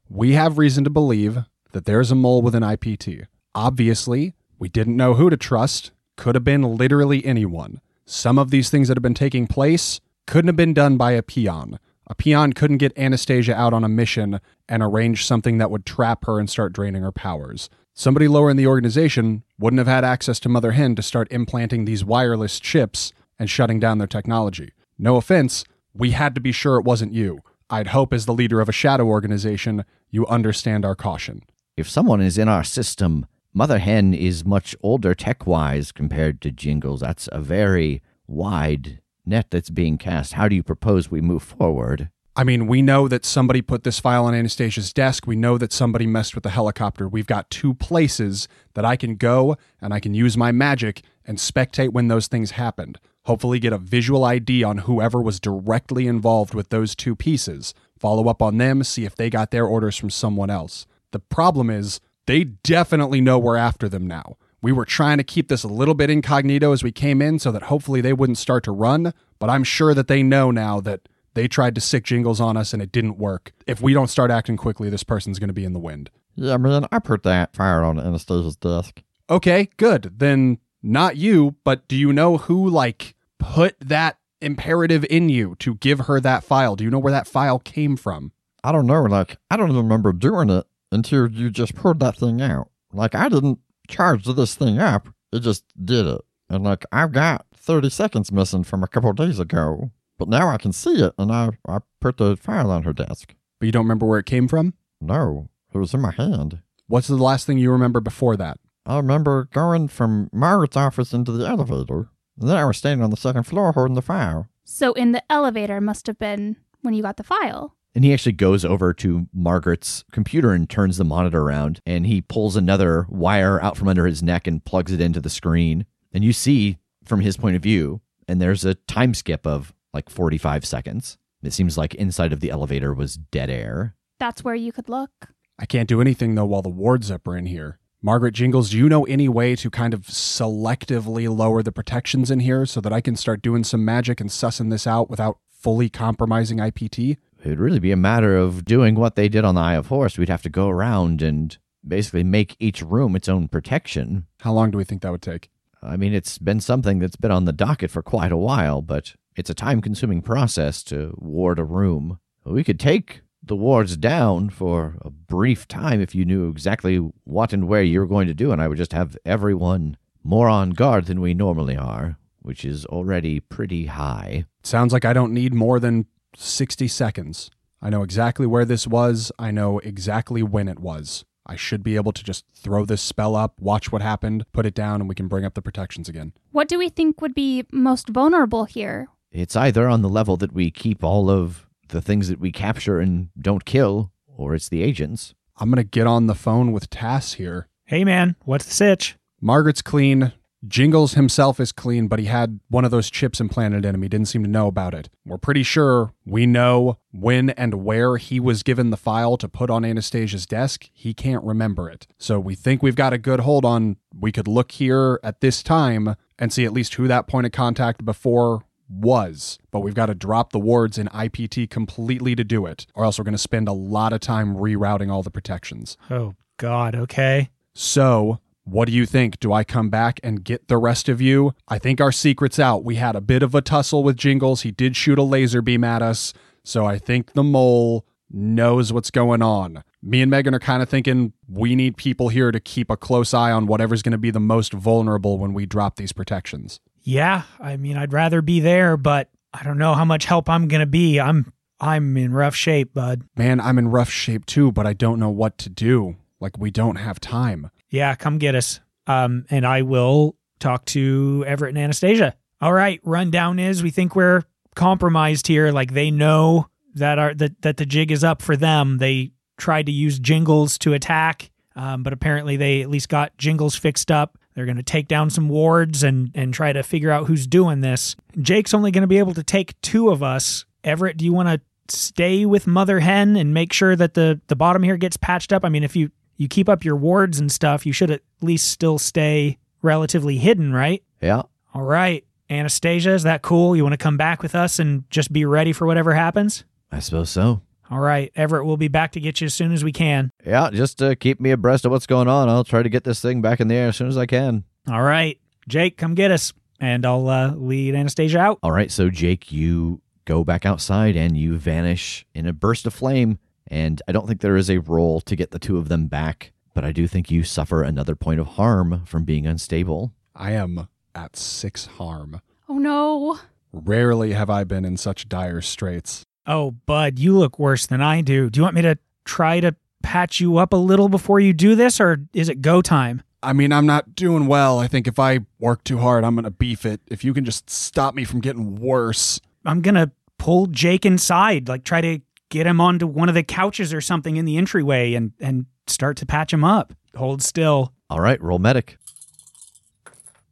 We 0.08 0.32
have 0.32 0.56
reason 0.56 0.84
to 0.84 0.90
believe 0.90 1.38
that 1.72 1.84
there's 1.84 2.12
a 2.12 2.14
mole 2.14 2.42
within 2.42 2.62
IPT. 2.62 3.26
Obviously, 3.54 4.34
we 4.58 4.68
didn't 4.68 4.96
know 4.96 5.14
who 5.14 5.28
to 5.28 5.36
trust. 5.36 5.90
Could 6.16 6.36
have 6.36 6.44
been 6.44 6.62
literally 6.62 7.26
anyone. 7.26 7.80
Some 8.06 8.38
of 8.38 8.50
these 8.50 8.70
things 8.70 8.88
that 8.88 8.96
have 8.96 9.02
been 9.02 9.14
taking 9.14 9.46
place 9.46 10.00
couldn't 10.26 10.48
have 10.48 10.56
been 10.56 10.74
done 10.74 10.96
by 10.96 11.12
a 11.12 11.22
peon. 11.22 11.78
A 12.10 12.14
peon 12.14 12.54
couldn't 12.54 12.78
get 12.78 12.96
Anastasia 12.96 13.54
out 13.54 13.74
on 13.74 13.84
a 13.84 13.88
mission 13.88 14.40
and 14.68 14.82
arrange 14.82 15.26
something 15.26 15.58
that 15.58 15.70
would 15.70 15.84
trap 15.84 16.24
her 16.24 16.40
and 16.40 16.48
start 16.48 16.72
draining 16.72 17.02
her 17.02 17.12
powers. 17.12 17.68
Somebody 17.92 18.28
lower 18.28 18.50
in 18.50 18.56
the 18.56 18.66
organization 18.66 19.42
wouldn't 19.58 19.78
have 19.78 19.86
had 19.86 20.04
access 20.04 20.40
to 20.40 20.48
Mother 20.48 20.72
Hen 20.72 20.94
to 20.94 21.02
start 21.02 21.30
implanting 21.30 21.84
these 21.84 22.04
wireless 22.04 22.60
chips 22.60 23.12
and 23.38 23.50
shutting 23.50 23.78
down 23.78 23.98
their 23.98 24.06
technology. 24.06 24.72
No 24.98 25.16
offense, 25.16 25.64
we 25.92 26.12
had 26.12 26.34
to 26.34 26.40
be 26.40 26.52
sure 26.52 26.78
it 26.78 26.84
wasn't 26.84 27.12
you. 27.12 27.40
I'd 27.68 27.88
hope, 27.88 28.14
as 28.14 28.24
the 28.24 28.32
leader 28.32 28.60
of 28.60 28.68
a 28.68 28.72
shadow 28.72 29.06
organization, 29.06 29.84
you 30.10 30.26
understand 30.28 30.84
our 30.86 30.94
caution. 30.94 31.42
If 31.76 31.90
someone 31.90 32.22
is 32.22 32.38
in 32.38 32.48
our 32.48 32.64
system, 32.64 33.26
Mother 33.52 33.78
Hen 33.78 34.14
is 34.14 34.44
much 34.44 34.74
older 34.82 35.14
tech 35.14 35.46
wise 35.46 35.92
compared 35.92 36.40
to 36.40 36.50
Jingles. 36.50 37.00
That's 37.00 37.28
a 37.30 37.40
very 37.40 38.02
wide 38.26 39.00
net 39.28 39.50
that's 39.50 39.70
being 39.70 39.98
cast. 39.98 40.34
How 40.34 40.48
do 40.48 40.56
you 40.56 40.62
propose 40.62 41.10
we 41.10 41.20
move 41.20 41.42
forward? 41.42 42.10
I 42.38 42.44
mean, 42.44 42.68
we 42.68 42.82
know 42.82 43.08
that 43.08 43.24
somebody 43.24 43.62
put 43.62 43.82
this 43.82 43.98
file 43.98 44.24
on 44.24 44.32
Anastasia's 44.32 44.92
desk. 44.92 45.26
We 45.26 45.34
know 45.34 45.58
that 45.58 45.72
somebody 45.72 46.06
messed 46.06 46.36
with 46.36 46.44
the 46.44 46.50
helicopter. 46.50 47.08
We've 47.08 47.26
got 47.26 47.50
two 47.50 47.74
places 47.74 48.46
that 48.74 48.84
I 48.84 48.94
can 48.94 49.16
go 49.16 49.56
and 49.80 49.92
I 49.92 49.98
can 49.98 50.14
use 50.14 50.36
my 50.36 50.52
magic 50.52 51.02
and 51.24 51.38
spectate 51.38 51.92
when 51.92 52.06
those 52.06 52.28
things 52.28 52.52
happened. 52.52 53.00
Hopefully, 53.24 53.58
get 53.58 53.72
a 53.72 53.78
visual 53.78 54.24
ID 54.24 54.62
on 54.62 54.78
whoever 54.78 55.20
was 55.20 55.40
directly 55.40 56.06
involved 56.06 56.54
with 56.54 56.68
those 56.68 56.94
two 56.94 57.16
pieces. 57.16 57.74
Follow 57.98 58.28
up 58.28 58.40
on 58.40 58.56
them, 58.58 58.84
see 58.84 59.04
if 59.04 59.16
they 59.16 59.28
got 59.28 59.50
their 59.50 59.66
orders 59.66 59.96
from 59.96 60.08
someone 60.08 60.48
else. 60.48 60.86
The 61.10 61.18
problem 61.18 61.70
is, 61.70 62.00
they 62.28 62.44
definitely 62.44 63.20
know 63.20 63.38
we're 63.38 63.56
after 63.56 63.88
them 63.88 64.06
now. 64.06 64.36
We 64.60 64.72
were 64.72 64.84
trying 64.84 65.18
to 65.18 65.24
keep 65.24 65.48
this 65.48 65.62
a 65.62 65.68
little 65.68 65.94
bit 65.94 66.10
incognito 66.10 66.72
as 66.72 66.82
we 66.82 66.92
came 66.92 67.22
in 67.22 67.38
so 67.38 67.52
that 67.52 67.64
hopefully 67.64 68.00
they 68.00 68.12
wouldn't 68.12 68.38
start 68.38 68.64
to 68.64 68.72
run, 68.72 69.14
but 69.38 69.48
I'm 69.48 69.64
sure 69.64 69.94
that 69.94 70.08
they 70.08 70.22
know 70.22 70.50
now 70.50 70.80
that 70.80 71.08
they 71.34 71.46
tried 71.46 71.76
to 71.76 71.80
sick 71.80 72.04
jingles 72.04 72.40
on 72.40 72.56
us 72.56 72.72
and 72.72 72.82
it 72.82 72.90
didn't 72.90 73.18
work. 73.18 73.52
If 73.66 73.80
we 73.80 73.92
don't 73.92 74.08
start 74.08 74.30
acting 74.30 74.56
quickly, 74.56 74.90
this 74.90 75.04
person's 75.04 75.38
going 75.38 75.48
to 75.48 75.54
be 75.54 75.64
in 75.64 75.72
the 75.74 75.78
wind. 75.78 76.10
Yeah, 76.34 76.56
man, 76.56 76.86
I 76.90 76.98
put 76.98 77.22
that 77.22 77.54
fire 77.54 77.82
on 77.84 77.98
Anastasia's 77.98 78.56
desk. 78.56 79.02
Okay, 79.30 79.68
good. 79.76 80.14
Then 80.18 80.58
not 80.82 81.16
you, 81.16 81.56
but 81.64 81.86
do 81.86 81.96
you 81.96 82.12
know 82.12 82.38
who, 82.38 82.68
like, 82.68 83.14
put 83.38 83.76
that 83.80 84.18
imperative 84.40 85.04
in 85.10 85.28
you 85.28 85.56
to 85.60 85.74
give 85.76 86.00
her 86.00 86.20
that 86.20 86.44
file? 86.44 86.76
Do 86.76 86.84
you 86.84 86.90
know 86.90 86.98
where 86.98 87.12
that 87.12 87.26
file 87.26 87.58
came 87.58 87.96
from? 87.96 88.32
I 88.64 88.72
don't 88.72 88.86
know, 88.86 89.02
like, 89.02 89.36
I 89.50 89.56
don't 89.56 89.70
even 89.70 89.82
remember 89.82 90.12
doing 90.12 90.50
it 90.50 90.66
until 90.90 91.30
you 91.30 91.50
just 91.50 91.74
pulled 91.74 92.00
that 92.00 92.16
thing 92.16 92.40
out. 92.40 92.70
Like, 92.92 93.14
I 93.14 93.28
didn't 93.28 93.60
charge 93.88 94.24
this 94.24 94.54
thing 94.54 94.78
up, 94.78 95.08
it 95.32 95.40
just 95.40 95.64
did 95.84 96.06
it. 96.06 96.20
And, 96.48 96.64
like, 96.64 96.84
I've 96.92 97.12
got 97.12 97.46
30 97.54 97.90
seconds 97.90 98.32
missing 98.32 98.64
from 98.64 98.82
a 98.82 98.88
couple 98.88 99.12
days 99.12 99.38
ago, 99.38 99.90
but 100.18 100.28
now 100.28 100.48
I 100.48 100.56
can 100.56 100.72
see 100.72 101.02
it, 101.02 101.12
and 101.18 101.30
I, 101.32 101.50
I 101.66 101.78
put 102.00 102.16
the 102.16 102.36
file 102.36 102.70
on 102.70 102.84
her 102.84 102.92
desk. 102.92 103.34
But 103.58 103.66
you 103.66 103.72
don't 103.72 103.84
remember 103.84 104.06
where 104.06 104.18
it 104.18 104.26
came 104.26 104.48
from? 104.48 104.74
No, 105.00 105.48
it 105.74 105.78
was 105.78 105.92
in 105.92 106.00
my 106.00 106.12
hand. 106.12 106.60
What's 106.86 107.08
the 107.08 107.16
last 107.16 107.46
thing 107.46 107.58
you 107.58 107.70
remember 107.70 108.00
before 108.00 108.36
that? 108.36 108.58
I 108.86 108.96
remember 108.96 109.48
going 109.52 109.88
from 109.88 110.30
Margaret's 110.32 110.76
office 110.76 111.12
into 111.12 111.32
the 111.32 111.46
elevator, 111.46 112.08
and 112.40 112.48
then 112.48 112.56
I 112.56 112.64
was 112.64 112.78
standing 112.78 113.04
on 113.04 113.10
the 113.10 113.16
second 113.16 113.42
floor 113.44 113.72
holding 113.72 113.94
the 113.94 114.02
file. 114.02 114.48
So 114.64 114.92
in 114.94 115.12
the 115.12 115.22
elevator 115.30 115.80
must 115.80 116.06
have 116.06 116.18
been 116.18 116.56
when 116.80 116.94
you 116.94 117.02
got 117.02 117.16
the 117.18 117.24
file. 117.24 117.76
And 117.94 118.04
he 118.04 118.12
actually 118.12 118.32
goes 118.32 118.64
over 118.64 118.92
to 118.94 119.28
Margaret's 119.32 120.04
computer 120.12 120.52
and 120.52 120.68
turns 120.68 120.98
the 120.98 121.04
monitor 121.04 121.40
around 121.40 121.80
and 121.86 122.06
he 122.06 122.20
pulls 122.20 122.54
another 122.54 123.06
wire 123.08 123.60
out 123.60 123.76
from 123.76 123.88
under 123.88 124.06
his 124.06 124.22
neck 124.22 124.46
and 124.46 124.64
plugs 124.64 124.92
it 124.92 125.00
into 125.00 125.20
the 125.20 125.30
screen. 125.30 125.86
And 126.12 126.22
you 126.22 126.32
see 126.32 126.78
from 127.04 127.20
his 127.20 127.36
point 127.36 127.56
of 127.56 127.62
view, 127.62 128.00
and 128.28 128.40
there's 128.40 128.64
a 128.64 128.74
time 128.74 129.14
skip 129.14 129.46
of 129.46 129.74
like 129.92 130.10
45 130.10 130.64
seconds. 130.64 131.18
It 131.42 131.52
seems 131.52 131.78
like 131.78 131.94
inside 131.94 132.32
of 132.32 132.40
the 132.40 132.50
elevator 132.50 132.92
was 132.92 133.16
dead 133.16 133.50
air. 133.50 133.94
That's 134.18 134.44
where 134.44 134.54
you 134.54 134.72
could 134.72 134.88
look. 134.88 135.10
I 135.58 135.66
can't 135.66 135.88
do 135.88 136.00
anything 136.00 136.34
though 136.34 136.44
while 136.44 136.62
the 136.62 136.68
wards 136.68 137.10
up 137.10 137.26
are 137.26 137.36
in 137.36 137.46
here. 137.46 137.78
Margaret 138.00 138.32
Jingles, 138.32 138.70
do 138.70 138.78
you 138.78 138.88
know 138.88 139.04
any 139.06 139.28
way 139.28 139.56
to 139.56 139.70
kind 139.70 139.92
of 139.92 140.02
selectively 140.02 141.34
lower 141.34 141.64
the 141.64 141.72
protections 141.72 142.30
in 142.30 142.40
here 142.40 142.64
so 142.64 142.80
that 142.80 142.92
I 142.92 143.00
can 143.00 143.16
start 143.16 143.42
doing 143.42 143.64
some 143.64 143.84
magic 143.84 144.20
and 144.20 144.30
sussing 144.30 144.70
this 144.70 144.86
out 144.86 145.10
without 145.10 145.38
fully 145.50 145.88
compromising 145.88 146.58
IPT? 146.58 147.16
It 147.44 147.48
would 147.48 147.60
really 147.60 147.78
be 147.78 147.92
a 147.92 147.96
matter 147.96 148.36
of 148.36 148.64
doing 148.64 148.94
what 148.94 149.14
they 149.14 149.28
did 149.28 149.44
on 149.44 149.54
the 149.54 149.60
Eye 149.60 149.74
of 149.74 149.86
Horus. 149.86 150.18
We'd 150.18 150.28
have 150.28 150.42
to 150.42 150.48
go 150.50 150.68
around 150.68 151.22
and 151.22 151.56
basically 151.86 152.24
make 152.24 152.56
each 152.58 152.82
room 152.82 153.14
its 153.14 153.28
own 153.28 153.48
protection. 153.48 154.26
How 154.40 154.52
long 154.52 154.70
do 154.70 154.78
we 154.78 154.84
think 154.84 155.02
that 155.02 155.12
would 155.12 155.22
take? 155.22 155.48
I 155.82 155.96
mean, 155.96 156.12
it's 156.12 156.38
been 156.38 156.60
something 156.60 156.98
that's 156.98 157.16
been 157.16 157.30
on 157.30 157.44
the 157.44 157.52
docket 157.52 157.90
for 157.90 158.02
quite 158.02 158.32
a 158.32 158.36
while, 158.36 158.82
but 158.82 159.14
it's 159.36 159.50
a 159.50 159.54
time 159.54 159.80
consuming 159.80 160.20
process 160.20 160.82
to 160.84 161.14
ward 161.16 161.60
a 161.60 161.64
room. 161.64 162.18
We 162.44 162.64
could 162.64 162.80
take 162.80 163.20
the 163.42 163.54
wards 163.54 163.96
down 163.96 164.50
for 164.50 164.96
a 165.02 165.10
brief 165.10 165.68
time 165.68 166.00
if 166.00 166.14
you 166.14 166.24
knew 166.24 166.48
exactly 166.48 166.96
what 167.24 167.52
and 167.52 167.68
where 167.68 167.82
you 167.82 168.00
were 168.00 168.06
going 168.06 168.26
to 168.26 168.34
do, 168.34 168.50
and 168.50 168.60
I 168.60 168.66
would 168.66 168.78
just 168.78 168.92
have 168.92 169.16
everyone 169.24 169.96
more 170.24 170.48
on 170.48 170.70
guard 170.70 171.06
than 171.06 171.20
we 171.20 171.34
normally 171.34 171.76
are, 171.76 172.18
which 172.40 172.64
is 172.64 172.84
already 172.86 173.38
pretty 173.38 173.86
high. 173.86 174.44
Sounds 174.64 174.92
like 174.92 175.04
I 175.04 175.12
don't 175.12 175.32
need 175.32 175.54
more 175.54 175.78
than 175.78 176.06
60 176.38 176.88
seconds. 176.88 177.50
I 177.82 177.90
know 177.90 178.02
exactly 178.02 178.46
where 178.46 178.64
this 178.64 178.86
was. 178.86 179.30
I 179.38 179.50
know 179.50 179.78
exactly 179.80 180.42
when 180.42 180.68
it 180.68 180.78
was. 180.78 181.24
I 181.46 181.56
should 181.56 181.82
be 181.82 181.96
able 181.96 182.12
to 182.12 182.22
just 182.22 182.44
throw 182.54 182.84
this 182.84 183.00
spell 183.00 183.34
up, 183.34 183.54
watch 183.58 183.90
what 183.90 184.02
happened, 184.02 184.44
put 184.52 184.66
it 184.66 184.74
down, 184.74 185.00
and 185.00 185.08
we 185.08 185.14
can 185.14 185.28
bring 185.28 185.44
up 185.44 185.54
the 185.54 185.62
protections 185.62 186.08
again. 186.08 186.32
What 186.52 186.68
do 186.68 186.78
we 186.78 186.90
think 186.90 187.20
would 187.20 187.34
be 187.34 187.64
most 187.72 188.08
vulnerable 188.08 188.64
here? 188.64 189.08
It's 189.32 189.56
either 189.56 189.88
on 189.88 190.02
the 190.02 190.08
level 190.08 190.36
that 190.38 190.52
we 190.52 190.70
keep 190.70 191.02
all 191.02 191.30
of 191.30 191.66
the 191.88 192.02
things 192.02 192.28
that 192.28 192.40
we 192.40 192.52
capture 192.52 193.00
and 193.00 193.30
don't 193.40 193.64
kill, 193.64 194.12
or 194.26 194.54
it's 194.54 194.68
the 194.68 194.82
agents. 194.82 195.34
I'm 195.56 195.70
going 195.70 195.76
to 195.76 195.84
get 195.84 196.06
on 196.06 196.26
the 196.26 196.34
phone 196.34 196.72
with 196.72 196.90
Tass 196.90 197.34
here. 197.34 197.68
Hey, 197.84 198.04
man, 198.04 198.36
what's 198.44 198.66
the 198.66 198.74
sitch? 198.74 199.16
Margaret's 199.40 199.82
clean. 199.82 200.32
Jingles 200.66 201.14
himself 201.14 201.60
is 201.60 201.70
clean, 201.70 202.08
but 202.08 202.18
he 202.18 202.24
had 202.24 202.58
one 202.68 202.84
of 202.84 202.90
those 202.90 203.10
chips 203.10 203.40
implanted 203.40 203.84
in 203.84 203.94
him. 203.94 204.02
He 204.02 204.08
didn't 204.08 204.26
seem 204.28 204.42
to 204.42 204.50
know 204.50 204.66
about 204.66 204.92
it. 204.92 205.08
We're 205.24 205.38
pretty 205.38 205.62
sure 205.62 206.12
we 206.26 206.46
know 206.46 206.98
when 207.12 207.50
and 207.50 207.84
where 207.84 208.16
he 208.16 208.40
was 208.40 208.64
given 208.64 208.90
the 208.90 208.96
file 208.96 209.36
to 209.36 209.48
put 209.48 209.70
on 209.70 209.84
Anastasia's 209.84 210.46
desk. 210.46 210.90
He 210.92 211.14
can't 211.14 211.44
remember 211.44 211.88
it. 211.88 212.08
So 212.18 212.40
we 212.40 212.56
think 212.56 212.82
we've 212.82 212.96
got 212.96 213.12
a 213.12 213.18
good 213.18 213.40
hold 213.40 213.64
on. 213.64 213.98
We 214.18 214.32
could 214.32 214.48
look 214.48 214.72
here 214.72 215.20
at 215.22 215.40
this 215.40 215.62
time 215.62 216.16
and 216.38 216.52
see 216.52 216.64
at 216.64 216.72
least 216.72 216.94
who 216.94 217.06
that 217.06 217.28
point 217.28 217.46
of 217.46 217.52
contact 217.52 218.04
before 218.04 218.64
was, 218.88 219.58
but 219.70 219.80
we've 219.80 219.94
got 219.94 220.06
to 220.06 220.14
drop 220.14 220.52
the 220.52 220.58
wards 220.58 220.98
in 220.98 221.08
IPT 221.08 221.68
completely 221.70 222.34
to 222.34 222.42
do 222.42 222.66
it, 222.66 222.86
or 222.94 223.04
else 223.04 223.18
we're 223.18 223.24
going 223.24 223.32
to 223.32 223.38
spend 223.38 223.68
a 223.68 223.72
lot 223.72 224.12
of 224.12 224.20
time 224.20 224.56
rerouting 224.56 225.10
all 225.10 225.22
the 225.22 225.30
protections. 225.30 225.96
Oh, 226.10 226.34
God, 226.56 226.94
okay. 226.94 227.50
So, 227.74 228.40
what 228.70 228.86
do 228.86 228.92
you 228.92 229.06
think? 229.06 229.40
Do 229.40 229.52
I 229.52 229.64
come 229.64 229.88
back 229.88 230.20
and 230.22 230.44
get 230.44 230.68
the 230.68 230.78
rest 230.78 231.08
of 231.08 231.20
you? 231.20 231.54
I 231.68 231.78
think 231.78 232.00
our 232.00 232.12
secret's 232.12 232.58
out. 232.58 232.84
We 232.84 232.96
had 232.96 233.16
a 233.16 233.20
bit 233.20 233.42
of 233.42 233.54
a 233.54 233.60
tussle 233.60 234.02
with 234.02 234.16
Jingles. 234.16 234.62
He 234.62 234.70
did 234.70 234.96
shoot 234.96 235.18
a 235.18 235.22
laser 235.22 235.62
beam 235.62 235.84
at 235.84 236.02
us, 236.02 236.34
so 236.64 236.84
I 236.84 236.98
think 236.98 237.32
the 237.32 237.42
mole 237.42 238.06
knows 238.30 238.92
what's 238.92 239.10
going 239.10 239.42
on. 239.42 239.82
Me 240.02 240.20
and 240.20 240.30
Megan 240.30 240.54
are 240.54 240.60
kind 240.60 240.82
of 240.82 240.88
thinking 240.88 241.32
we 241.48 241.74
need 241.74 241.96
people 241.96 242.28
here 242.28 242.52
to 242.52 242.60
keep 242.60 242.90
a 242.90 242.96
close 242.96 243.32
eye 243.32 243.50
on 243.50 243.66
whatever's 243.66 244.02
going 244.02 244.12
to 244.12 244.18
be 244.18 244.30
the 244.30 244.38
most 244.38 244.72
vulnerable 244.72 245.38
when 245.38 245.54
we 245.54 245.66
drop 245.66 245.96
these 245.96 246.12
protections. 246.12 246.78
Yeah, 247.02 247.42
I 247.58 247.76
mean, 247.76 247.96
I'd 247.96 248.12
rather 248.12 248.42
be 248.42 248.60
there, 248.60 248.96
but 248.96 249.30
I 249.54 249.64
don't 249.64 249.78
know 249.78 249.94
how 249.94 250.04
much 250.04 250.26
help 250.26 250.48
I'm 250.48 250.68
going 250.68 250.80
to 250.80 250.86
be. 250.86 251.18
I'm 251.18 251.52
I'm 251.80 252.16
in 252.16 252.32
rough 252.32 252.54
shape, 252.54 252.92
bud. 252.92 253.22
Man, 253.36 253.60
I'm 253.60 253.78
in 253.78 253.88
rough 253.88 254.10
shape 254.10 254.46
too, 254.46 254.72
but 254.72 254.86
I 254.86 254.92
don't 254.92 255.18
know 255.18 255.30
what 255.30 255.58
to 255.58 255.70
do. 255.70 256.16
Like 256.40 256.58
we 256.58 256.70
don't 256.70 256.96
have 256.96 257.20
time. 257.20 257.70
Yeah, 257.90 258.14
come 258.14 258.38
get 258.38 258.54
us. 258.54 258.80
Um, 259.06 259.46
and 259.50 259.66
I 259.66 259.82
will 259.82 260.36
talk 260.58 260.84
to 260.86 261.44
Everett 261.46 261.70
and 261.70 261.78
Anastasia. 261.78 262.34
All 262.60 262.72
right, 262.72 263.00
rundown 263.04 263.58
is 263.58 263.82
we 263.82 263.90
think 263.90 264.16
we're 264.16 264.42
compromised 264.74 265.46
here. 265.46 265.70
Like 265.70 265.92
they 265.92 266.10
know 266.10 266.68
that 266.94 267.18
are 267.18 267.34
that 267.34 267.62
that 267.62 267.76
the 267.76 267.86
jig 267.86 268.10
is 268.10 268.24
up 268.24 268.42
for 268.42 268.56
them. 268.56 268.98
They 268.98 269.32
tried 269.56 269.86
to 269.86 269.92
use 269.92 270.18
Jingles 270.18 270.78
to 270.78 270.92
attack, 270.92 271.50
um, 271.76 272.02
but 272.02 272.12
apparently 272.12 272.56
they 272.56 272.82
at 272.82 272.90
least 272.90 273.08
got 273.08 273.36
Jingles 273.38 273.76
fixed 273.76 274.10
up. 274.10 274.38
They're 274.54 274.66
going 274.66 274.76
to 274.76 274.82
take 274.82 275.06
down 275.06 275.30
some 275.30 275.48
wards 275.48 276.02
and 276.02 276.30
and 276.34 276.52
try 276.52 276.72
to 276.72 276.82
figure 276.82 277.10
out 277.10 277.26
who's 277.26 277.46
doing 277.46 277.80
this. 277.80 278.16
Jake's 278.40 278.74
only 278.74 278.90
going 278.90 279.02
to 279.02 279.08
be 279.08 279.18
able 279.18 279.34
to 279.34 279.44
take 279.44 279.80
two 279.80 280.10
of 280.10 280.22
us. 280.22 280.64
Everett, 280.82 281.16
do 281.16 281.24
you 281.24 281.32
want 281.32 281.48
to 281.48 281.60
stay 281.94 282.44
with 282.44 282.66
Mother 282.66 283.00
Hen 283.00 283.36
and 283.36 283.54
make 283.54 283.72
sure 283.72 283.94
that 283.94 284.14
the 284.14 284.40
the 284.48 284.56
bottom 284.56 284.82
here 284.82 284.96
gets 284.96 285.16
patched 285.16 285.52
up? 285.52 285.64
I 285.64 285.68
mean, 285.68 285.84
if 285.84 285.94
you 285.94 286.10
you 286.38 286.48
keep 286.48 286.68
up 286.68 286.84
your 286.84 286.96
wards 286.96 287.38
and 287.38 287.52
stuff, 287.52 287.84
you 287.84 287.92
should 287.92 288.10
at 288.10 288.22
least 288.40 288.68
still 288.70 288.96
stay 288.98 289.58
relatively 289.82 290.38
hidden, 290.38 290.72
right? 290.72 291.02
Yeah. 291.20 291.42
All 291.74 291.82
right. 291.82 292.24
Anastasia, 292.48 293.12
is 293.12 293.24
that 293.24 293.42
cool? 293.42 293.76
You 293.76 293.82
want 293.82 293.92
to 293.92 293.98
come 293.98 294.16
back 294.16 294.42
with 294.42 294.54
us 294.54 294.78
and 294.78 295.04
just 295.10 295.32
be 295.32 295.44
ready 295.44 295.72
for 295.74 295.86
whatever 295.86 296.14
happens? 296.14 296.64
I 296.90 297.00
suppose 297.00 297.28
so. 297.28 297.60
All 297.90 298.00
right, 298.00 298.30
Everett, 298.36 298.66
we'll 298.66 298.76
be 298.76 298.88
back 298.88 299.12
to 299.12 299.20
get 299.20 299.40
you 299.40 299.46
as 299.46 299.54
soon 299.54 299.72
as 299.72 299.82
we 299.82 299.92
can. 299.92 300.30
Yeah, 300.44 300.68
just 300.70 301.02
uh, 301.02 301.14
keep 301.14 301.40
me 301.40 301.50
abreast 301.50 301.86
of 301.86 301.90
what's 301.90 302.06
going 302.06 302.28
on. 302.28 302.48
I'll 302.48 302.64
try 302.64 302.82
to 302.82 302.88
get 302.88 303.04
this 303.04 303.20
thing 303.20 303.40
back 303.40 303.60
in 303.60 303.68
the 303.68 303.74
air 303.76 303.88
as 303.88 303.96
soon 303.96 304.08
as 304.08 304.18
I 304.18 304.26
can. 304.26 304.64
All 304.90 305.02
right, 305.02 305.38
Jake, 305.68 305.96
come 305.96 306.14
get 306.14 306.30
us, 306.30 306.52
and 306.80 307.06
I'll 307.06 307.28
uh, 307.28 307.54
lead 307.54 307.94
Anastasia 307.94 308.40
out. 308.40 308.58
All 308.62 308.72
right, 308.72 308.90
so 308.90 309.08
Jake, 309.08 309.50
you 309.52 310.02
go 310.26 310.44
back 310.44 310.66
outside 310.66 311.16
and 311.16 311.36
you 311.38 311.56
vanish 311.56 312.26
in 312.34 312.46
a 312.46 312.52
burst 312.52 312.86
of 312.86 312.92
flame. 312.92 313.38
And 313.70 314.02
I 314.08 314.12
don't 314.12 314.26
think 314.26 314.40
there 314.40 314.56
is 314.56 314.70
a 314.70 314.78
role 314.78 315.20
to 315.22 315.36
get 315.36 315.50
the 315.50 315.58
two 315.58 315.78
of 315.78 315.88
them 315.88 316.06
back, 316.06 316.52
but 316.74 316.84
I 316.84 316.92
do 316.92 317.06
think 317.06 317.30
you 317.30 317.44
suffer 317.44 317.82
another 317.82 318.16
point 318.16 318.40
of 318.40 318.46
harm 318.48 319.02
from 319.04 319.24
being 319.24 319.46
unstable. 319.46 320.12
I 320.34 320.52
am 320.52 320.88
at 321.14 321.36
six 321.36 321.86
harm. 321.86 322.40
Oh 322.68 322.78
no. 322.78 323.38
Rarely 323.72 324.32
have 324.32 324.48
I 324.48 324.64
been 324.64 324.84
in 324.84 324.96
such 324.96 325.28
dire 325.28 325.60
straits. 325.60 326.24
Oh, 326.46 326.70
Bud, 326.70 327.18
you 327.18 327.36
look 327.36 327.58
worse 327.58 327.86
than 327.86 328.00
I 328.00 328.22
do. 328.22 328.48
Do 328.48 328.58
you 328.58 328.62
want 328.62 328.74
me 328.74 328.82
to 328.82 328.98
try 329.24 329.60
to 329.60 329.76
patch 330.02 330.40
you 330.40 330.56
up 330.56 330.72
a 330.72 330.76
little 330.76 331.10
before 331.10 331.40
you 331.40 331.52
do 331.52 331.74
this, 331.74 332.00
or 332.00 332.22
is 332.32 332.48
it 332.48 332.62
go 332.62 332.80
time? 332.80 333.22
I 333.42 333.52
mean, 333.52 333.72
I'm 333.72 333.86
not 333.86 334.14
doing 334.14 334.46
well. 334.46 334.78
I 334.78 334.88
think 334.88 335.06
if 335.06 335.18
I 335.18 335.40
work 335.60 335.84
too 335.84 335.98
hard, 335.98 336.24
I'm 336.24 336.34
going 336.34 336.44
to 336.44 336.50
beef 336.50 336.86
it. 336.86 337.00
If 337.06 337.24
you 337.24 337.34
can 337.34 337.44
just 337.44 337.68
stop 337.68 338.14
me 338.14 338.24
from 338.24 338.40
getting 338.40 338.76
worse. 338.76 339.40
I'm 339.64 339.82
gonna 339.82 340.10
pull 340.38 340.66
Jake 340.66 341.04
inside, 341.04 341.68
like 341.68 341.84
try 341.84 342.00
to 342.00 342.20
get 342.48 342.66
him 342.66 342.80
onto 342.80 343.06
one 343.06 343.28
of 343.28 343.34
the 343.34 343.42
couches 343.42 343.92
or 343.92 344.00
something 344.00 344.36
in 344.36 344.44
the 344.44 344.56
entryway, 344.56 345.14
and 345.14 345.32
and 345.40 345.66
start 345.86 346.16
to 346.18 346.26
patch 346.26 346.52
him 346.52 346.64
up. 346.64 346.92
Hold 347.16 347.42
still. 347.42 347.92
All 348.10 348.20
right, 348.20 348.40
roll 348.40 348.58
medic. 348.58 348.98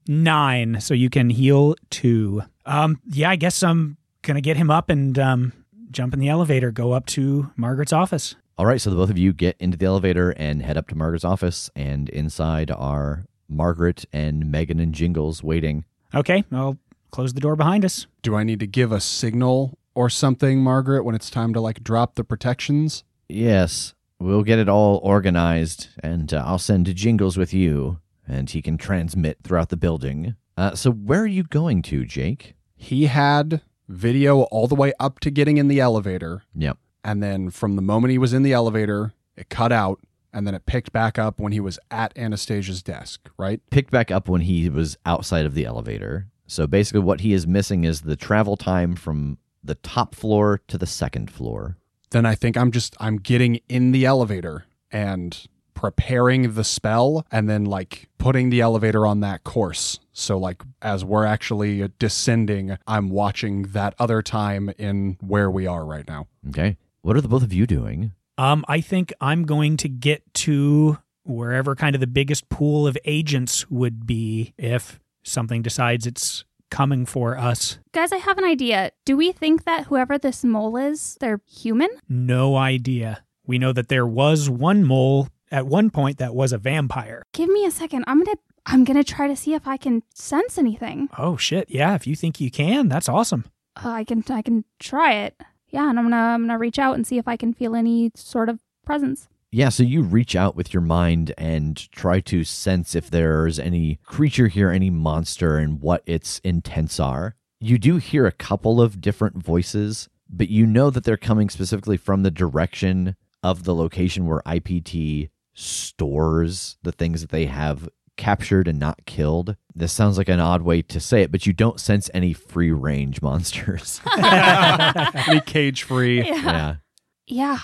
Nine, 0.08 0.80
so 0.80 0.94
you 0.94 1.10
can 1.10 1.30
heal 1.30 1.74
two. 1.90 2.42
Um, 2.64 3.00
yeah, 3.06 3.30
I 3.30 3.36
guess 3.36 3.62
I'm 3.62 3.96
gonna 4.22 4.40
get 4.40 4.56
him 4.56 4.70
up 4.70 4.88
and 4.90 5.18
um 5.18 5.52
jump 5.90 6.12
in 6.12 6.20
the 6.20 6.28
elevator, 6.28 6.70
go 6.70 6.92
up 6.92 7.06
to 7.06 7.50
Margaret's 7.56 7.92
office. 7.92 8.34
All 8.58 8.66
right, 8.66 8.80
so 8.80 8.90
the 8.90 8.96
both 8.96 9.10
of 9.10 9.18
you 9.18 9.32
get 9.32 9.56
into 9.58 9.76
the 9.76 9.86
elevator 9.86 10.30
and 10.30 10.62
head 10.62 10.76
up 10.76 10.88
to 10.88 10.94
Margaret's 10.94 11.24
office, 11.24 11.70
and 11.76 12.08
inside 12.10 12.70
are 12.70 13.26
Margaret 13.48 14.04
and 14.12 14.50
Megan 14.50 14.80
and 14.80 14.94
Jingles 14.94 15.42
waiting. 15.42 15.84
Okay, 16.14 16.44
I'll 16.52 16.78
close 17.10 17.34
the 17.34 17.40
door 17.40 17.56
behind 17.56 17.84
us. 17.84 18.06
Do 18.22 18.34
I 18.34 18.44
need 18.44 18.60
to 18.60 18.66
give 18.66 18.92
a 18.92 19.00
signal 19.00 19.78
or 19.96 20.10
something, 20.10 20.60
Margaret, 20.60 21.04
when 21.04 21.14
it's 21.14 21.30
time 21.30 21.52
to 21.54 21.60
like 21.60 21.82
drop 21.82 22.14
the 22.14 22.22
protections? 22.22 23.02
Yes, 23.28 23.94
we'll 24.20 24.42
get 24.42 24.58
it 24.58 24.68
all 24.68 25.00
organized, 25.02 25.88
and 26.02 26.32
uh, 26.32 26.44
I'll 26.46 26.58
send 26.58 26.94
Jingles 26.94 27.36
with 27.36 27.52
you, 27.52 27.98
and 28.28 28.48
he 28.48 28.62
can 28.62 28.76
transmit 28.76 29.38
throughout 29.42 29.70
the 29.70 29.76
building. 29.76 30.36
Uh, 30.56 30.74
so, 30.74 30.92
where 30.92 31.22
are 31.22 31.26
you 31.26 31.42
going 31.42 31.82
to, 31.82 32.04
Jake? 32.04 32.54
He 32.76 33.06
had 33.06 33.62
video 33.88 34.42
all 34.42 34.68
the 34.68 34.74
way 34.74 34.92
up 35.00 35.18
to 35.20 35.30
getting 35.30 35.56
in 35.56 35.68
the 35.68 35.80
elevator. 35.80 36.42
Yep. 36.54 36.78
And 37.02 37.22
then 37.22 37.50
from 37.50 37.76
the 37.76 37.82
moment 37.82 38.10
he 38.10 38.18
was 38.18 38.32
in 38.32 38.42
the 38.42 38.52
elevator, 38.52 39.12
it 39.36 39.48
cut 39.48 39.72
out. 39.72 40.00
And 40.32 40.46
then 40.46 40.54
it 40.54 40.66
picked 40.66 40.92
back 40.92 41.18
up 41.18 41.40
when 41.40 41.52
he 41.52 41.60
was 41.60 41.78
at 41.90 42.16
Anastasia's 42.18 42.82
desk, 42.82 43.30
right? 43.38 43.60
Picked 43.70 43.90
back 43.90 44.10
up 44.10 44.28
when 44.28 44.42
he 44.42 44.68
was 44.68 44.98
outside 45.06 45.46
of 45.46 45.54
the 45.54 45.64
elevator. 45.64 46.26
So, 46.46 46.66
basically, 46.66 47.00
what 47.00 47.22
he 47.22 47.32
is 47.32 47.46
missing 47.46 47.84
is 47.84 48.02
the 48.02 48.16
travel 48.16 48.58
time 48.58 48.96
from 48.96 49.38
the 49.66 49.74
top 49.76 50.14
floor 50.14 50.60
to 50.68 50.78
the 50.78 50.86
second 50.86 51.30
floor. 51.30 51.76
Then 52.10 52.24
I 52.24 52.34
think 52.34 52.56
I'm 52.56 52.70
just, 52.70 52.96
I'm 53.00 53.16
getting 53.16 53.60
in 53.68 53.92
the 53.92 54.06
elevator 54.06 54.64
and 54.90 55.46
preparing 55.74 56.54
the 56.54 56.64
spell 56.64 57.26
and 57.30 57.48
then 57.48 57.64
like 57.64 58.08
putting 58.18 58.50
the 58.50 58.60
elevator 58.60 59.06
on 59.06 59.20
that 59.20 59.44
course. 59.44 60.00
So, 60.12 60.38
like, 60.38 60.62
as 60.80 61.04
we're 61.04 61.26
actually 61.26 61.88
descending, 61.98 62.78
I'm 62.86 63.10
watching 63.10 63.64
that 63.72 63.94
other 63.98 64.22
time 64.22 64.70
in 64.78 65.18
where 65.20 65.50
we 65.50 65.66
are 65.66 65.84
right 65.84 66.08
now. 66.08 66.26
Okay. 66.48 66.78
What 67.02 67.16
are 67.16 67.20
the 67.20 67.28
both 67.28 67.42
of 67.42 67.52
you 67.52 67.66
doing? 67.66 68.12
Um, 68.38 68.64
I 68.68 68.80
think 68.80 69.12
I'm 69.20 69.44
going 69.44 69.76
to 69.78 69.88
get 69.88 70.22
to 70.34 70.98
wherever 71.24 71.74
kind 71.74 71.94
of 71.94 72.00
the 72.00 72.06
biggest 72.06 72.48
pool 72.48 72.86
of 72.86 72.96
agents 73.04 73.70
would 73.70 74.06
be 74.06 74.54
if 74.56 74.98
something 75.22 75.62
decides 75.62 76.06
it's 76.06 76.44
coming 76.70 77.06
for 77.06 77.36
us. 77.36 77.78
Guys, 77.92 78.12
I 78.12 78.16
have 78.16 78.38
an 78.38 78.44
idea. 78.44 78.92
Do 79.04 79.16
we 79.16 79.32
think 79.32 79.64
that 79.64 79.84
whoever 79.84 80.18
this 80.18 80.44
mole 80.44 80.76
is, 80.76 81.16
they're 81.20 81.40
human? 81.46 81.88
No 82.08 82.56
idea. 82.56 83.24
We 83.46 83.58
know 83.58 83.72
that 83.72 83.88
there 83.88 84.06
was 84.06 84.50
one 84.50 84.84
mole 84.84 85.28
at 85.50 85.66
one 85.66 85.90
point 85.90 86.18
that 86.18 86.34
was 86.34 86.52
a 86.52 86.58
vampire. 86.58 87.22
Give 87.32 87.48
me 87.48 87.64
a 87.64 87.70
second. 87.70 88.04
I'm 88.06 88.22
going 88.24 88.36
to 88.36 88.42
I'm 88.68 88.82
going 88.82 88.96
to 88.96 89.04
try 89.04 89.28
to 89.28 89.36
see 89.36 89.54
if 89.54 89.68
I 89.68 89.76
can 89.76 90.02
sense 90.12 90.58
anything. 90.58 91.08
Oh 91.16 91.36
shit. 91.36 91.70
Yeah, 91.70 91.94
if 91.94 92.06
you 92.06 92.16
think 92.16 92.40
you 92.40 92.50
can, 92.50 92.88
that's 92.88 93.08
awesome. 93.08 93.44
Uh, 93.76 93.90
I 93.90 94.04
can 94.04 94.24
I 94.28 94.42
can 94.42 94.64
try 94.80 95.12
it. 95.12 95.40
Yeah, 95.68 95.88
and 95.88 95.98
I'm 95.98 96.06
going 96.06 96.12
to 96.12 96.16
I'm 96.16 96.40
going 96.40 96.48
to 96.50 96.58
reach 96.58 96.78
out 96.78 96.96
and 96.96 97.06
see 97.06 97.18
if 97.18 97.28
I 97.28 97.36
can 97.36 97.52
feel 97.52 97.76
any 97.76 98.10
sort 98.16 98.48
of 98.48 98.58
presence. 98.84 99.28
Yeah, 99.52 99.68
so 99.70 99.82
you 99.82 100.02
reach 100.02 100.34
out 100.36 100.56
with 100.56 100.74
your 100.74 100.82
mind 100.82 101.32
and 101.38 101.76
try 101.92 102.20
to 102.20 102.44
sense 102.44 102.94
if 102.94 103.10
there's 103.10 103.58
any 103.58 104.00
creature 104.04 104.48
here, 104.48 104.70
any 104.70 104.90
monster, 104.90 105.56
and 105.56 105.80
what 105.80 106.02
its 106.04 106.40
intents 106.40 106.98
are. 107.00 107.36
You 107.60 107.78
do 107.78 107.96
hear 107.96 108.26
a 108.26 108.32
couple 108.32 108.80
of 108.82 109.00
different 109.00 109.42
voices, 109.42 110.08
but 110.28 110.48
you 110.48 110.66
know 110.66 110.90
that 110.90 111.04
they're 111.04 111.16
coming 111.16 111.48
specifically 111.48 111.96
from 111.96 112.22
the 112.22 112.30
direction 112.30 113.16
of 113.42 113.64
the 113.64 113.74
location 113.74 114.26
where 114.26 114.42
IPT 114.44 115.30
stores 115.54 116.76
the 116.82 116.92
things 116.92 117.20
that 117.22 117.30
they 117.30 117.46
have 117.46 117.88
captured 118.16 118.66
and 118.68 118.78
not 118.78 119.04
killed. 119.06 119.56
This 119.74 119.92
sounds 119.92 120.18
like 120.18 120.28
an 120.28 120.40
odd 120.40 120.62
way 120.62 120.82
to 120.82 121.00
say 121.00 121.22
it, 121.22 121.30
but 121.30 121.46
you 121.46 121.52
don't 121.52 121.80
sense 121.80 122.10
any 122.12 122.32
free 122.32 122.72
range 122.72 123.22
monsters. 123.22 124.00
Any 124.16 125.40
cage 125.40 125.82
free. 125.84 126.22
yeah. 126.26 126.34
Yeah, 126.42 126.74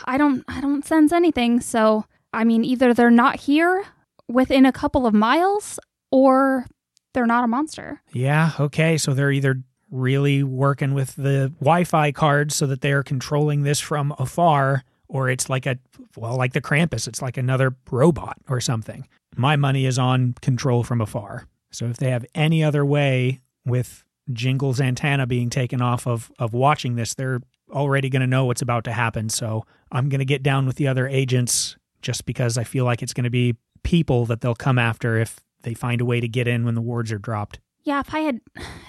I 0.07 0.19
don't 0.19 0.45
I 0.49 0.61
don't 0.61 0.85
sense 0.85 1.13
anything. 1.13 1.61
So, 1.61 2.05
I 2.33 2.45
mean, 2.45 2.65
either 2.65 2.95
they're 2.95 3.11
not 3.11 3.41
here 3.41 3.85
within 4.29 4.67
a 4.67 4.73
couple 4.73 5.07
of 5.07 5.15
miles 5.15 5.79
or 6.11 6.67
they're 7.15 7.27
not 7.27 7.45
a 7.45 7.49
monster. 7.49 8.01
Yeah, 8.13 8.53
okay. 8.59 8.97
So 8.99 9.15
they're 9.15 9.33
either 9.33 9.63
really 9.91 10.43
working 10.43 10.95
with 10.95 11.15
the 11.17 11.53
Wi 11.61 11.85
Fi 11.85 12.13
cards 12.13 12.57
so 12.57 12.67
that 12.67 12.81
they 12.81 12.93
are 12.93 13.03
controlling 13.03 13.63
this 13.63 13.79
from 13.79 14.15
afar, 14.19 14.85
or 15.07 15.29
it's 15.29 15.51
like 15.51 15.67
a, 15.67 15.79
well, 16.17 16.37
like 16.37 16.55
the 16.55 16.63
Krampus, 16.63 17.07
it's 17.07 17.21
like 17.21 17.37
another 17.37 17.77
robot 17.91 18.39
or 18.49 18.61
something. 18.61 19.07
My 19.37 19.57
money 19.57 19.87
is 19.87 19.99
on 19.99 20.35
control 20.41 20.83
from 20.83 21.01
afar. 21.01 21.47
So 21.71 21.87
if 21.87 21.99
they 21.99 22.11
have 22.11 22.25
any 22.35 22.65
other 22.65 22.85
way 22.85 23.41
with 23.65 24.05
Jingle's 24.33 24.81
antenna 24.81 25.27
being 25.27 25.51
taken 25.51 25.83
off 25.83 26.07
of, 26.07 26.33
of 26.39 26.55
watching 26.55 26.97
this, 26.97 27.15
they're 27.15 27.41
already 27.73 28.09
going 28.09 28.21
to 28.21 28.27
know 28.27 28.45
what's 28.45 28.63
about 28.63 28.85
to 28.85 28.93
happen. 28.93 29.29
So 29.29 29.65
I'm 29.91 30.09
going 30.09 30.21
to 30.21 30.25
get 30.25 30.43
down 30.43 30.67
with 30.67 30.77
the 30.77 30.89
other 30.89 31.09
agents 31.09 31.77
just 32.03 32.27
because 32.27 32.59
I 32.59 32.65
feel 32.65 32.85
like 32.85 33.03
it's 33.03 33.13
going 33.13 33.25
to 33.25 33.31
be 33.31 33.57
people 33.83 34.27
that 34.27 34.41
they'll 34.41 34.55
come 34.55 34.79
after 34.79 35.19
if 35.19 35.41
they 35.63 35.75
find 35.75 36.01
a 36.01 36.05
way 36.05 36.21
to 36.21 36.29
get 36.29 36.49
in 36.49 36.65
when 36.65 36.75
the 36.75 36.81
wards 36.81 37.13
are 37.13 37.19
dropped. 37.19 37.61
Yeah, 37.85 38.01
if 38.01 38.15
I 38.15 38.21
had 38.21 38.41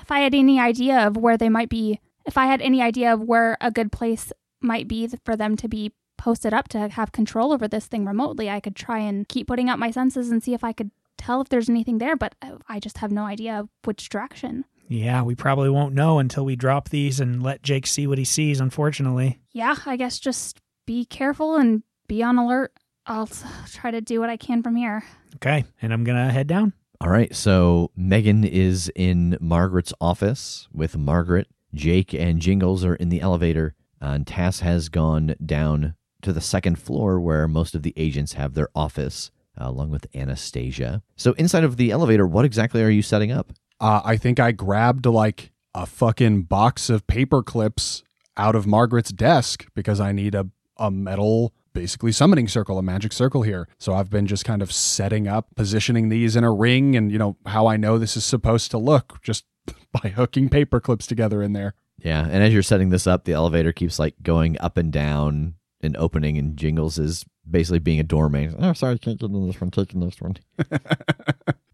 if 0.01 0.11
I 0.11 0.19
had 0.19 0.35
any 0.35 0.59
idea 0.59 1.07
of 1.07 1.17
where 1.17 1.37
they 1.37 1.49
might 1.49 1.69
be, 1.69 1.99
if 2.25 2.37
I 2.37 2.45
had 2.45 2.61
any 2.61 2.81
idea 2.81 3.13
of 3.13 3.21
where 3.21 3.57
a 3.59 3.71
good 3.71 3.91
place 3.91 4.31
might 4.61 4.87
be 4.87 5.09
for 5.25 5.35
them 5.35 5.55
to 5.57 5.67
be 5.67 5.91
posted 6.17 6.53
up 6.53 6.67
to 6.69 6.89
have 6.89 7.11
control 7.11 7.51
over 7.51 7.67
this 7.67 7.87
thing 7.87 8.05
remotely, 8.05 8.49
I 8.49 8.59
could 8.59 8.75
try 8.75 8.99
and 8.99 9.27
keep 9.27 9.47
putting 9.47 9.69
out 9.69 9.79
my 9.79 9.91
senses 9.91 10.29
and 10.29 10.43
see 10.43 10.53
if 10.53 10.63
I 10.63 10.73
could 10.73 10.91
tell 11.17 11.41
if 11.41 11.49
there's 11.49 11.69
anything 11.69 11.97
there, 11.97 12.15
but 12.15 12.35
uh, 12.41 12.57
I 12.69 12.79
just 12.79 12.99
have 12.99 13.11
no 13.11 13.23
idea 13.23 13.67
which 13.83 14.09
direction. 14.09 14.65
Yeah, 14.87 15.23
we 15.23 15.35
probably 15.35 15.69
won't 15.69 15.95
know 15.95 16.19
until 16.19 16.45
we 16.45 16.55
drop 16.55 16.89
these 16.89 17.19
and 17.19 17.41
let 17.41 17.63
Jake 17.63 17.87
see 17.87 18.07
what 18.07 18.17
he 18.17 18.25
sees, 18.25 18.59
unfortunately. 18.59 19.39
Yeah, 19.51 19.75
I 19.85 19.95
guess 19.95 20.19
just 20.19 20.59
be 20.85 21.05
careful 21.05 21.55
and 21.55 21.83
be 22.07 22.21
on 22.21 22.37
alert. 22.37 22.73
I'll 23.05 23.29
try 23.71 23.91
to 23.91 24.01
do 24.01 24.19
what 24.19 24.29
I 24.29 24.37
can 24.37 24.63
from 24.63 24.75
here. 24.75 25.03
Okay, 25.35 25.65
and 25.81 25.93
I'm 25.93 26.03
going 26.03 26.17
to 26.17 26.31
head 26.31 26.47
down. 26.47 26.73
All 27.01 27.09
right, 27.09 27.35
so 27.35 27.91
Megan 27.97 28.43
is 28.43 28.91
in 28.95 29.37
Margaret's 29.41 29.93
office 29.99 30.67
with 30.71 30.97
Margaret. 30.97 31.47
Jake 31.73 32.13
and 32.13 32.39
Jingles 32.39 32.85
are 32.85 32.95
in 32.95 33.09
the 33.09 33.19
elevator, 33.19 33.75
and 33.99 34.25
Tass 34.25 34.59
has 34.61 34.89
gone 34.89 35.35
down 35.45 35.95
to 36.21 36.31
the 36.31 36.39
second 36.39 36.79
floor 36.79 37.19
where 37.19 37.47
most 37.47 37.75
of 37.75 37.83
the 37.83 37.93
agents 37.97 38.33
have 38.33 38.53
their 38.53 38.69
office, 38.75 39.31
uh, 39.59 39.67
along 39.67 39.89
with 39.89 40.07
Anastasia. 40.15 41.01
So, 41.17 41.33
inside 41.33 41.63
of 41.63 41.75
the 41.77 41.91
elevator, 41.91 42.25
what 42.25 42.45
exactly 42.45 42.81
are 42.81 42.89
you 42.89 43.01
setting 43.01 43.31
up? 43.31 43.51
Uh, 43.83 44.01
I 44.05 44.15
think 44.15 44.39
I 44.39 44.53
grabbed 44.53 45.05
like 45.05 45.51
a 45.75 45.85
fucking 45.85 46.43
box 46.43 46.89
of 46.89 47.05
paper 47.05 47.43
clips 47.43 48.01
out 48.37 48.55
of 48.55 48.65
Margaret's 48.65 49.11
desk 49.11 49.65
because 49.75 49.99
I 49.99 50.13
need 50.13 50.35
a, 50.35 50.47
a 50.77 50.89
metal, 50.89 51.53
basically 51.73 52.13
summoning 52.13 52.47
circle, 52.47 52.77
a 52.77 52.81
magic 52.81 53.11
circle 53.11 53.41
here. 53.41 53.67
So 53.79 53.93
I've 53.93 54.09
been 54.09 54.25
just 54.25 54.45
kind 54.45 54.61
of 54.61 54.71
setting 54.71 55.27
up, 55.27 55.53
positioning 55.57 56.07
these 56.07 56.37
in 56.37 56.45
a 56.45 56.53
ring, 56.53 56.95
and 56.95 57.11
you 57.11 57.17
know 57.17 57.35
how 57.45 57.67
I 57.67 57.75
know 57.75 57.97
this 57.97 58.15
is 58.15 58.23
supposed 58.23 58.71
to 58.71 58.77
look 58.77 59.21
just 59.21 59.43
by 60.01 60.07
hooking 60.07 60.47
paper 60.47 60.79
clips 60.79 61.05
together 61.05 61.43
in 61.43 61.51
there. 61.51 61.73
Yeah, 61.97 62.25
and 62.25 62.41
as 62.41 62.53
you're 62.53 62.63
setting 62.63 62.87
this 62.87 63.05
up, 63.05 63.25
the 63.25 63.33
elevator 63.33 63.73
keeps 63.73 63.99
like 63.99 64.15
going 64.23 64.57
up 64.61 64.77
and 64.77 64.93
down 64.93 65.55
and 65.81 65.97
opening, 65.97 66.37
and 66.37 66.55
Jingles 66.55 66.97
is 66.97 67.25
basically 67.51 67.79
being 67.79 67.99
a 67.99 68.03
doorman. 68.03 68.55
Oh, 68.59 68.71
sorry, 68.71 68.93
I 68.93 68.97
can't 68.97 69.19
get 69.19 69.29
in 69.29 69.45
this 69.45 69.59
one. 69.59 69.71
Taking 69.71 69.99
this 69.99 70.21
one. 70.21 70.37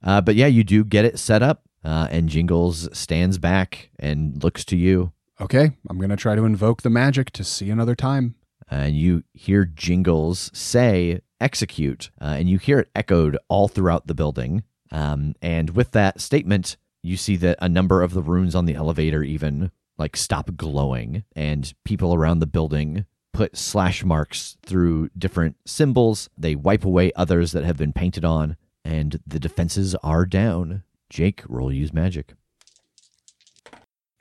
Uh, 0.01 0.21
but 0.21 0.35
yeah, 0.35 0.47
you 0.47 0.63
do 0.63 0.83
get 0.83 1.05
it 1.05 1.19
set 1.19 1.43
up, 1.43 1.63
uh, 1.83 2.07
and 2.11 2.29
Jingles 2.29 2.89
stands 2.97 3.37
back 3.37 3.89
and 3.99 4.43
looks 4.43 4.65
to 4.65 4.77
you, 4.77 5.11
Okay, 5.41 5.71
I'm 5.89 5.97
going 5.97 6.09
to 6.09 6.17
try 6.17 6.35
to 6.35 6.43
invoke 6.43 6.81
the 6.81 6.89
magic 6.89 7.31
to 7.31 7.43
see 7.45 7.69
another 7.69 7.95
time. 7.95 8.35
and 8.69 8.95
you 8.97 9.23
hear 9.33 9.63
Jingles 9.65 10.51
say 10.53 11.21
"execute," 11.39 12.11
uh, 12.21 12.35
and 12.37 12.49
you 12.49 12.57
hear 12.57 12.79
it 12.79 12.89
echoed 12.93 13.37
all 13.47 13.67
throughout 13.69 14.07
the 14.07 14.13
building. 14.13 14.63
Um, 14.91 15.35
and 15.41 15.69
with 15.71 15.91
that 15.91 16.19
statement, 16.19 16.75
you 17.01 17.15
see 17.15 17.37
that 17.37 17.57
a 17.61 17.69
number 17.69 18.01
of 18.01 18.13
the 18.13 18.21
runes 18.21 18.53
on 18.53 18.65
the 18.65 18.75
elevator 18.75 19.23
even 19.23 19.71
like 19.97 20.17
stop 20.17 20.55
glowing, 20.57 21.23
and 21.35 21.73
people 21.85 22.13
around 22.13 22.39
the 22.39 22.45
building 22.47 23.05
put 23.31 23.55
slash 23.55 24.03
marks 24.03 24.57
through 24.65 25.09
different 25.17 25.55
symbols. 25.65 26.29
They 26.37 26.55
wipe 26.55 26.83
away 26.83 27.11
others 27.15 27.53
that 27.53 27.63
have 27.63 27.77
been 27.77 27.93
painted 27.93 28.25
on, 28.25 28.57
and 28.83 29.19
the 29.25 29.39
defenses 29.39 29.95
are 30.03 30.25
down. 30.25 30.83
Jake, 31.09 31.43
roll 31.47 31.71
use 31.71 31.93
magic. 31.93 32.33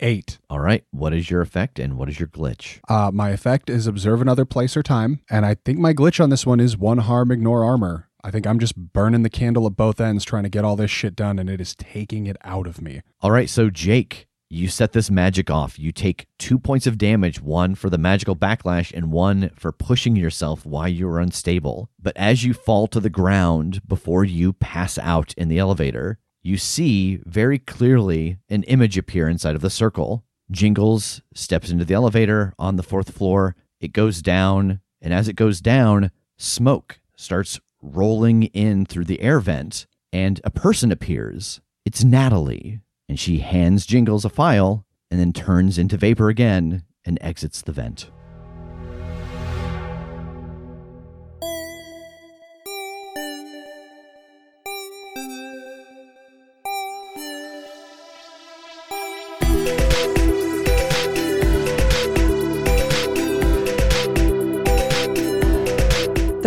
Eight. 0.01 0.39
All 0.49 0.61
right, 0.61 0.85
what 0.91 1.13
is 1.13 1.29
your 1.29 1.41
effect 1.41 1.79
and 1.79 1.99
what 1.99 2.09
is 2.09 2.21
your 2.21 2.29
glitch? 2.29 2.79
Uh, 2.89 3.11
my 3.13 3.31
effect 3.31 3.69
is 3.69 3.87
observe 3.87 4.23
another 4.23 4.45
place 4.45 4.77
or 4.77 4.83
time, 4.83 5.21
and 5.29 5.45
I 5.45 5.55
think 5.65 5.79
my 5.79 5.93
glitch 5.93 6.23
on 6.23 6.31
this 6.31 6.47
one 6.47 6.61
is 6.61 6.77
one 6.77 6.99
harm, 6.99 7.33
ignore 7.33 7.65
armor. 7.65 8.09
I 8.23 8.31
think 8.31 8.47
I'm 8.47 8.59
just 8.59 8.77
burning 8.77 9.23
the 9.23 9.31
candle 9.31 9.67
at 9.67 9.77
both 9.77 10.01
ends 10.01 10.25
trying 10.25 10.45
to 10.45 10.49
get 10.49 10.65
all 10.65 10.77
this 10.77 10.91
shit 10.91 11.17
done, 11.17 11.39
and 11.39 11.51
it 11.51 11.61
is 11.61 11.75
taking 11.75 12.27
it 12.27 12.37
out 12.43 12.67
of 12.67 12.81
me. 12.81 13.03
All 13.21 13.33
right, 13.33 13.51
so 13.51 13.71
Jake, 13.71 14.29
you 14.51 14.69
set 14.69 14.93
this 14.93 15.11
magic 15.11 15.51
off. 15.51 15.79
You 15.79 15.93
take 15.93 16.27
two 16.39 16.59
points 16.59 16.87
of 16.87 16.97
damage, 16.97 17.41
one 17.41 17.75
for 17.75 17.91
the 17.91 17.99
magical 17.99 18.35
backlash 18.35 18.93
and 18.95 19.13
one 19.13 19.51
for 19.57 19.73
pushing 19.73 20.17
yourself 20.17 20.65
while 20.65 20.89
you're 20.89 21.19
unstable. 21.19 21.91
But 22.01 22.17
as 22.17 22.45
you 22.45 22.55
fall 22.55 22.87
to 22.89 23.01
the 23.01 23.11
ground 23.11 23.83
before 23.87 24.25
you 24.25 24.53
pass 24.55 24.97
out 24.97 25.35
in 25.37 25.49
the 25.49 25.59
elevator, 25.59 26.19
you 26.43 26.57
see 26.57 27.21
very 27.25 27.59
clearly 27.59 28.39
an 28.49 28.63
image 28.65 28.97
appear 28.97 29.29
inside 29.29 29.55
of 29.55 29.61
the 29.61 29.71
circle. 29.71 30.25
Jingles 30.51 31.21
steps 31.35 31.71
into 31.71 31.85
the 31.85 31.95
elevator 31.95 32.55
on 32.59 32.77
the 32.77 32.83
fourth 32.83 33.11
floor. 33.11 33.55
It 33.81 33.93
goes 33.93 34.23
down, 34.23 34.81
and 35.01 35.13
as 35.13 35.29
it 35.29 35.37
goes 35.37 35.61
down, 35.61 36.11
smoke 36.37 37.01
starts 37.17 37.61
rolling 37.83 38.45
in 38.45 38.87
through 38.87 39.05
the 39.05 39.21
air 39.21 39.41
vent, 39.41 39.87
and 40.13 40.41
a 40.45 40.51
person 40.51 40.91
appears. 40.91 41.61
It's 41.85 42.05
Natalie, 42.05 42.81
and 43.09 43.19
she 43.19 43.39
hands 43.39 43.87
Jingles 43.87 44.25
a 44.25 44.31
file 44.31 44.85
and 45.11 45.21
then 45.21 45.33
turns 45.33 45.79
into 45.79 45.97
vapor 45.97 46.29
again 46.29 46.85
and 47.05 47.19
exits 47.21 47.63
the 47.63 47.73
vent. 47.73 48.11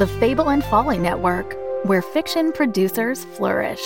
The 0.00 0.06
Fable 0.06 0.48
and 0.48 0.64
Folly 0.64 0.96
Network, 0.96 1.58
where 1.84 2.00
fiction 2.00 2.52
producers 2.52 3.26
flourish. 3.36 3.82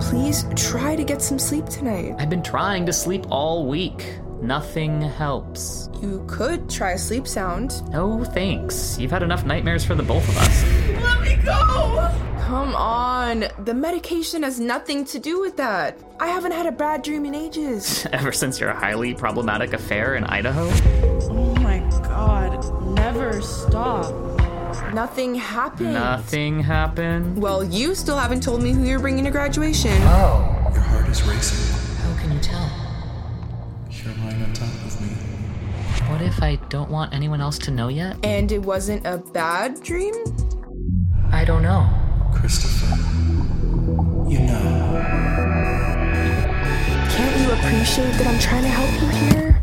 Please 0.00 0.46
try 0.56 0.96
to 0.96 1.04
get 1.04 1.20
some 1.20 1.38
sleep 1.38 1.66
tonight. 1.66 2.14
I've 2.18 2.30
been 2.30 2.42
trying 2.42 2.86
to 2.86 2.94
sleep 2.94 3.26
all 3.28 3.66
week. 3.66 4.18
Nothing 4.40 5.02
helps. 5.02 5.90
You 6.00 6.24
could 6.28 6.70
try 6.70 6.92
a 6.92 6.98
sleep 6.98 7.28
sound. 7.28 7.86
No 7.90 8.24
thanks. 8.24 8.98
You've 8.98 9.10
had 9.10 9.22
enough 9.22 9.44
nightmares 9.44 9.84
for 9.84 9.94
the 9.94 10.02
both 10.02 10.26
of 10.26 10.38
us. 10.38 10.64
Let 11.02 11.20
me 11.20 11.36
go! 11.44 12.10
Come 12.50 12.74
on. 12.74 13.44
The 13.66 13.74
medication 13.74 14.44
has 14.44 14.58
nothing 14.58 15.04
to 15.04 15.18
do 15.18 15.42
with 15.42 15.58
that. 15.58 15.98
I 16.18 16.28
haven't 16.28 16.52
had 16.52 16.64
a 16.64 16.72
bad 16.72 17.02
dream 17.02 17.26
in 17.26 17.34
ages. 17.34 18.06
Ever 18.14 18.32
since 18.32 18.58
your 18.58 18.72
highly 18.72 19.12
problematic 19.12 19.74
affair 19.74 20.14
in 20.14 20.24
Idaho? 20.24 20.70
My 22.90 23.02
god, 23.02 23.14
never 23.14 23.40
stop. 23.42 24.12
Nothing 24.94 25.34
happened. 25.34 25.94
Nothing 25.94 26.60
happened. 26.62 27.40
Well, 27.40 27.64
you 27.64 27.94
still 27.94 28.16
haven't 28.16 28.42
told 28.42 28.62
me 28.62 28.72
who 28.72 28.84
you're 28.84 28.98
bringing 29.00 29.24
to 29.24 29.30
graduation. 29.30 29.92
Oh, 30.02 30.70
Your 30.72 30.80
heart 30.82 31.08
is 31.08 31.22
racing. 31.22 31.76
how 32.04 32.20
can 32.20 32.32
you 32.32 32.40
tell? 32.40 32.70
You're 33.90 34.14
lying 34.24 34.42
on 34.42 34.52
top 34.52 34.68
of 34.68 35.00
me. 35.00 35.08
What 36.10 36.22
if 36.22 36.42
I 36.42 36.56
don't 36.68 36.90
want 36.90 37.12
anyone 37.14 37.40
else 37.40 37.58
to 37.58 37.70
know 37.70 37.88
yet? 37.88 38.16
And 38.24 38.50
it 38.50 38.62
wasn't 38.62 39.06
a 39.06 39.18
bad 39.18 39.82
dream? 39.82 40.14
I 41.32 41.44
don't 41.44 41.62
know. 41.62 41.88
Christopher. 42.34 42.96
You 44.28 44.40
know. 44.40 45.04
Can't 47.10 47.40
you 47.40 47.52
appreciate 47.52 48.12
that 48.12 48.26
I'm 48.26 48.38
trying 48.40 48.62
to 48.62 48.68
help 48.68 49.02
you 49.02 49.08
here? 49.36 49.62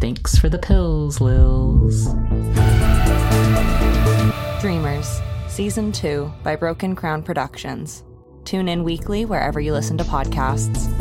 Thanks 0.00 0.36
for 0.36 0.48
the 0.48 0.58
pills, 0.58 1.18
Lils. 1.20 2.06
Dreamers, 4.60 5.22
Season 5.48 5.90
2 5.90 6.30
by 6.42 6.54
Broken 6.54 6.94
Crown 6.94 7.22
Productions. 7.22 8.04
Tune 8.44 8.68
in 8.68 8.84
weekly 8.84 9.24
wherever 9.24 9.58
you 9.58 9.72
listen 9.72 9.96
to 9.96 10.04
podcasts. 10.04 10.99